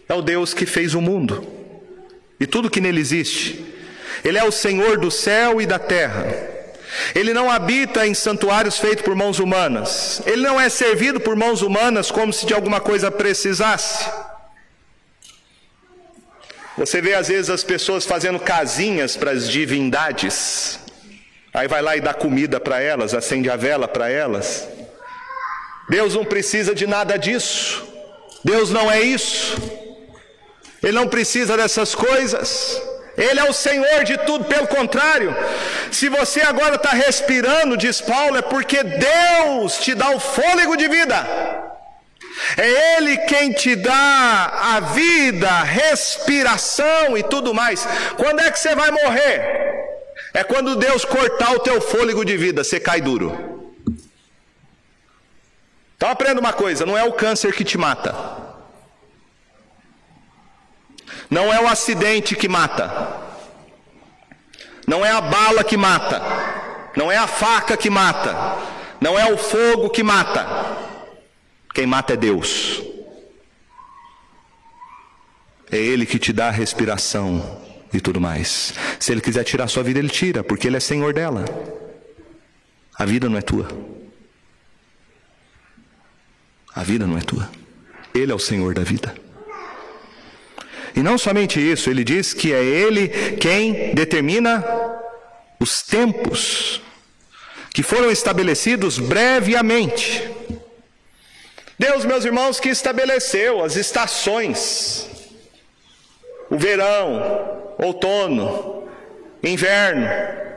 é 0.08 0.14
o 0.14 0.22
Deus 0.22 0.52
que 0.52 0.66
fez 0.66 0.94
o 0.94 1.00
mundo 1.00 1.46
e 2.40 2.46
tudo 2.46 2.70
que 2.70 2.80
nele 2.80 3.00
existe. 3.00 3.64
Ele 4.24 4.38
é 4.38 4.44
o 4.44 4.50
Senhor 4.50 4.98
do 4.98 5.10
céu 5.10 5.60
e 5.60 5.66
da 5.66 5.78
terra. 5.78 6.26
Ele 7.14 7.32
não 7.32 7.50
habita 7.50 8.06
em 8.06 8.14
santuários 8.14 8.78
feitos 8.78 9.04
por 9.04 9.14
mãos 9.14 9.38
humanas. 9.38 10.20
Ele 10.26 10.42
não 10.42 10.60
é 10.60 10.68
servido 10.68 11.20
por 11.20 11.36
mãos 11.36 11.62
humanas 11.62 12.10
como 12.10 12.32
se 12.32 12.46
de 12.46 12.54
alguma 12.54 12.80
coisa 12.80 13.10
precisasse. 13.10 14.10
Você 16.76 17.00
vê 17.00 17.14
às 17.14 17.28
vezes 17.28 17.50
as 17.50 17.62
pessoas 17.62 18.04
fazendo 18.04 18.38
casinhas 18.38 19.16
para 19.16 19.32
as 19.32 19.48
divindades. 19.48 20.80
Aí 21.52 21.66
vai 21.66 21.82
lá 21.82 21.96
e 21.96 22.00
dá 22.00 22.12
comida 22.12 22.60
para 22.60 22.80
elas, 22.80 23.14
acende 23.14 23.50
a 23.50 23.56
vela 23.56 23.88
para 23.88 24.10
elas. 24.10 24.68
Deus 25.88 26.14
não 26.14 26.24
precisa 26.24 26.74
de 26.74 26.86
nada 26.86 27.18
disso. 27.18 27.86
Deus 28.44 28.70
não 28.70 28.90
é 28.90 29.00
isso. 29.00 29.56
Ele 30.82 30.92
não 30.92 31.08
precisa 31.08 31.56
dessas 31.56 31.94
coisas. 31.94 32.80
Ele 33.16 33.40
é 33.40 33.50
o 33.50 33.52
Senhor 33.52 34.04
de 34.04 34.16
tudo, 34.18 34.44
pelo 34.44 34.68
contrário, 34.68 35.34
se 35.90 36.08
você 36.08 36.40
agora 36.42 36.76
está 36.76 36.90
respirando, 36.90 37.76
diz 37.76 38.00
Paulo, 38.00 38.36
é 38.36 38.42
porque 38.42 38.78
Deus 38.84 39.78
te 39.78 39.92
dá 39.92 40.10
o 40.10 40.20
fôlego 40.20 40.76
de 40.76 40.86
vida. 40.86 41.26
É 42.56 42.96
Ele 42.96 43.16
quem 43.18 43.52
te 43.52 43.74
dá 43.74 44.76
a 44.76 44.80
vida, 44.80 45.50
respiração 45.64 47.18
e 47.18 47.24
tudo 47.24 47.52
mais. 47.52 47.84
Quando 48.16 48.40
é 48.40 48.50
que 48.52 48.58
você 48.60 48.76
vai 48.76 48.92
morrer? 48.92 49.67
É 50.32 50.44
quando 50.44 50.76
Deus 50.76 51.04
cortar 51.04 51.52
o 51.52 51.60
teu 51.60 51.80
fôlego 51.80 52.24
de 52.24 52.36
vida, 52.36 52.62
você 52.62 52.78
cai 52.78 53.00
duro. 53.00 53.72
Então 55.96 56.10
aprenda 56.10 56.40
uma 56.40 56.52
coisa: 56.52 56.84
não 56.84 56.96
é 56.96 57.04
o 57.04 57.12
câncer 57.12 57.52
que 57.54 57.64
te 57.64 57.78
mata, 57.78 58.14
não 61.30 61.52
é 61.52 61.60
o 61.60 61.66
acidente 61.66 62.36
que 62.36 62.48
mata, 62.48 62.90
não 64.86 65.04
é 65.04 65.10
a 65.10 65.20
bala 65.20 65.64
que 65.64 65.76
mata, 65.76 66.22
não 66.96 67.10
é 67.10 67.16
a 67.16 67.26
faca 67.26 67.76
que 67.76 67.90
mata, 67.90 68.58
não 69.00 69.18
é 69.18 69.32
o 69.32 69.38
fogo 69.38 69.90
que 69.90 70.02
mata. 70.02 70.46
Quem 71.74 71.86
mata 71.86 72.14
é 72.14 72.16
Deus. 72.16 72.82
É 75.70 75.76
Ele 75.76 76.06
que 76.06 76.18
te 76.18 76.32
dá 76.32 76.48
a 76.48 76.50
respiração 76.50 77.67
e 77.92 78.00
tudo 78.00 78.20
mais. 78.20 78.74
Se 78.98 79.12
ele 79.12 79.20
quiser 79.20 79.44
tirar 79.44 79.68
sua 79.68 79.82
vida, 79.82 79.98
ele 79.98 80.08
tira, 80.08 80.42
porque 80.42 80.66
ele 80.66 80.76
é 80.76 80.80
senhor 80.80 81.12
dela. 81.12 81.44
A 82.98 83.04
vida 83.04 83.28
não 83.28 83.38
é 83.38 83.42
tua. 83.42 83.68
A 86.74 86.82
vida 86.82 87.06
não 87.06 87.16
é 87.16 87.20
tua. 87.20 87.48
Ele 88.14 88.32
é 88.32 88.34
o 88.34 88.38
senhor 88.38 88.74
da 88.74 88.82
vida. 88.82 89.14
E 90.94 91.00
não 91.00 91.16
somente 91.16 91.60
isso, 91.60 91.90
ele 91.90 92.02
diz 92.02 92.34
que 92.34 92.52
é 92.52 92.62
ele 92.62 93.08
quem 93.36 93.94
determina 93.94 94.64
os 95.60 95.82
tempos 95.82 96.80
que 97.72 97.82
foram 97.82 98.10
estabelecidos 98.10 98.98
brevemente. 98.98 100.28
Deus, 101.78 102.04
meus 102.04 102.24
irmãos, 102.24 102.58
que 102.58 102.68
estabeleceu 102.68 103.62
as 103.62 103.76
estações, 103.76 105.08
o 106.50 106.58
verão, 106.58 107.67
outono, 107.78 108.88
inverno, 109.42 110.08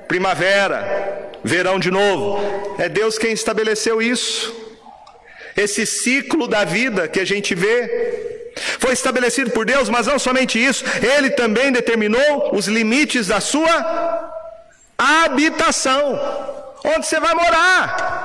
primavera, 0.08 1.30
verão 1.44 1.80
de 1.80 1.92
novo. 1.92 2.40
É 2.78 2.90
Deus 2.90 3.18
quem 3.18 3.32
estabeleceu 3.32 4.02
isso. 4.02 4.54
Esse 5.56 5.86
ciclo 5.86 6.48
da 6.48 6.64
vida 6.64 7.08
que 7.08 7.20
a 7.20 7.26
gente 7.26 7.54
vê, 7.54 8.30
Foi 8.80 8.92
estabelecido 8.92 9.52
por 9.52 9.66
Deus, 9.66 9.90
mas 9.90 10.08
não 10.08 10.20
somente 10.20 10.64
isso, 10.64 10.84
ele 11.18 11.30
também 11.30 11.72
determinou 11.72 12.54
os 12.54 12.68
limites 12.68 13.28
da 13.28 13.40
sua 13.40 14.32
habitação. 14.98 16.20
Onde 16.84 17.06
você 17.06 17.20
vai 17.20 17.34
morar? 17.34 18.21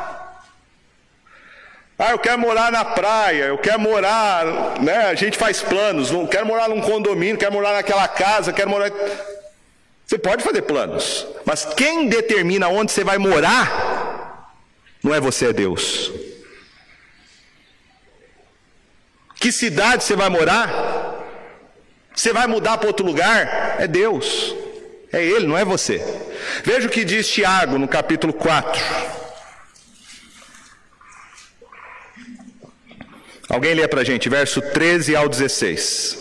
Ah, 1.99 2.11
eu 2.11 2.19
quero 2.19 2.39
morar 2.39 2.71
na 2.71 2.85
praia, 2.85 3.45
eu 3.45 3.59
quero 3.59 3.81
morar, 3.81 4.45
né? 4.83 5.07
A 5.07 5.15
gente 5.15 5.39
faz 5.39 5.63
planos, 5.63 6.11
não 6.11 6.27
quero 6.27 6.47
morar 6.47 6.69
num 6.69 6.81
condomínio, 6.81 7.39
quero 7.39 7.53
morar 7.53 7.73
naquela 7.73 8.07
casa, 8.07 8.53
quero 8.53 8.69
morar. 8.69 8.91
Você 10.05 10.19
pode 10.19 10.45
fazer 10.45 10.63
planos, 10.63 11.27
mas 11.45 11.65
quem 11.65 12.07
determina 12.07 12.69
onde 12.69 12.93
você 12.93 13.03
vai 13.03 13.17
morar 13.17 14.37
não 15.03 15.15
é 15.15 15.21
você, 15.21 15.47
é 15.47 15.53
Deus. 15.53 16.13
Que 19.37 19.53
cidade 19.53 20.05
você 20.05 20.17
vai 20.17 20.29
morar? 20.29 21.25
Você 22.15 22.33
vai 22.33 22.47
mudar 22.47 22.77
para 22.77 22.89
outro 22.89 23.07
lugar? 23.07 23.77
É 23.79 23.87
Deus. 23.87 24.55
É 25.13 25.25
Ele, 25.25 25.47
não 25.47 25.57
é 25.57 25.65
você. 25.65 26.03
Veja 26.65 26.89
o 26.89 26.91
que 26.91 27.05
diz 27.05 27.29
Tiago 27.29 27.79
no 27.79 27.87
capítulo 27.87 28.33
4. 28.33 28.83
Alguém 33.49 33.75
lê 33.75 33.87
para 33.87 34.01
a 34.01 34.05
gente, 34.05 34.29
verso 34.29 34.61
13 34.61 35.15
ao 35.15 35.29
16. 35.29 36.19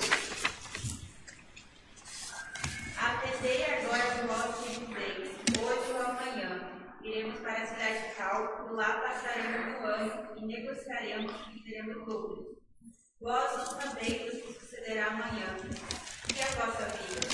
Atendei 2.98 3.66
agora 3.66 4.04
de 4.14 4.28
vós 4.28 4.56
que 4.58 4.70
dizeis, 4.80 5.30
hoje 5.60 5.92
ou 5.92 6.02
amanhã, 6.02 6.70
iremos 7.04 7.40
para 7.40 7.64
a 7.64 7.66
cidade 7.66 8.06
tal, 8.16 8.48
por 8.60 8.76
lá 8.76 8.94
passaremos 9.02 9.82
o 9.82 9.86
ano 9.86 10.28
e 10.38 10.46
negociaremos 10.46 11.34
e 11.56 11.64
teremos 11.64 12.08
lucros. 12.08 12.46
Vós 13.20 13.58
não 13.58 13.66
sabeis 13.82 14.34
o 14.34 14.54
que 14.54 14.60
sucederá 14.60 15.08
amanhã. 15.08 15.58
E 16.36 16.42
a 16.42 16.66
vossa 16.66 16.86
vida? 16.86 17.28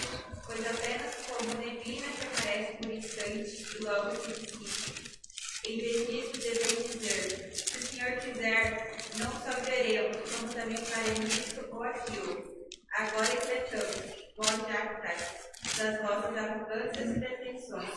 Pois 0.46 0.60
apenas 0.62 1.16
como 1.28 1.54
neblina 1.60 2.08
que 2.08 2.28
aparece 2.28 2.78
por 2.78 2.92
instante 2.94 3.78
e 3.78 3.84
logo 3.84 4.16
se 4.16 4.40
dissipa. 4.40 5.02
Em 5.68 5.78
vez 5.78 6.08
disso, 6.08 6.32
deveis 6.34 6.90
dizer, 6.92 7.52
se 7.54 7.78
o 7.78 7.88
Senhor 7.88 8.12
quiser, 8.14 8.98
não 9.18 9.32
só 9.32 9.60
veremos, 9.62 10.18
como 10.18 10.54
também 10.54 10.78
faremos 10.78 11.38
isso 11.38 11.66
ou 11.72 11.84
aquilo. 11.84 12.44
Agora 12.98 13.34
enfrentamos, 13.34 13.96
vós 14.38 14.58
jactais, 14.68 15.52
das 15.78 16.02
vossas 16.02 16.38
arrogâncias 16.38 17.16
e 17.16 17.20
pretensões. 17.20 17.90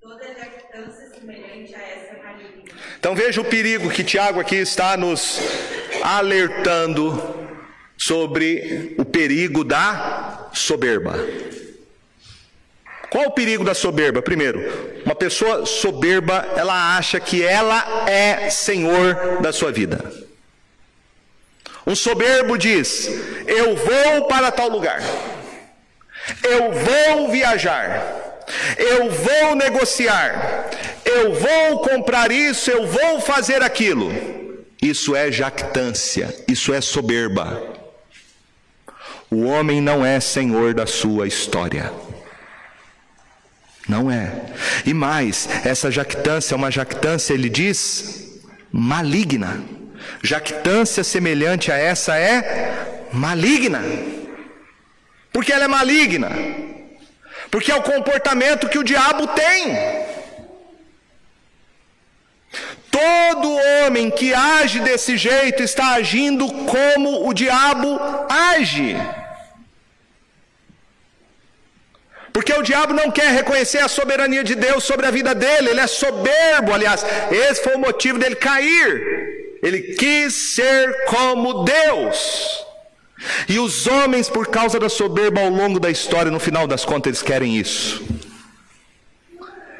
Toda 0.00 0.34
jactância 0.34 1.14
semelhante 1.14 1.74
a 1.74 1.80
essa 1.80 2.14
é 2.14 2.22
maligna. 2.22 2.74
Então 2.98 3.14
veja 3.14 3.40
o 3.40 3.44
perigo 3.44 3.90
que 3.90 4.04
Tiago 4.32 4.40
aqui 4.40 4.56
está 4.56 4.96
nos 4.96 5.38
alertando 6.02 7.52
sobre 7.98 8.94
o 8.96 9.04
perigo 9.04 9.62
da 9.62 10.48
soberba. 10.54 11.14
Qual 13.10 13.26
o 13.26 13.30
perigo 13.32 13.62
da 13.62 13.74
soberba? 13.74 14.22
Primeiro, 14.22 15.02
uma 15.04 15.14
pessoa 15.14 15.66
soberba, 15.66 16.48
ela 16.56 16.96
acha 16.96 17.20
que 17.20 17.42
ela 17.42 18.08
é 18.08 18.48
senhor 18.48 19.42
da 19.42 19.52
sua 19.52 19.70
vida. 19.70 20.02
Um 21.86 21.94
soberbo 21.94 22.56
diz: 22.56 23.10
Eu 23.46 23.76
vou 23.76 24.28
para 24.28 24.50
tal 24.50 24.70
lugar, 24.70 25.02
eu 26.42 26.72
vou 26.72 27.30
viajar, 27.30 28.02
eu 28.78 29.10
vou 29.10 29.54
negociar, 29.56 30.61
eu 31.12 31.34
vou 31.34 31.78
comprar 31.80 32.30
isso, 32.32 32.70
eu 32.70 32.86
vou 32.86 33.20
fazer 33.20 33.62
aquilo. 33.62 34.10
Isso 34.80 35.14
é 35.14 35.30
jactância, 35.30 36.34
isso 36.48 36.74
é 36.74 36.80
soberba. 36.80 37.62
O 39.30 39.44
homem 39.44 39.80
não 39.80 40.04
é 40.04 40.20
senhor 40.20 40.74
da 40.74 40.86
sua 40.86 41.26
história. 41.26 41.92
Não 43.88 44.10
é. 44.10 44.30
E 44.84 44.92
mais, 44.92 45.48
essa 45.64 45.90
jactância 45.90 46.54
é 46.54 46.56
uma 46.56 46.70
jactância, 46.70 47.32
ele 47.32 47.48
diz, 47.48 48.40
maligna. 48.70 49.62
Jactância 50.22 51.02
semelhante 51.04 51.70
a 51.70 51.76
essa 51.76 52.16
é 52.16 53.08
maligna. 53.12 53.82
Porque 55.32 55.52
ela 55.52 55.64
é 55.64 55.68
maligna. 55.68 56.30
Porque 57.50 57.70
é 57.70 57.74
o 57.74 57.82
comportamento 57.82 58.68
que 58.68 58.78
o 58.78 58.84
diabo 58.84 59.26
tem. 59.28 60.01
Todo 63.02 63.48
homem 63.52 64.10
que 64.10 64.32
age 64.32 64.78
desse 64.80 65.16
jeito 65.16 65.62
está 65.62 65.94
agindo 65.94 66.46
como 66.74 67.28
o 67.28 67.34
diabo 67.34 67.98
age. 68.28 68.96
Porque 72.32 72.52
o 72.52 72.62
diabo 72.62 72.94
não 72.94 73.10
quer 73.10 73.30
reconhecer 73.32 73.78
a 73.78 73.88
soberania 73.88 74.44
de 74.44 74.54
Deus 74.54 74.84
sobre 74.84 75.06
a 75.06 75.10
vida 75.10 75.34
dele, 75.34 75.70
ele 75.70 75.80
é 75.80 75.86
soberbo, 75.86 76.72
aliás, 76.72 77.04
esse 77.30 77.62
foi 77.62 77.74
o 77.74 77.78
motivo 77.78 78.18
dele 78.18 78.36
cair. 78.36 79.58
Ele 79.62 79.80
quis 79.94 80.54
ser 80.54 81.04
como 81.06 81.64
Deus. 81.64 82.64
E 83.48 83.58
os 83.58 83.86
homens, 83.86 84.28
por 84.28 84.46
causa 84.48 84.78
da 84.78 84.88
soberba 84.88 85.40
ao 85.40 85.50
longo 85.50 85.78
da 85.78 85.90
história, 85.90 86.30
no 86.30 86.40
final 86.40 86.66
das 86.66 86.84
contas, 86.84 87.10
eles 87.10 87.22
querem 87.22 87.56
isso. 87.56 88.02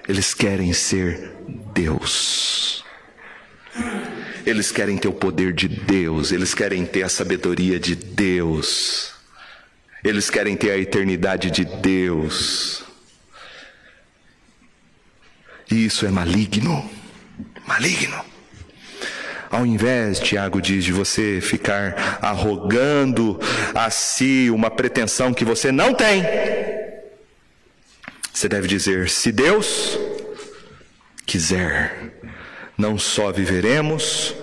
Eles 0.09 0.35
querem 0.35 0.73
ser 0.73 1.33
Deus. 1.73 2.85
Eles 4.45 4.73
querem 4.73 4.99
ter 4.99 5.09
o 5.09 5.13
poder 5.13 5.53
de 5.53 5.69
Deus, 5.69 6.33
eles 6.33 6.55
querem 6.55 6.85
ter 6.85 7.03
a 7.03 7.09
sabedoria 7.09 7.79
de 7.79 7.95
Deus. 7.95 9.13
Eles 10.05 10.29
querem 10.29 10.57
ter 10.57 10.71
a 10.71 10.79
eternidade 10.79 11.51
de 11.51 11.65
Deus. 11.65 12.83
E 15.71 15.87
isso 15.87 16.05
é 16.05 16.11
maligno. 16.11 16.91
Maligno. 17.67 18.25
Ao 19.49 19.65
invés, 19.65 20.19
Tiago 20.19 20.61
diz, 20.61 20.83
de 20.83 20.93
você 20.93 21.39
ficar 21.41 22.19
arrogando 22.23 23.39
a 23.75 23.91
si 23.91 24.51
uma 24.51 24.71
pretensão 24.71 25.33
que 25.33 25.45
você 25.45 25.71
não 25.71 25.95
tem, 25.95 26.25
você 28.33 28.49
deve 28.49 28.67
dizer: 28.67 29.11
se 29.11 29.31
Deus 29.31 29.99
quiser, 31.27 32.13
não 32.83 32.99
só 32.99 33.31
viveremos, 33.31 34.35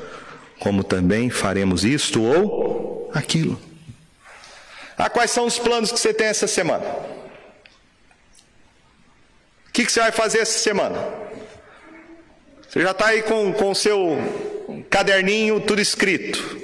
como 0.60 0.82
também 0.82 1.30
faremos 1.30 1.84
isto 1.84 2.24
ou 2.24 3.12
aquilo. 3.14 3.62
Ah, 4.98 5.10
quais 5.10 5.30
são 5.32 5.46
os 5.46 5.60
planos 5.60 5.92
que 5.92 6.00
você 6.00 6.14
tem 6.14 6.28
essa 6.28 6.48
semana? 6.48 6.86
O 9.68 9.72
que, 9.74 9.84
você 9.84 10.00
vai 10.00 10.14
fazer 10.14 10.40
essa 10.40 10.58
semana? 10.58 10.98
Você 12.68 12.82
já 12.82 12.92
está 12.92 13.08
aí 13.08 13.24
com 13.24 13.72
o 13.72 13.76
seu 13.76 14.18
caderninho 14.90 15.60
tudo 15.60 15.82
escrito. 15.82 16.58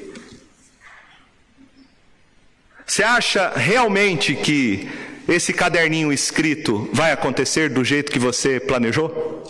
Você 2.85 3.03
acha 3.03 3.49
realmente 3.49 4.33
que 4.33 4.89
esse 5.27 5.51
caderninho 5.51 6.13
escrito 6.13 6.89
vai 6.93 7.11
acontecer 7.11 7.69
do 7.69 7.83
jeito 7.83 8.11
que 8.11 8.19
você 8.19 8.61
planejou? 8.61 9.43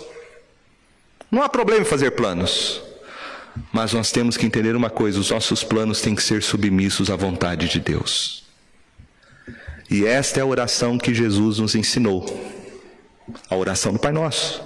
Não 1.32 1.41
há 1.41 1.49
problema 1.49 1.82
em 1.82 1.86
fazer 1.86 2.11
planos. 2.11 2.82
Mas 3.71 3.93
nós 3.93 4.11
temos 4.11 4.38
que 4.38 4.45
entender 4.45 4.76
uma 4.76 4.89
coisa: 4.89 5.19
os 5.19 5.32
nossos 5.32 5.63
planos 5.63 6.01
têm 6.01 6.15
que 6.15 6.23
ser 6.23 6.43
submissos 6.43 7.09
à 7.09 7.15
vontade 7.15 7.67
de 7.67 7.80
Deus. 7.80 8.43
E 9.89 10.05
esta 10.05 10.39
é 10.39 10.43
a 10.43 10.45
oração 10.45 10.97
que 10.97 11.13
Jesus 11.13 11.59
nos 11.59 11.76
ensinou, 11.76 12.26
a 13.49 13.55
oração 13.55 13.93
do 13.93 13.99
Pai 13.99 14.11
Nosso. 14.11 14.63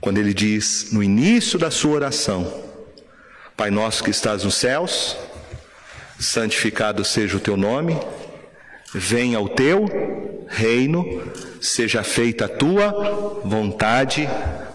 Quando 0.00 0.18
ele 0.18 0.34
diz 0.34 0.92
no 0.92 1.02
início 1.02 1.58
da 1.58 1.70
sua 1.70 1.92
oração: 1.92 2.62
Pai 3.56 3.70
nosso 3.70 4.04
que 4.04 4.10
estás 4.10 4.44
nos 4.44 4.54
céus, 4.54 5.16
santificado 6.18 7.04
seja 7.04 7.36
o 7.36 7.40
teu 7.40 7.56
nome, 7.56 7.98
venha 8.96 9.38
o 9.40 9.48
teu 9.48 9.86
reino, 10.48 11.22
seja 11.60 12.02
feita 12.02 12.46
a 12.46 12.48
tua 12.48 13.42
vontade, 13.44 14.28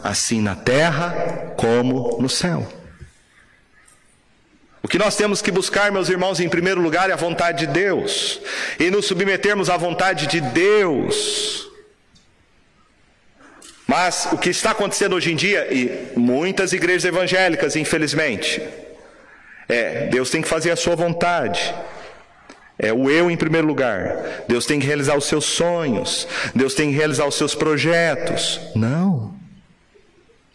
assim 0.03 0.41
na 0.41 0.55
terra 0.55 1.53
como 1.57 2.17
no 2.21 2.29
céu. 2.29 2.67
O 4.83 4.87
que 4.87 4.97
nós 4.97 5.15
temos 5.15 5.41
que 5.41 5.51
buscar, 5.51 5.91
meus 5.91 6.09
irmãos, 6.09 6.39
em 6.39 6.49
primeiro 6.49 6.81
lugar 6.81 7.09
é 7.09 7.13
a 7.13 7.17
vontade 7.17 7.65
de 7.65 7.73
Deus, 7.73 8.39
e 8.79 8.89
nos 8.89 9.05
submetermos 9.05 9.69
à 9.69 9.77
vontade 9.77 10.27
de 10.27 10.41
Deus. 10.41 11.67
Mas 13.87 14.29
o 14.31 14.37
que 14.37 14.49
está 14.49 14.71
acontecendo 14.71 15.15
hoje 15.15 15.31
em 15.31 15.35
dia, 15.35 15.67
e 15.71 16.11
muitas 16.15 16.73
igrejas 16.73 17.05
evangélicas, 17.05 17.75
infelizmente, 17.75 18.61
é 19.67 20.07
Deus 20.07 20.29
tem 20.29 20.41
que 20.41 20.47
fazer 20.47 20.71
a 20.71 20.75
sua 20.75 20.95
vontade. 20.95 21.73
É 22.83 22.91
o 22.91 23.11
eu 23.11 23.29
em 23.29 23.37
primeiro 23.37 23.67
lugar. 23.67 24.43
Deus 24.47 24.65
tem 24.65 24.79
que 24.79 24.87
realizar 24.87 25.15
os 25.15 25.25
seus 25.25 25.45
sonhos. 25.45 26.27
Deus 26.55 26.73
tem 26.73 26.89
que 26.89 26.95
realizar 26.97 27.27
os 27.27 27.35
seus 27.35 27.53
projetos. 27.53 28.59
Não. 28.75 29.35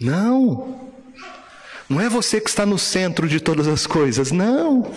Não. 0.01 0.81
Não 1.89 2.01
é 2.01 2.09
você 2.09 2.41
que 2.41 2.49
está 2.49 2.67
no 2.67 2.81
centro 2.81 3.29
de 3.29 3.39
todas 3.39 3.69
as 3.69 3.87
coisas, 3.87 4.33
não. 4.33 4.91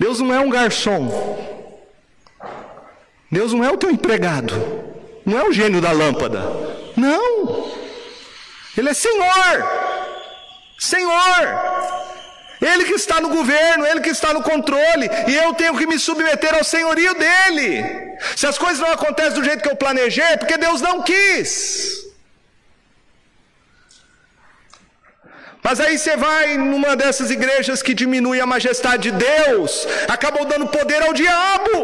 Deus 0.00 0.18
não 0.18 0.34
é 0.34 0.40
um 0.40 0.50
garçom. 0.50 1.38
Deus 3.30 3.52
não 3.52 3.64
é 3.64 3.70
o 3.70 3.78
teu 3.78 3.88
empregado. 3.88 4.52
Não 5.24 5.38
é 5.38 5.48
o 5.48 5.52
gênio 5.52 5.80
da 5.80 5.92
lâmpada. 5.92 6.42
Não. 6.96 7.70
Ele 8.76 8.88
é 8.88 8.94
Senhor. 8.94 9.70
Senhor. 10.76 11.71
Ele 12.70 12.84
que 12.84 12.94
está 12.94 13.20
no 13.20 13.28
governo, 13.28 13.84
ele 13.86 14.00
que 14.00 14.10
está 14.10 14.32
no 14.32 14.42
controle, 14.42 15.10
e 15.28 15.34
eu 15.34 15.52
tenho 15.54 15.76
que 15.76 15.86
me 15.86 15.98
submeter 15.98 16.54
ao 16.54 16.62
senhorio 16.62 17.12
dele. 17.14 17.84
Se 18.36 18.46
as 18.46 18.56
coisas 18.56 18.78
não 18.78 18.92
acontecem 18.92 19.34
do 19.34 19.44
jeito 19.44 19.62
que 19.62 19.68
eu 19.68 19.76
planejei, 19.76 20.24
é 20.24 20.36
porque 20.36 20.56
Deus 20.56 20.80
não 20.80 21.02
quis. 21.02 22.02
Mas 25.64 25.78
aí 25.80 25.96
você 25.96 26.16
vai 26.16 26.56
numa 26.56 26.96
dessas 26.96 27.30
igrejas 27.30 27.82
que 27.82 27.94
diminui 27.94 28.40
a 28.40 28.46
majestade 28.46 29.10
de 29.10 29.12
Deus, 29.12 29.86
acabou 30.08 30.44
dando 30.44 30.66
poder 30.66 31.02
ao 31.02 31.12
diabo. 31.12 31.78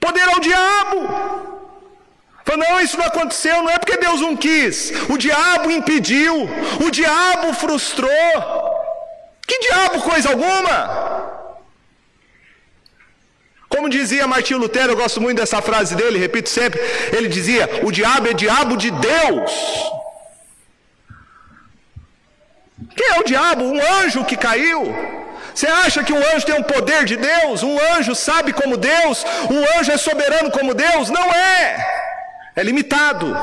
Poder 0.00 0.28
ao 0.28 0.40
diabo. 0.40 1.63
Falou, 2.44 2.62
não, 2.68 2.80
isso 2.80 2.98
não 2.98 3.06
aconteceu, 3.06 3.62
não 3.62 3.70
é 3.70 3.78
porque 3.78 3.96
Deus 3.96 4.20
não 4.20 4.36
quis, 4.36 4.92
o 5.08 5.16
diabo 5.16 5.70
impediu, 5.70 6.34
o 6.86 6.90
diabo 6.90 7.54
frustrou. 7.54 8.34
Que 9.46 9.58
diabo, 9.60 10.02
coisa 10.02 10.28
alguma? 10.28 10.78
Como 13.68 13.88
dizia 13.88 14.26
Martinho 14.26 14.58
Lutero, 14.58 14.92
eu 14.92 14.96
gosto 14.96 15.20
muito 15.22 15.38
dessa 15.38 15.60
frase 15.62 15.96
dele, 15.96 16.18
repito 16.18 16.48
sempre, 16.50 16.80
ele 17.16 17.28
dizia: 17.28 17.80
o 17.82 17.90
diabo 17.90 18.28
é 18.28 18.34
diabo 18.34 18.76
de 18.76 18.90
Deus. 18.90 19.50
Quem 22.94 23.08
é 23.16 23.20
o 23.20 23.24
diabo? 23.24 23.64
Um 23.64 23.80
anjo 24.00 24.24
que 24.24 24.36
caiu. 24.36 24.80
Você 25.54 25.66
acha 25.66 26.04
que 26.04 26.12
um 26.12 26.22
anjo 26.32 26.46
tem 26.46 26.56
um 26.56 26.62
poder 26.62 27.04
de 27.04 27.16
Deus? 27.16 27.62
Um 27.62 27.76
anjo 27.94 28.14
sabe 28.14 28.52
como 28.52 28.76
Deus? 28.76 29.24
Um 29.50 29.78
anjo 29.78 29.90
é 29.90 29.96
soberano 29.96 30.50
como 30.50 30.74
Deus? 30.74 31.10
Não 31.10 31.32
é 31.32 32.13
é 32.54 32.62
limitado. 32.62 33.34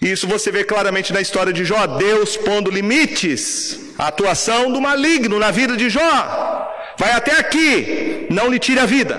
Isso 0.00 0.28
você 0.28 0.52
vê 0.52 0.62
claramente 0.62 1.12
na 1.12 1.20
história 1.20 1.52
de 1.52 1.64
Jó, 1.64 1.86
Deus 1.86 2.36
pondo 2.36 2.70
limites 2.70 3.80
à 3.98 4.08
atuação 4.08 4.72
do 4.72 4.80
maligno 4.80 5.38
na 5.38 5.50
vida 5.50 5.76
de 5.76 5.88
Jó. 5.88 6.72
Vai 6.98 7.12
até 7.12 7.38
aqui, 7.38 8.26
não 8.30 8.48
lhe 8.48 8.58
tire 8.58 8.80
a 8.80 8.86
vida. 8.86 9.18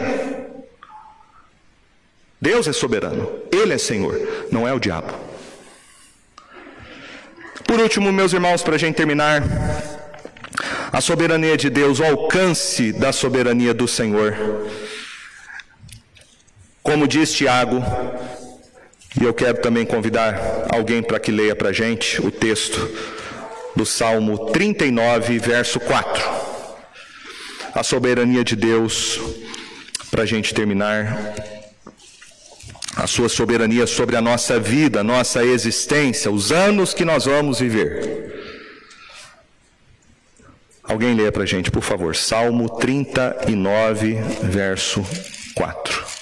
Deus 2.40 2.68
é 2.68 2.74
soberano, 2.74 3.42
Ele 3.52 3.74
é 3.74 3.78
Senhor, 3.78 4.16
não 4.52 4.68
é 4.68 4.74
o 4.74 4.80
diabo. 4.80 5.14
Por 7.66 7.80
último, 7.80 8.12
meus 8.12 8.32
irmãos, 8.32 8.64
para 8.64 8.76
a 8.76 8.78
gente 8.78 8.96
terminar, 8.96 9.44
a 10.92 11.02
soberania 11.02 11.58
de 11.58 11.70
Deus, 11.70 12.00
o 12.00 12.06
alcance 12.06 12.94
da 12.94 13.12
soberania 13.12 13.74
do 13.74 13.88
Senhor. 13.88 14.36
Como 16.88 17.06
diz 17.06 17.34
Tiago, 17.34 17.84
e 19.20 19.26
eu 19.26 19.34
quero 19.34 19.58
também 19.58 19.86
convidar 19.86 20.68
alguém 20.70 21.04
para 21.04 21.20
que 21.20 21.34
leia 21.34 21.54
para 21.54 21.68
a 21.68 21.74
gente 21.74 22.22
o 22.26 22.32
texto 22.32 22.80
do 23.76 23.86
Salmo 23.86 24.52
39, 24.54 25.38
verso 25.38 25.82
4. 25.82 26.24
A 27.76 27.84
soberania 27.84 28.42
de 28.42 28.56
Deus, 28.56 29.20
para 30.10 30.24
a 30.24 30.26
gente 30.26 30.54
terminar, 30.54 31.36
a 32.96 33.06
sua 33.06 33.28
soberania 33.28 33.86
sobre 33.86 34.16
a 34.16 34.22
nossa 34.22 34.58
vida, 34.58 35.04
nossa 35.04 35.44
existência, 35.44 36.32
os 36.32 36.54
anos 36.54 36.94
que 36.94 37.04
nós 37.04 37.26
vamos 37.26 37.60
viver. 37.60 38.34
Alguém 40.86 41.16
leia 41.16 41.34
para 41.34 41.44
a 41.44 41.46
gente, 41.46 41.70
por 41.70 41.84
favor, 41.84 42.16
Salmo 42.16 42.70
39, 42.80 44.14
verso 44.42 45.06
4. 45.54 46.17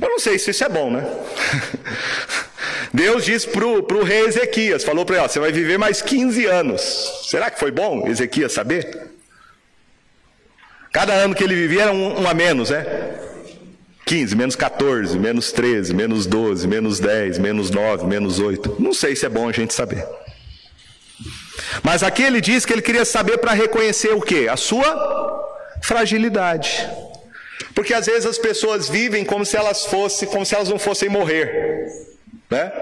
Eu 0.00 0.10
não 0.10 0.18
sei 0.18 0.38
se 0.38 0.50
isso 0.50 0.62
é 0.62 0.68
bom, 0.68 0.90
né? 0.90 1.08
Deus 2.92 3.24
disse 3.24 3.48
para 3.48 3.64
o 3.64 4.04
rei 4.04 4.26
Ezequias, 4.26 4.84
falou 4.84 5.06
para 5.06 5.16
ele, 5.16 5.28
você 5.28 5.40
vai 5.40 5.52
viver 5.52 5.78
mais 5.78 6.02
15 6.02 6.44
anos. 6.44 6.82
Será 7.30 7.50
que 7.50 7.58
foi 7.58 7.70
bom 7.70 8.06
Ezequias 8.06 8.52
saber? 8.52 9.08
Cada 10.92 11.14
ano 11.14 11.34
que 11.34 11.42
ele 11.42 11.54
vivia 11.54 11.82
era 11.82 11.92
um, 11.92 12.22
um 12.22 12.28
a 12.28 12.34
menos, 12.34 12.70
é? 12.70 13.29
15, 14.10 14.34
menos 14.34 14.56
14, 14.56 15.16
menos 15.20 15.52
13, 15.52 15.94
menos 15.94 16.26
12, 16.26 16.66
menos 16.66 16.98
10, 16.98 17.38
menos 17.38 17.70
9, 17.70 18.08
menos 18.08 18.40
8. 18.40 18.74
Não 18.80 18.92
sei 18.92 19.14
se 19.14 19.24
é 19.24 19.28
bom 19.28 19.48
a 19.48 19.52
gente 19.52 19.72
saber. 19.72 20.04
Mas 21.80 22.02
aqui 22.02 22.24
ele 22.24 22.40
diz 22.40 22.66
que 22.66 22.72
ele 22.72 22.82
queria 22.82 23.04
saber 23.04 23.38
para 23.38 23.52
reconhecer 23.52 24.12
o 24.12 24.20
que? 24.20 24.48
A 24.48 24.56
sua 24.56 24.84
fragilidade. 25.80 26.90
Porque 27.72 27.94
às 27.94 28.06
vezes 28.06 28.26
as 28.26 28.36
pessoas 28.36 28.88
vivem 28.88 29.24
como 29.24 29.46
se 29.46 29.56
elas 29.56 29.86
fossem, 29.86 30.28
como 30.28 30.44
se 30.44 30.56
elas 30.56 30.68
não 30.68 30.78
fossem 30.80 31.08
morrer, 31.08 31.86
né? 32.50 32.72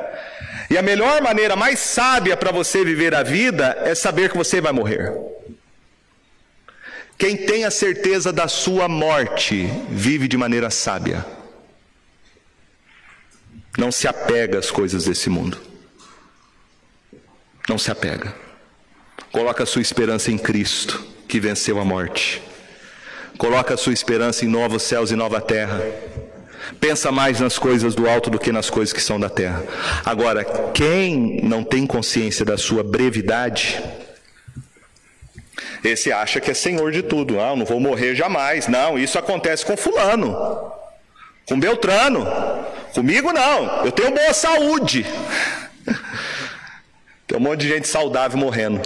E 0.70 0.78
a 0.78 0.82
melhor 0.82 1.20
maneira, 1.20 1.54
mais 1.54 1.78
sábia 1.78 2.38
para 2.38 2.50
você 2.50 2.82
viver 2.82 3.14
a 3.14 3.22
vida 3.22 3.76
é 3.84 3.94
saber 3.94 4.30
que 4.30 4.38
você 4.38 4.62
vai 4.62 4.72
morrer. 4.72 5.12
Quem 7.18 7.36
tem 7.36 7.64
a 7.64 7.70
certeza 7.70 8.32
da 8.32 8.46
sua 8.46 8.88
morte 8.88 9.68
vive 9.90 10.28
de 10.28 10.36
maneira 10.36 10.70
sábia. 10.70 11.26
Não 13.76 13.90
se 13.90 14.06
apega 14.06 14.58
às 14.58 14.70
coisas 14.70 15.04
desse 15.04 15.28
mundo. 15.28 15.58
Não 17.68 17.76
se 17.76 17.90
apega. 17.90 18.32
Coloca 19.32 19.64
a 19.64 19.66
sua 19.66 19.82
esperança 19.82 20.30
em 20.30 20.38
Cristo, 20.38 21.04
que 21.26 21.40
venceu 21.40 21.80
a 21.80 21.84
morte. 21.84 22.40
Coloca 23.36 23.74
a 23.74 23.76
sua 23.76 23.92
esperança 23.92 24.44
em 24.44 24.48
novos 24.48 24.84
céus 24.84 25.10
e 25.10 25.16
nova 25.16 25.40
terra. 25.40 25.82
Pensa 26.80 27.10
mais 27.10 27.40
nas 27.40 27.58
coisas 27.58 27.96
do 27.96 28.08
alto 28.08 28.30
do 28.30 28.38
que 28.38 28.52
nas 28.52 28.70
coisas 28.70 28.92
que 28.92 29.02
são 29.02 29.18
da 29.18 29.28
terra. 29.28 29.64
Agora, 30.04 30.44
quem 30.72 31.40
não 31.42 31.64
tem 31.64 31.84
consciência 31.84 32.44
da 32.44 32.56
sua 32.56 32.82
brevidade, 32.82 33.82
esse 35.84 36.12
acha 36.12 36.40
que 36.40 36.50
é 36.50 36.54
senhor 36.54 36.90
de 36.92 37.02
tudo. 37.02 37.40
Ah, 37.40 37.54
não 37.54 37.64
vou 37.64 37.80
morrer 37.80 38.14
jamais. 38.14 38.66
Não, 38.68 38.98
isso 38.98 39.18
acontece 39.18 39.64
com 39.64 39.76
fulano, 39.76 40.72
com 41.46 41.58
Beltrano. 41.58 42.26
Comigo 42.92 43.32
não. 43.32 43.84
Eu 43.84 43.92
tenho 43.92 44.10
boa 44.10 44.32
saúde. 44.32 45.06
Tem 47.26 47.36
um 47.36 47.40
monte 47.40 47.60
de 47.60 47.68
gente 47.68 47.86
saudável 47.86 48.38
morrendo. 48.38 48.80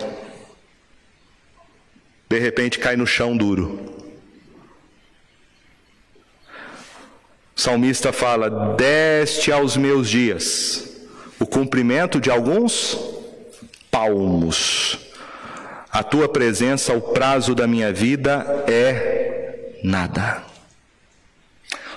De 2.28 2.38
repente 2.38 2.78
cai 2.78 2.96
no 2.96 3.06
chão 3.06 3.36
duro. 3.36 4.02
O 7.56 7.60
salmista 7.60 8.12
fala: 8.12 8.74
Deste 8.74 9.52
aos 9.52 9.76
meus 9.76 10.10
dias 10.10 10.92
o 11.38 11.46
cumprimento 11.46 12.20
de 12.20 12.30
alguns 12.30 12.98
palmos. 13.90 14.98
A 15.92 16.02
tua 16.02 16.26
presença, 16.26 16.94
o 16.94 17.02
prazo 17.02 17.54
da 17.54 17.66
minha 17.66 17.92
vida 17.92 18.64
é 18.66 19.76
nada. 19.84 20.42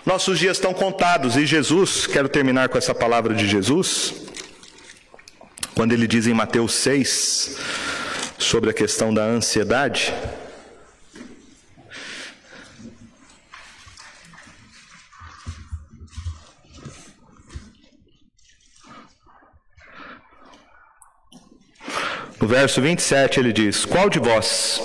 Nossos 0.05 0.37
dias 0.37 0.57
estão 0.57 0.73
contados 0.73 1.37
e 1.37 1.45
Jesus, 1.45 2.05
quero 2.05 2.27
terminar 2.27 2.67
com 2.67 2.77
essa 2.77 2.93
palavra 2.93 3.33
de 3.33 3.47
Jesus, 3.47 4.13
quando 5.73 5.93
ele 5.93 6.07
diz 6.07 6.27
em 6.27 6.33
Mateus 6.33 6.73
6 6.73 7.57
sobre 8.37 8.69
a 8.69 8.73
questão 8.73 9.13
da 9.13 9.23
ansiedade. 9.23 10.13
No 22.39 22.47
verso 22.47 22.81
27 22.81 23.39
ele 23.39 23.53
diz: 23.53 23.86
Qual 23.86 24.09
de 24.09 24.19
vós, 24.19 24.81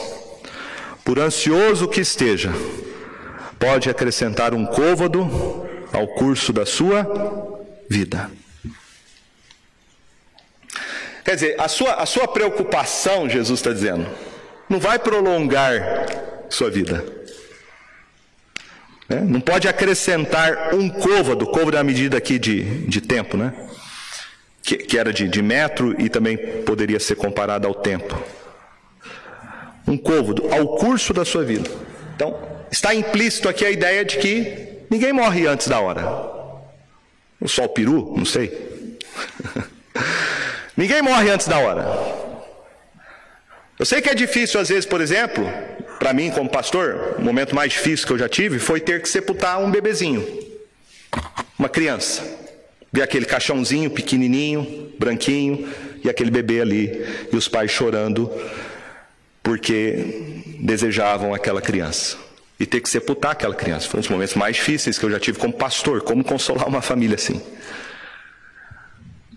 por 1.05 1.18
ansioso 1.18 1.88
que 1.88 2.01
esteja, 2.01 2.51
pode 3.59 3.90
acrescentar 3.90 4.55
um 4.55 4.64
côvado 4.64 5.68
ao 5.92 6.07
curso 6.09 6.53
da 6.53 6.64
sua 6.64 7.07
vida? 7.88 8.30
Quer 11.24 11.34
dizer, 11.34 11.61
a 11.61 11.68
sua, 11.68 11.94
a 11.94 12.07
sua 12.07 12.26
preocupação, 12.26 13.28
Jesus 13.28 13.61
está 13.61 13.72
dizendo, 13.72 14.07
não 14.68 14.80
vai 14.80 14.98
prolongar 14.98 16.07
sua 16.48 16.70
vida. 16.70 17.05
Né? 19.09 19.20
Não 19.20 19.40
pode 19.40 19.68
acrescentar 19.68 20.74
um 20.74 20.88
côvado, 20.88 21.46
côvado 21.46 21.76
é 21.76 21.80
a 21.80 21.84
medida 21.84 22.16
aqui 22.16 22.38
de, 22.38 22.86
de 22.86 23.01
tempo, 23.01 23.36
né? 23.36 23.53
Que, 24.62 24.76
que 24.76 24.98
era 24.98 25.12
de, 25.12 25.28
de 25.28 25.42
metro 25.42 25.94
e 26.00 26.08
também 26.08 26.36
poderia 26.62 27.00
ser 27.00 27.16
comparada 27.16 27.66
ao 27.66 27.74
tempo. 27.74 28.20
Um 29.86 29.96
côvado, 29.96 30.52
ao 30.52 30.76
curso 30.76 31.12
da 31.12 31.24
sua 31.24 31.42
vida. 31.44 31.70
Então, 32.14 32.38
está 32.70 32.94
implícito 32.94 33.48
aqui 33.48 33.64
a 33.64 33.70
ideia 33.70 34.04
de 34.04 34.18
que 34.18 34.84
ninguém 34.90 35.12
morre 35.12 35.46
antes 35.46 35.68
da 35.68 35.80
hora. 35.80 36.02
O 37.40 37.48
sol 37.48 37.68
peru, 37.68 38.14
não 38.16 38.24
sei. 38.24 38.98
ninguém 40.76 41.02
morre 41.02 41.30
antes 41.30 41.48
da 41.48 41.58
hora. 41.58 41.86
Eu 43.78 43.86
sei 43.86 44.02
que 44.02 44.11
é 44.11 44.14
difícil, 44.14 44.61
às 44.61 44.68
vezes, 44.68 44.84
por 44.84 45.00
exemplo, 45.00 45.50
para 45.98 46.12
mim 46.12 46.30
como 46.30 46.50
pastor, 46.50 47.16
o 47.18 47.22
momento 47.22 47.54
mais 47.54 47.72
difícil 47.72 48.06
que 48.06 48.12
eu 48.12 48.18
já 48.18 48.28
tive 48.28 48.58
foi 48.58 48.78
ter 48.78 49.00
que 49.00 49.08
sepultar 49.08 49.58
um 49.58 49.70
bebezinho, 49.70 50.26
uma 51.58 51.68
criança. 51.68 52.22
Ver 52.93 53.03
aquele 53.03 53.24
caixãozinho 53.24 53.91
pequenininho, 53.91 54.93
branquinho, 54.99 55.68
e 56.03 56.09
aquele 56.09 56.30
bebê 56.30 56.61
ali, 56.61 57.07
e 57.32 57.36
os 57.36 57.47
pais 57.47 57.70
chorando 57.70 58.30
porque 59.43 60.55
desejavam 60.61 61.34
aquela 61.34 61.62
criança. 61.62 62.16
E 62.59 62.66
ter 62.66 62.80
que 62.80 62.88
sepultar 62.91 63.32
aquela 63.32 63.55
criança. 63.55 63.88
Foi 63.88 63.99
um 63.99 64.03
dos 64.03 64.11
momentos 64.11 64.34
mais 64.34 64.57
difíceis 64.57 64.99
que 64.99 65.05
eu 65.05 65.11
já 65.11 65.18
tive 65.18 65.38
como 65.38 65.53
pastor, 65.53 66.03
como 66.03 66.22
consolar 66.22 66.68
uma 66.68 66.82
família 66.82 67.14
assim. 67.14 67.41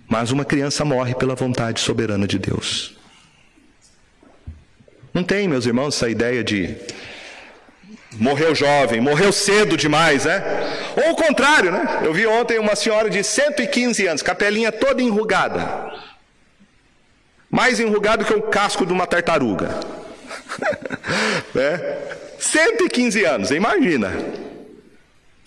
Mas 0.08 0.30
uma 0.32 0.44
criança 0.44 0.84
morre 0.84 1.16
pela 1.16 1.36
vontade 1.36 1.80
soberana 1.80 2.28
de 2.28 2.38
Deus. 2.38 2.98
Não 5.14 5.24
tem, 5.24 5.48
meus 5.48 5.66
irmãos, 5.66 5.96
essa 5.96 6.10
ideia 6.10 6.44
de 6.44 6.76
morreu 8.14 8.54
jovem, 8.54 9.00
morreu 9.00 9.32
cedo 9.32 9.78
demais, 9.78 10.26
né? 10.26 10.44
Ou 10.96 11.12
o 11.12 11.16
contrário, 11.16 11.72
né? 11.72 12.02
Eu 12.04 12.14
vi 12.14 12.26
ontem 12.26 12.60
uma 12.60 12.76
senhora 12.76 13.10
de 13.10 13.24
115 13.24 14.08
anos, 14.08 14.22
capelinha 14.22 14.72
toda 14.72 15.02
enrugada. 15.02 15.92
Mais 17.50 17.80
enrugado 17.80 18.26
que 18.26 18.34
o 18.34 18.44
casco 18.44 18.86
de 18.86 18.94
uma 18.94 19.08
tartaruga. 19.08 19.70
né? 21.54 21.98
115 22.40 23.24
anos, 23.26 23.52
imagina. 23.52 24.12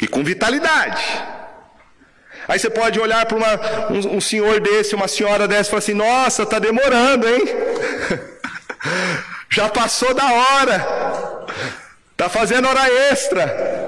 E 0.01 0.07
com 0.07 0.25
vitalidade. 0.25 1.03
Aí 2.49 2.59
você 2.59 2.71
pode 2.71 2.99
olhar 3.01 3.27
para 3.27 3.37
um, 3.91 4.17
um 4.17 4.21
senhor 4.21 4.61
desse, 4.61 4.95
uma 4.95 5.09
senhora 5.09 5.49
dessa 5.49 5.69
e 5.69 5.71
falar 5.71 5.79
assim: 5.79 5.95
nossa, 5.95 6.43
está 6.45 6.59
demorando, 6.59 7.29
hein? 7.29 7.43
Já 9.51 9.69
passou 9.69 10.15
da 10.15 10.33
hora. 10.33 11.47
Está 12.13 12.29
fazendo 12.29 12.69
hora 12.69 12.89
extra. 13.11 13.86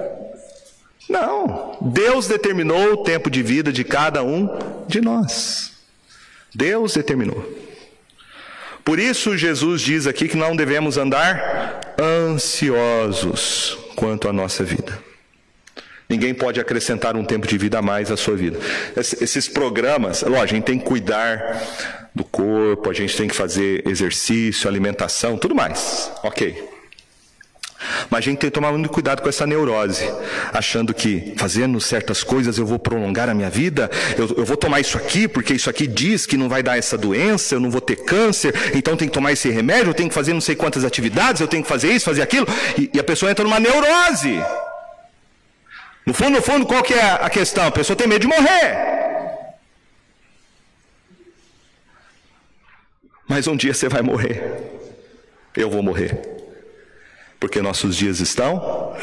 Não. 1.09 1.77
Deus 1.81 2.27
determinou 2.27 2.93
o 2.93 3.03
tempo 3.03 3.31
de 3.31 3.43
vida 3.43 3.73
de 3.73 3.85
cada 3.85 4.23
um 4.23 4.49
de 4.87 5.01
nós. 5.01 5.73
Deus 6.55 6.95
determinou. 6.95 7.47
Por 8.85 8.99
isso, 8.99 9.37
Jesus 9.37 9.83
diz 9.83 10.07
aqui 10.07 10.29
que 10.29 10.37
não 10.37 10.57
devemos 10.57 10.97
andar 10.97 11.95
ansiosos 12.01 13.77
quanto 13.95 14.29
à 14.29 14.33
nossa 14.33 14.65
vida. 14.65 14.99
Ninguém 16.09 16.33
pode 16.33 16.59
acrescentar 16.59 17.15
um 17.17 17.25
tempo 17.25 17.47
de 17.47 17.59
vida 17.59 17.81
a 17.81 17.83
mais 17.83 18.11
à 18.11 18.17
sua 18.17 18.35
vida. 18.35 18.59
Esses 18.97 19.47
programas, 19.47 20.23
lógico, 20.23 20.43
a 20.43 20.47
gente 20.47 20.65
tem 20.65 20.79
que 20.79 20.87
cuidar 20.87 22.09
do 22.15 22.25
corpo, 22.25 22.89
a 22.89 22.95
gente 22.95 23.15
tem 23.15 23.29
que 23.29 23.37
fazer 23.37 23.87
exercício, 23.87 24.69
alimentação, 24.69 25.37
tudo 25.37 25.55
mais. 25.55 26.11
Ok. 26.23 26.78
Mas 28.11 28.19
a 28.19 28.21
gente 28.23 28.39
tem 28.39 28.51
que 28.51 28.55
tomar 28.55 28.73
muito 28.73 28.89
cuidado 28.89 29.23
com 29.23 29.29
essa 29.29 29.47
neurose, 29.47 30.11
achando 30.53 30.93
que 30.93 31.35
fazendo 31.37 31.81
certas 31.81 32.25
coisas 32.25 32.59
eu 32.59 32.67
vou 32.67 32.79
prolongar 32.79 33.29
a 33.29 33.35
minha 33.35 33.49
vida, 33.49 33.89
eu, 34.17 34.29
eu, 34.37 34.45
vou 34.45 34.57
tomar 34.57 34.81
isso 34.81 34.99
aqui, 34.99 35.29
porque 35.29 35.55
isso 35.55 35.71
aqui 35.71 35.87
diz 35.87 36.27
que 36.27 36.37
não 36.37 36.49
vai 36.49 36.63
dar 36.63 36.77
essa 36.77 36.99
doença, 36.99 37.55
eu 37.55 37.61
não 37.61 37.71
vou 37.71 37.81
ter 37.81 37.97
câncer, 37.97 38.53
então 38.75 38.97
tem 38.97 39.07
que 39.07 39.15
tomar 39.15 39.33
esse 39.33 39.49
remédio, 39.49 39.91
eu 39.91 39.95
tenho 39.95 40.09
que 40.09 40.15
fazer 40.15 40.33
não 40.33 40.41
sei 40.41 40.57
quantas 40.57 40.85
atividades, 40.85 41.41
eu 41.41 41.47
tenho 41.47 41.63
que 41.63 41.69
fazer 41.69 41.93
isso, 41.93 42.07
fazer 42.07 42.23
aquilo, 42.23 42.47
e, 42.77 42.91
e 42.93 42.99
a 42.99 43.05
pessoa 43.05 43.31
entra 43.31 43.45
numa 43.45 43.61
neurose. 43.61 44.43
No 46.05 46.13
fundo, 46.13 46.31
no 46.31 46.43
fundo, 46.43 46.67
qual 46.67 46.83
que 46.83 46.95
é 46.95 47.03
a 47.03 47.31
questão? 47.31 47.67
A 47.67 47.71
pessoa 47.71 47.97
tem 47.97 48.09
medo 48.09 48.23
de 48.23 48.27
morrer. 48.27 48.89
Mas 53.29 53.47
um 53.47 53.55
dia 53.55 53.75
você 53.75 53.89
vai 53.89 54.01
morrer. 54.01 54.43
Eu 55.55 55.69
vou 55.69 55.83
morrer 55.83 56.38
porque 57.41 57.63
nossos 57.63 57.97
dias 57.97 58.21
estão 58.21 58.95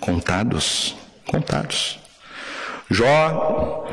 contados, 0.00 0.94
contados. 1.26 1.98
Jó, 2.90 3.86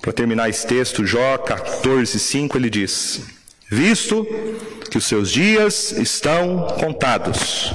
para 0.00 0.12
terminar 0.12 0.48
esse 0.48 0.66
texto, 0.66 1.04
Jó 1.04 1.38
14, 1.38 2.18
5, 2.18 2.56
ele 2.58 2.70
diz: 2.70 3.22
Visto 3.70 4.24
que 4.90 4.98
os 4.98 5.04
seus 5.04 5.30
dias 5.30 5.92
estão 5.92 6.66
contados, 6.78 7.72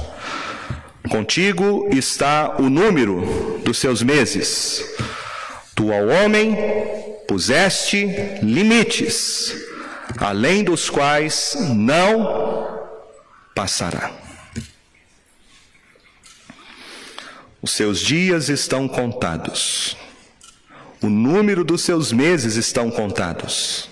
contigo 1.10 1.88
está 1.92 2.56
o 2.58 2.70
número 2.70 3.60
dos 3.64 3.78
seus 3.78 4.02
meses. 4.02 4.84
Tu 5.74 5.92
ao 5.92 6.06
homem 6.08 6.56
puseste 7.26 8.06
limites, 8.42 9.54
além 10.18 10.62
dos 10.62 10.88
quais 10.88 11.56
não 11.74 12.80
passará. 13.54 14.21
Os 17.62 17.70
seus 17.70 18.00
dias 18.00 18.48
estão 18.48 18.88
contados. 18.88 19.96
O 21.00 21.08
número 21.08 21.62
dos 21.62 21.82
seus 21.82 22.10
meses 22.10 22.56
estão 22.56 22.90
contados. 22.90 23.88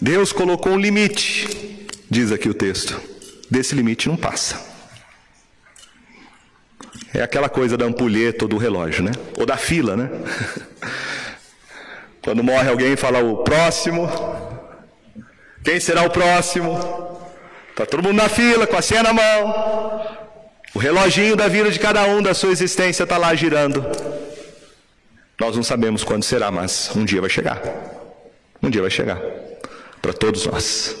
Deus 0.00 0.32
colocou 0.32 0.72
um 0.72 0.78
limite, 0.78 1.86
diz 2.10 2.32
aqui 2.32 2.48
o 2.48 2.54
texto. 2.54 3.00
Desse 3.48 3.76
limite 3.76 4.08
não 4.08 4.16
passa. 4.16 4.60
É 7.12 7.22
aquela 7.22 7.48
coisa 7.48 7.76
da 7.76 7.84
ampulheta 7.84 8.44
ou 8.44 8.48
do 8.48 8.58
relógio, 8.58 9.04
né? 9.04 9.12
Ou 9.38 9.46
da 9.46 9.56
fila, 9.56 9.96
né? 9.96 10.10
Quando 12.22 12.42
morre 12.42 12.68
alguém, 12.68 12.96
fala 12.96 13.20
o 13.20 13.44
próximo. 13.44 14.10
Quem 15.62 15.78
será 15.78 16.02
o 16.02 16.10
próximo? 16.10 16.76
Está 17.70 17.86
todo 17.86 18.02
mundo 18.02 18.16
na 18.16 18.28
fila, 18.28 18.66
com 18.66 18.76
a 18.76 18.82
senha 18.82 19.04
na 19.04 19.12
mão. 19.12 20.23
O 20.74 20.78
reloginho 20.80 21.36
da 21.36 21.46
vida 21.46 21.70
de 21.70 21.78
cada 21.78 22.04
um 22.04 22.20
da 22.20 22.34
sua 22.34 22.50
existência 22.50 23.04
está 23.04 23.16
lá 23.16 23.32
girando. 23.32 23.86
Nós 25.40 25.54
não 25.54 25.62
sabemos 25.62 26.02
quando 26.02 26.24
será, 26.24 26.50
mas 26.50 26.90
um 26.96 27.04
dia 27.04 27.20
vai 27.20 27.30
chegar. 27.30 27.62
Um 28.60 28.68
dia 28.68 28.82
vai 28.82 28.90
chegar 28.90 29.20
para 30.02 30.12
todos 30.12 30.44
nós. 30.46 30.96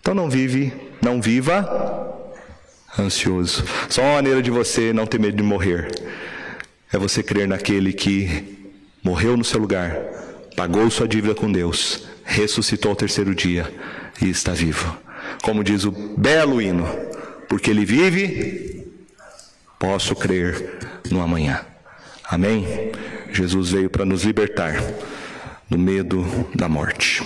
Então 0.00 0.14
não 0.14 0.30
vive, 0.30 0.72
não 1.02 1.20
viva 1.20 2.32
ansioso. 2.98 3.62
Só 3.90 4.00
uma 4.00 4.14
maneira 4.14 4.42
de 4.42 4.50
você 4.50 4.90
não 4.92 5.06
ter 5.06 5.20
medo 5.20 5.36
de 5.36 5.42
morrer 5.42 5.90
é 6.90 6.96
você 6.96 7.22
crer 7.22 7.46
naquele 7.46 7.92
que 7.92 8.72
morreu 9.02 9.36
no 9.36 9.44
seu 9.44 9.60
lugar, 9.60 9.96
pagou 10.56 10.90
sua 10.90 11.06
dívida 11.06 11.34
com 11.34 11.50
Deus, 11.50 12.06
ressuscitou 12.24 12.90
ao 12.90 12.96
terceiro 12.96 13.34
dia 13.34 13.72
e 14.20 14.30
está 14.30 14.52
vivo. 14.52 14.96
Como 15.42 15.62
diz 15.62 15.84
o 15.84 15.90
belo 15.90 16.60
hino, 16.60 16.86
porque 17.52 17.70
Ele 17.70 17.84
vive, 17.84 18.82
posso 19.78 20.16
crer 20.16 20.78
no 21.10 21.20
amanhã. 21.20 21.60
Amém? 22.24 22.90
Jesus 23.30 23.72
veio 23.72 23.90
para 23.90 24.06
nos 24.06 24.22
libertar 24.22 24.82
do 25.68 25.78
medo 25.78 26.24
da 26.54 26.66
morte. 26.66 27.22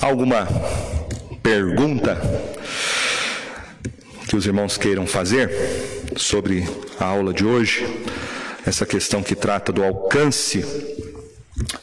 Alguma 0.00 0.48
pergunta 1.42 2.18
que 4.26 4.34
os 4.34 4.46
irmãos 4.46 4.78
queiram 4.78 5.06
fazer 5.06 5.50
sobre 6.16 6.66
a 6.98 7.04
aula 7.04 7.34
de 7.34 7.44
hoje? 7.44 7.86
Essa 8.64 8.86
questão 8.86 9.22
que 9.22 9.34
trata 9.34 9.70
do 9.70 9.84
alcance 9.84 10.64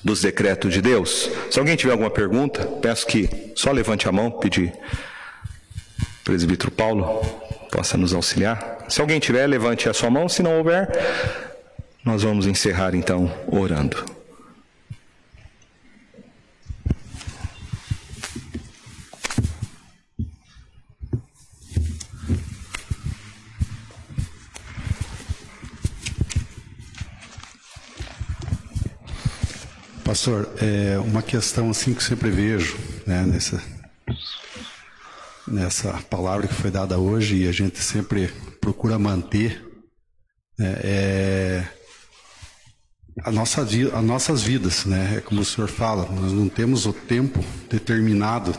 dos 0.03 0.21
decretos 0.21 0.73
de 0.73 0.81
Deus? 0.81 1.29
Se 1.51 1.59
alguém 1.59 1.75
tiver 1.75 1.91
alguma 1.91 2.09
pergunta, 2.09 2.65
peço 2.81 3.05
que 3.05 3.29
só 3.55 3.71
levante 3.71 4.09
a 4.09 4.11
mão, 4.11 4.31
pedir 4.31 4.73
presbítero 6.23 6.71
Paulo 6.71 7.21
possa 7.71 7.97
nos 7.97 8.13
auxiliar. 8.13 8.85
Se 8.87 9.01
alguém 9.01 9.19
tiver, 9.19 9.47
levante 9.47 9.89
a 9.89 9.93
sua 9.93 10.09
mão, 10.09 10.29
se 10.29 10.41
não 10.41 10.57
houver, 10.57 10.89
nós 12.03 12.23
vamos 12.23 12.47
encerrar 12.47 12.95
então 12.95 13.31
orando. 13.47 14.03
Pastor, 30.03 30.47
é 30.61 30.99
uma 30.99 31.23
questão 31.23 31.71
assim 31.71 31.93
que 31.93 32.03
sempre 32.03 32.29
vejo, 32.29 32.77
né, 33.07 33.23
nessa, 33.25 33.59
nessa 35.47 35.93
palavra 36.09 36.47
que 36.47 36.53
foi 36.53 36.71
dada 36.71 36.97
hoje 36.97 37.43
e 37.43 37.47
a 37.47 37.51
gente 37.51 37.79
sempre 37.79 38.27
procura 38.59 38.97
manter, 38.97 39.63
né, 40.57 40.79
é 40.83 41.63
a 43.21 43.31
nossa, 43.31 43.61
as 43.61 44.03
nossas 44.03 44.41
vidas, 44.41 44.85
né? 44.85 45.15
É 45.17 45.21
como 45.21 45.41
o 45.41 45.45
senhor 45.45 45.67
fala, 45.67 46.09
nós 46.09 46.31
não 46.31 46.49
temos 46.49 46.85
o 46.85 46.93
tempo 46.93 47.43
determinado, 47.69 48.57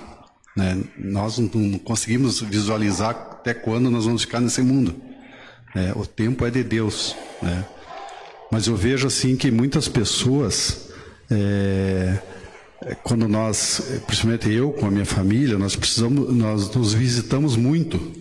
né? 0.57 0.81
Nós 0.97 1.39
não 1.39 1.49
conseguimos 1.79 2.41
visualizar 2.41 3.11
até 3.11 3.53
quando 3.53 3.91
nós 3.91 4.05
vamos 4.05 4.23
ficar 4.23 4.41
nesse 4.41 4.63
mundo. 4.63 4.95
Né? 5.75 5.93
O 5.97 6.07
tempo 6.07 6.47
é 6.47 6.51
de 6.51 6.63
Deus, 6.63 7.17
né? 7.43 7.65
Mas 8.53 8.69
eu 8.69 8.77
vejo 8.77 9.07
assim 9.09 9.37
que 9.37 9.51
muitas 9.51 9.89
pessoas 9.89 10.91
é, 11.29 12.19
quando 13.03 13.29
nós, 13.29 14.01
principalmente 14.07 14.51
eu 14.51 14.73
com 14.73 14.87
a 14.87 14.91
minha 14.91 15.07
família, 15.07 15.59
nós 15.59 15.77
precisamos, 15.77 16.35
nós 16.35 16.75
nos 16.75 16.93
visitamos 16.93 17.57
muito. 17.57 18.13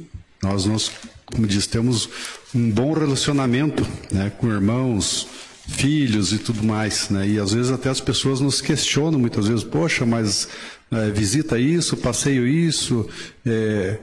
Nós, 0.42 0.66
nós 0.66 0.92
como 1.26 1.48
diz, 1.48 1.66
temos 1.68 2.10
um 2.54 2.70
bom 2.70 2.94
relacionamento 2.94 3.86
né, 4.12 4.32
com 4.38 4.48
irmãos, 4.48 5.28
filhos 5.68 6.32
e 6.34 6.38
tudo 6.38 6.64
mais. 6.64 7.10
Né? 7.10 7.28
E 7.30 7.40
às 7.40 7.54
vezes 7.54 7.72
até 7.72 7.90
as 7.90 8.00
pessoas 8.00 8.40
nos 8.40 8.62
questionam 8.62 9.20
muitas 9.20 9.48
vezes, 9.48 9.64
poxa, 9.64 10.06
mas 10.06 10.48
é, 10.92 11.10
visita 11.10 11.58
isso, 11.58 11.98
passeio 11.98 12.48
isso, 12.48 13.08
é, 13.46 13.98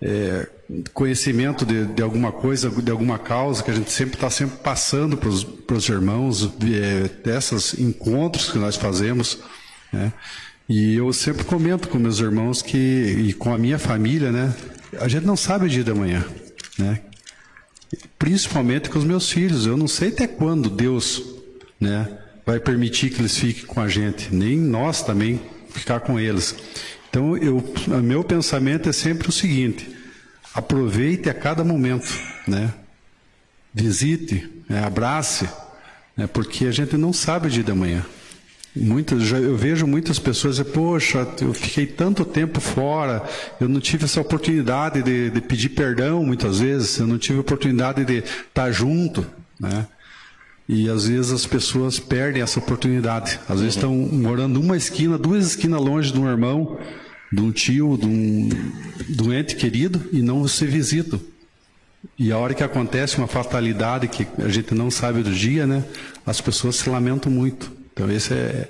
é, 0.00 0.48
conhecimento 0.92 1.64
de, 1.64 1.86
de, 1.86 2.02
alguma 2.02 2.30
coisa, 2.30 2.70
de 2.70 2.90
alguma 2.90 3.18
causa 3.18 3.62
que 3.62 3.70
a 3.70 3.74
gente 3.74 3.90
sempre 3.90 4.14
está 4.14 4.30
sempre 4.30 4.58
passando 4.58 5.16
para 5.16 5.76
os 5.76 5.88
irmãos, 5.88 6.44
é, 6.44 7.08
desses 7.24 7.74
encontros 7.78 8.50
que 8.50 8.58
nós 8.58 8.76
fazemos. 8.76 9.38
Né? 9.92 10.12
E 10.68 10.96
eu 10.96 11.12
sempre 11.12 11.44
comento 11.44 11.88
com 11.88 11.98
meus 11.98 12.18
irmãos 12.18 12.60
que, 12.60 12.76
e 12.76 13.32
com 13.32 13.54
a 13.54 13.58
minha 13.58 13.78
família, 13.78 14.32
né? 14.32 14.52
A 15.00 15.06
gente 15.06 15.24
não 15.24 15.36
sabe 15.36 15.66
o 15.66 15.68
dia 15.68 15.84
da 15.84 15.94
manhã, 15.94 16.24
né? 16.76 17.00
Principalmente 18.18 18.90
com 18.90 18.98
os 18.98 19.04
meus 19.04 19.30
filhos. 19.30 19.64
Eu 19.64 19.76
não 19.76 19.86
sei 19.86 20.08
até 20.08 20.26
quando 20.26 20.68
Deus, 20.68 21.22
né? 21.80 22.18
Vai 22.44 22.58
permitir 22.58 23.10
que 23.10 23.20
eles 23.20 23.36
fiquem 23.36 23.64
com 23.64 23.80
a 23.80 23.88
gente, 23.88 24.34
nem 24.34 24.58
nós 24.58 25.02
também 25.02 25.40
ficar 25.70 26.00
com 26.00 26.18
eles. 26.18 26.54
Então, 27.08 27.36
eu, 27.36 27.62
meu 28.02 28.24
pensamento 28.24 28.88
é 28.88 28.92
sempre 28.92 29.28
o 29.28 29.32
seguinte: 29.32 29.88
aproveite 30.52 31.30
a 31.30 31.34
cada 31.34 31.62
momento, 31.62 32.12
né? 32.46 32.74
Visite, 33.72 34.50
né? 34.68 34.84
abrace, 34.84 35.48
né? 36.16 36.26
porque 36.26 36.66
a 36.66 36.72
gente 36.72 36.96
não 36.96 37.12
sabe 37.12 37.46
o 37.46 37.50
dia 37.50 37.62
da 37.62 37.74
manhã. 37.74 38.04
Muitas, 38.78 39.32
eu 39.32 39.56
vejo 39.56 39.86
muitas 39.86 40.18
pessoas 40.18 40.56
dizer, 40.56 40.70
poxa, 40.70 41.26
eu 41.40 41.54
fiquei 41.54 41.86
tanto 41.86 42.26
tempo 42.26 42.60
fora, 42.60 43.24
eu 43.58 43.68
não 43.70 43.80
tive 43.80 44.04
essa 44.04 44.20
oportunidade 44.20 45.02
de, 45.02 45.30
de 45.30 45.40
pedir 45.40 45.70
perdão 45.70 46.22
muitas 46.22 46.60
vezes, 46.60 46.98
eu 46.98 47.06
não 47.06 47.16
tive 47.16 47.38
a 47.38 47.40
oportunidade 47.40 48.04
de 48.04 48.18
estar 48.18 48.70
junto, 48.70 49.26
né? 49.58 49.86
E 50.68 50.90
às 50.90 51.06
vezes 51.06 51.32
as 51.32 51.46
pessoas 51.46 51.98
perdem 51.98 52.42
essa 52.42 52.58
oportunidade. 52.58 53.38
Às 53.48 53.60
vezes 53.60 53.76
estão 53.76 53.94
morando 53.94 54.60
uma 54.60 54.76
esquina, 54.76 55.16
duas 55.16 55.46
esquinas 55.46 55.80
longe 55.80 56.12
de 56.12 56.18
um 56.18 56.28
irmão, 56.28 56.78
de 57.32 57.40
um 57.40 57.52
tio, 57.52 57.96
de 57.96 58.04
um, 58.04 58.48
de 59.08 59.22
um 59.22 59.32
ente 59.32 59.56
querido 59.56 60.02
e 60.12 60.20
não 60.20 60.46
se 60.46 60.66
visitam. 60.66 61.20
E 62.18 62.30
a 62.30 62.36
hora 62.36 62.52
que 62.52 62.64
acontece 62.64 63.16
uma 63.16 63.28
fatalidade 63.28 64.08
que 64.08 64.26
a 64.38 64.48
gente 64.48 64.74
não 64.74 64.90
sabe 64.90 65.22
do 65.22 65.32
dia, 65.32 65.66
né? 65.66 65.84
As 66.26 66.40
pessoas 66.40 66.76
se 66.76 66.90
lamentam 66.90 67.32
muito. 67.32 67.85
Então 67.96 68.12
esse 68.12 68.34
é, 68.34 68.68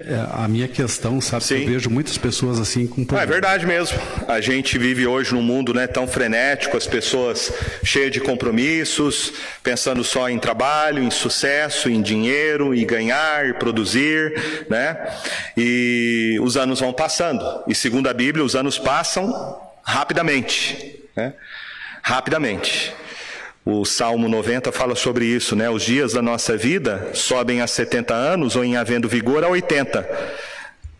é 0.00 0.26
a 0.32 0.48
minha 0.48 0.66
questão, 0.66 1.20
sabe? 1.20 1.44
Sim. 1.44 1.60
Eu 1.60 1.66
vejo 1.66 1.90
muitas 1.90 2.16
pessoas 2.16 2.58
assim 2.58 2.86
com 2.86 3.04
problema. 3.04 3.22
É 3.22 3.26
verdade 3.26 3.66
mesmo. 3.66 3.98
A 4.26 4.40
gente 4.40 4.78
vive 4.78 5.06
hoje 5.06 5.34
num 5.34 5.42
mundo 5.42 5.74
né, 5.74 5.86
tão 5.86 6.08
frenético, 6.08 6.74
as 6.74 6.86
pessoas 6.86 7.52
cheias 7.84 8.10
de 8.10 8.18
compromissos, 8.18 9.34
pensando 9.62 10.02
só 10.02 10.30
em 10.30 10.38
trabalho, 10.38 11.02
em 11.02 11.10
sucesso, 11.10 11.90
em 11.90 12.00
dinheiro, 12.00 12.74
em 12.74 12.86
ganhar, 12.86 13.46
e 13.46 13.52
produzir, 13.52 14.32
né? 14.70 14.96
E 15.54 16.38
os 16.40 16.56
anos 16.56 16.80
vão 16.80 16.94
passando. 16.94 17.44
E 17.68 17.74
segundo 17.74 18.08
a 18.08 18.14
Bíblia, 18.14 18.42
os 18.42 18.56
anos 18.56 18.78
passam 18.78 19.60
rapidamente, 19.82 20.98
né? 21.14 21.34
Rapidamente. 22.02 22.94
O 23.64 23.84
Salmo 23.84 24.28
90 24.28 24.72
fala 24.72 24.94
sobre 24.94 25.26
isso, 25.26 25.54
né? 25.54 25.68
Os 25.68 25.82
dias 25.82 26.14
da 26.14 26.22
nossa 26.22 26.56
vida 26.56 27.10
sobem 27.12 27.60
a 27.60 27.66
70 27.66 28.14
anos 28.14 28.56
ou 28.56 28.64
em 28.64 28.76
havendo 28.76 29.08
vigor 29.08 29.44
a 29.44 29.48
80. 29.48 30.08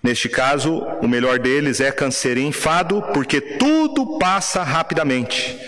Neste 0.03 0.29
caso, 0.29 0.79
o 1.01 1.09
melhor 1.09 1.39
deles 1.39 1.81
é 1.81 1.91
câncer 1.91 2.37
e 2.37 2.43
enfado, 2.43 3.03
porque 3.15 3.41
tudo 3.41 4.19
passa 4.19 4.63
rapidamente 4.63 5.59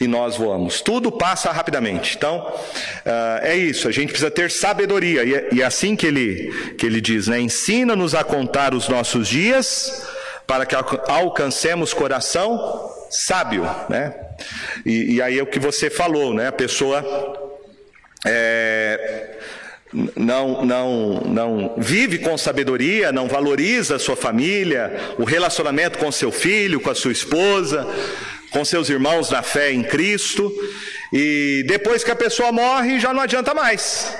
e 0.00 0.06
nós 0.06 0.36
voamos. 0.36 0.80
Tudo 0.80 1.10
passa 1.10 1.50
rapidamente. 1.50 2.16
Então, 2.16 2.38
uh, 2.38 3.38
é 3.42 3.56
isso. 3.56 3.88
A 3.88 3.92
gente 3.92 4.10
precisa 4.10 4.30
ter 4.30 4.50
sabedoria. 4.50 5.24
E 5.24 5.34
é, 5.34 5.48
e 5.52 5.62
é 5.62 5.64
assim 5.64 5.96
que 5.96 6.06
ele, 6.06 6.74
que 6.78 6.86
ele 6.86 7.00
diz, 7.00 7.28
né? 7.28 7.40
Ensina-nos 7.40 8.14
a 8.14 8.22
contar 8.22 8.74
os 8.74 8.88
nossos 8.88 9.28
dias 9.28 10.06
para 10.46 10.64
que 10.64 10.74
alcancemos 10.74 11.92
coração 11.92 12.90
sábio, 13.10 13.68
né? 13.88 14.27
E, 14.84 15.14
e 15.14 15.22
aí 15.22 15.38
é 15.38 15.42
o 15.42 15.46
que 15.46 15.58
você 15.58 15.90
falou, 15.90 16.34
né? 16.34 16.48
A 16.48 16.52
pessoa 16.52 17.04
é, 18.24 19.38
não, 20.16 20.64
não, 20.64 21.20
não 21.20 21.74
vive 21.78 22.18
com 22.18 22.36
sabedoria, 22.36 23.12
não 23.12 23.28
valoriza 23.28 23.96
a 23.96 23.98
sua 23.98 24.16
família, 24.16 25.14
o 25.18 25.24
relacionamento 25.24 25.98
com 25.98 26.12
seu 26.12 26.30
filho, 26.30 26.80
com 26.80 26.90
a 26.90 26.94
sua 26.94 27.12
esposa, 27.12 27.86
com 28.50 28.64
seus 28.64 28.88
irmãos 28.88 29.30
na 29.30 29.42
fé 29.42 29.72
em 29.72 29.82
Cristo, 29.82 30.52
e 31.12 31.64
depois 31.66 32.04
que 32.04 32.10
a 32.10 32.16
pessoa 32.16 32.52
morre 32.52 33.00
já 33.00 33.14
não 33.14 33.22
adianta 33.22 33.54
mais. 33.54 34.16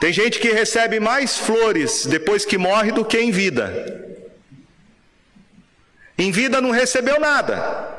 Tem 0.00 0.12
gente 0.12 0.38
que 0.38 0.52
recebe 0.52 1.00
mais 1.00 1.38
flores 1.38 2.06
depois 2.06 2.44
que 2.44 2.56
morre 2.56 2.92
do 2.92 3.04
que 3.04 3.18
em 3.18 3.30
vida. 3.30 4.06
Em 6.16 6.30
vida 6.30 6.60
não 6.60 6.70
recebeu 6.70 7.18
nada. 7.18 7.97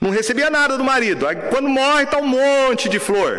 Não 0.00 0.10
recebia 0.10 0.48
nada 0.48 0.78
do 0.78 0.84
marido. 0.84 1.26
Aí, 1.26 1.36
quando 1.36 1.68
morre, 1.68 2.04
está 2.04 2.18
um 2.18 2.26
monte 2.26 2.88
de 2.88 2.98
flor. 2.98 3.38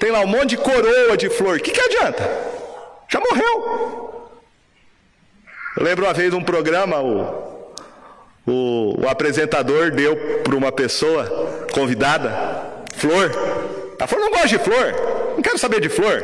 Tem 0.00 0.10
lá 0.10 0.20
um 0.20 0.26
monte 0.26 0.50
de 0.50 0.56
coroa 0.56 1.16
de 1.16 1.30
flor. 1.30 1.58
O 1.58 1.60
que, 1.60 1.70
que 1.70 1.80
adianta? 1.80 2.28
Já 3.08 3.20
morreu. 3.20 4.30
Eu 5.76 5.84
lembro 5.84 6.04
uma 6.06 6.12
vez 6.12 6.30
de 6.30 6.36
um 6.36 6.42
programa, 6.42 7.00
o, 7.00 7.72
o, 8.46 9.04
o 9.04 9.08
apresentador 9.08 9.90
deu 9.90 10.16
para 10.42 10.56
uma 10.56 10.72
pessoa 10.72 11.66
convidada 11.72 12.84
flor. 12.94 13.30
Ela 13.98 14.08
falou: 14.08 14.24
não 14.24 14.32
gosto 14.32 14.48
de 14.48 14.58
flor, 14.58 14.94
não 15.34 15.42
quero 15.42 15.58
saber 15.58 15.80
de 15.80 15.88
flor. 15.88 16.22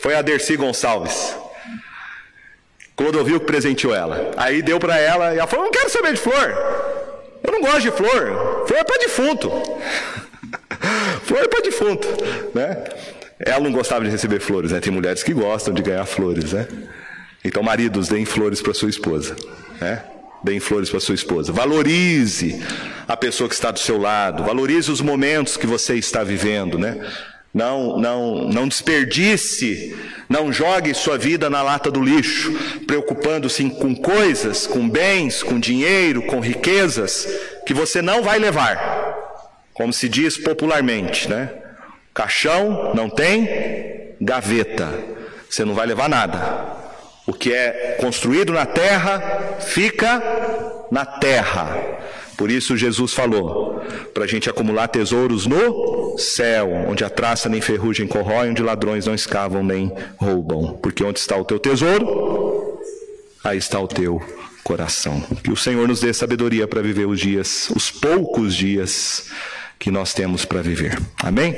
Foi 0.00 0.14
a 0.14 0.22
Dercy 0.22 0.56
Gonçalves. 0.56 1.36
Clodovil 2.96 3.40
que 3.40 3.46
presenteou 3.46 3.94
ela. 3.94 4.30
Aí 4.36 4.62
deu 4.62 4.78
para 4.78 4.98
ela 4.98 5.34
e 5.34 5.38
ela 5.38 5.46
falou: 5.46 5.66
Não 5.66 5.72
quero 5.72 5.90
saber 5.90 6.14
de 6.14 6.20
flor. 6.20 6.85
Eu 7.46 7.52
não 7.52 7.60
gosto 7.60 7.82
de 7.82 7.90
flor. 7.90 8.66
Flor 8.66 8.78
é 8.78 8.84
para 8.84 8.98
defunto. 8.98 9.50
flor 11.24 11.40
é 11.42 11.48
para 11.48 11.60
defunto. 11.60 12.08
Né? 12.54 12.84
Ela 13.38 13.60
não 13.60 13.72
gostava 13.72 14.04
de 14.04 14.10
receber 14.10 14.40
flores, 14.40 14.72
né? 14.72 14.80
Tem 14.80 14.92
mulheres 14.92 15.22
que 15.22 15.32
gostam 15.32 15.72
de 15.72 15.82
ganhar 15.82 16.04
flores, 16.06 16.52
né? 16.52 16.66
Então, 17.44 17.62
maridos, 17.62 18.08
deem 18.08 18.24
flores 18.24 18.60
para 18.60 18.74
sua 18.74 18.88
esposa. 18.88 19.36
Né? 19.80 20.02
Deem 20.42 20.58
flores 20.58 20.90
para 20.90 21.00
sua 21.00 21.14
esposa. 21.14 21.52
Valorize 21.52 22.60
a 23.06 23.16
pessoa 23.16 23.48
que 23.48 23.54
está 23.54 23.70
do 23.70 23.78
seu 23.78 23.98
lado. 23.98 24.42
Valorize 24.42 24.90
os 24.90 25.00
momentos 25.00 25.56
que 25.56 25.66
você 25.66 25.94
está 25.94 26.24
vivendo, 26.24 26.78
né? 26.78 26.98
Não, 27.56 27.96
não, 27.98 28.48
não 28.48 28.68
desperdice, 28.68 29.96
não 30.28 30.52
jogue 30.52 30.92
sua 30.92 31.16
vida 31.16 31.48
na 31.48 31.62
lata 31.62 31.90
do 31.90 32.02
lixo, 32.02 32.52
preocupando-se 32.86 33.70
com 33.70 33.96
coisas, 33.96 34.66
com 34.66 34.86
bens, 34.86 35.42
com 35.42 35.58
dinheiro, 35.58 36.20
com 36.20 36.38
riquezas 36.38 37.26
que 37.64 37.72
você 37.72 38.02
não 38.02 38.22
vai 38.22 38.38
levar. 38.38 38.76
Como 39.72 39.90
se 39.90 40.06
diz 40.06 40.36
popularmente, 40.36 41.30
né? 41.30 41.48
Caixão 42.12 42.92
não 42.94 43.08
tem 43.08 43.48
gaveta. 44.20 44.92
você 45.48 45.64
não 45.64 45.72
vai 45.72 45.86
levar 45.86 46.10
nada. 46.10 46.76
O 47.26 47.32
que 47.32 47.54
é 47.54 47.96
construído 47.98 48.52
na 48.52 48.66
terra 48.66 49.56
fica 49.60 50.22
na 50.92 51.06
terra. 51.06 51.74
Por 52.36 52.50
isso 52.50 52.76
Jesus 52.76 53.14
falou 53.14 53.80
para 54.12 54.24
a 54.24 54.26
gente 54.26 54.48
acumular 54.50 54.88
tesouros 54.88 55.46
no 55.46 56.18
céu, 56.18 56.70
onde 56.88 57.04
a 57.04 57.10
traça 57.10 57.48
nem 57.48 57.60
ferrugem 57.60 58.06
corrói, 58.06 58.50
onde 58.50 58.62
ladrões 58.62 59.06
não 59.06 59.14
escavam 59.14 59.64
nem 59.64 59.92
roubam. 60.16 60.78
Porque 60.82 61.02
onde 61.02 61.18
está 61.18 61.36
o 61.36 61.44
teu 61.44 61.58
tesouro, 61.58 62.80
aí 63.42 63.58
está 63.58 63.80
o 63.80 63.88
teu 63.88 64.20
coração. 64.62 65.20
Que 65.42 65.50
o 65.50 65.56
Senhor 65.56 65.86
nos 65.86 66.00
dê 66.00 66.12
sabedoria 66.12 66.66
para 66.66 66.82
viver 66.82 67.06
os 67.06 67.20
dias, 67.20 67.70
os 67.74 67.90
poucos 67.90 68.54
dias 68.54 69.30
que 69.78 69.90
nós 69.90 70.12
temos 70.12 70.44
para 70.44 70.62
viver. 70.62 70.98
Amém? 71.22 71.54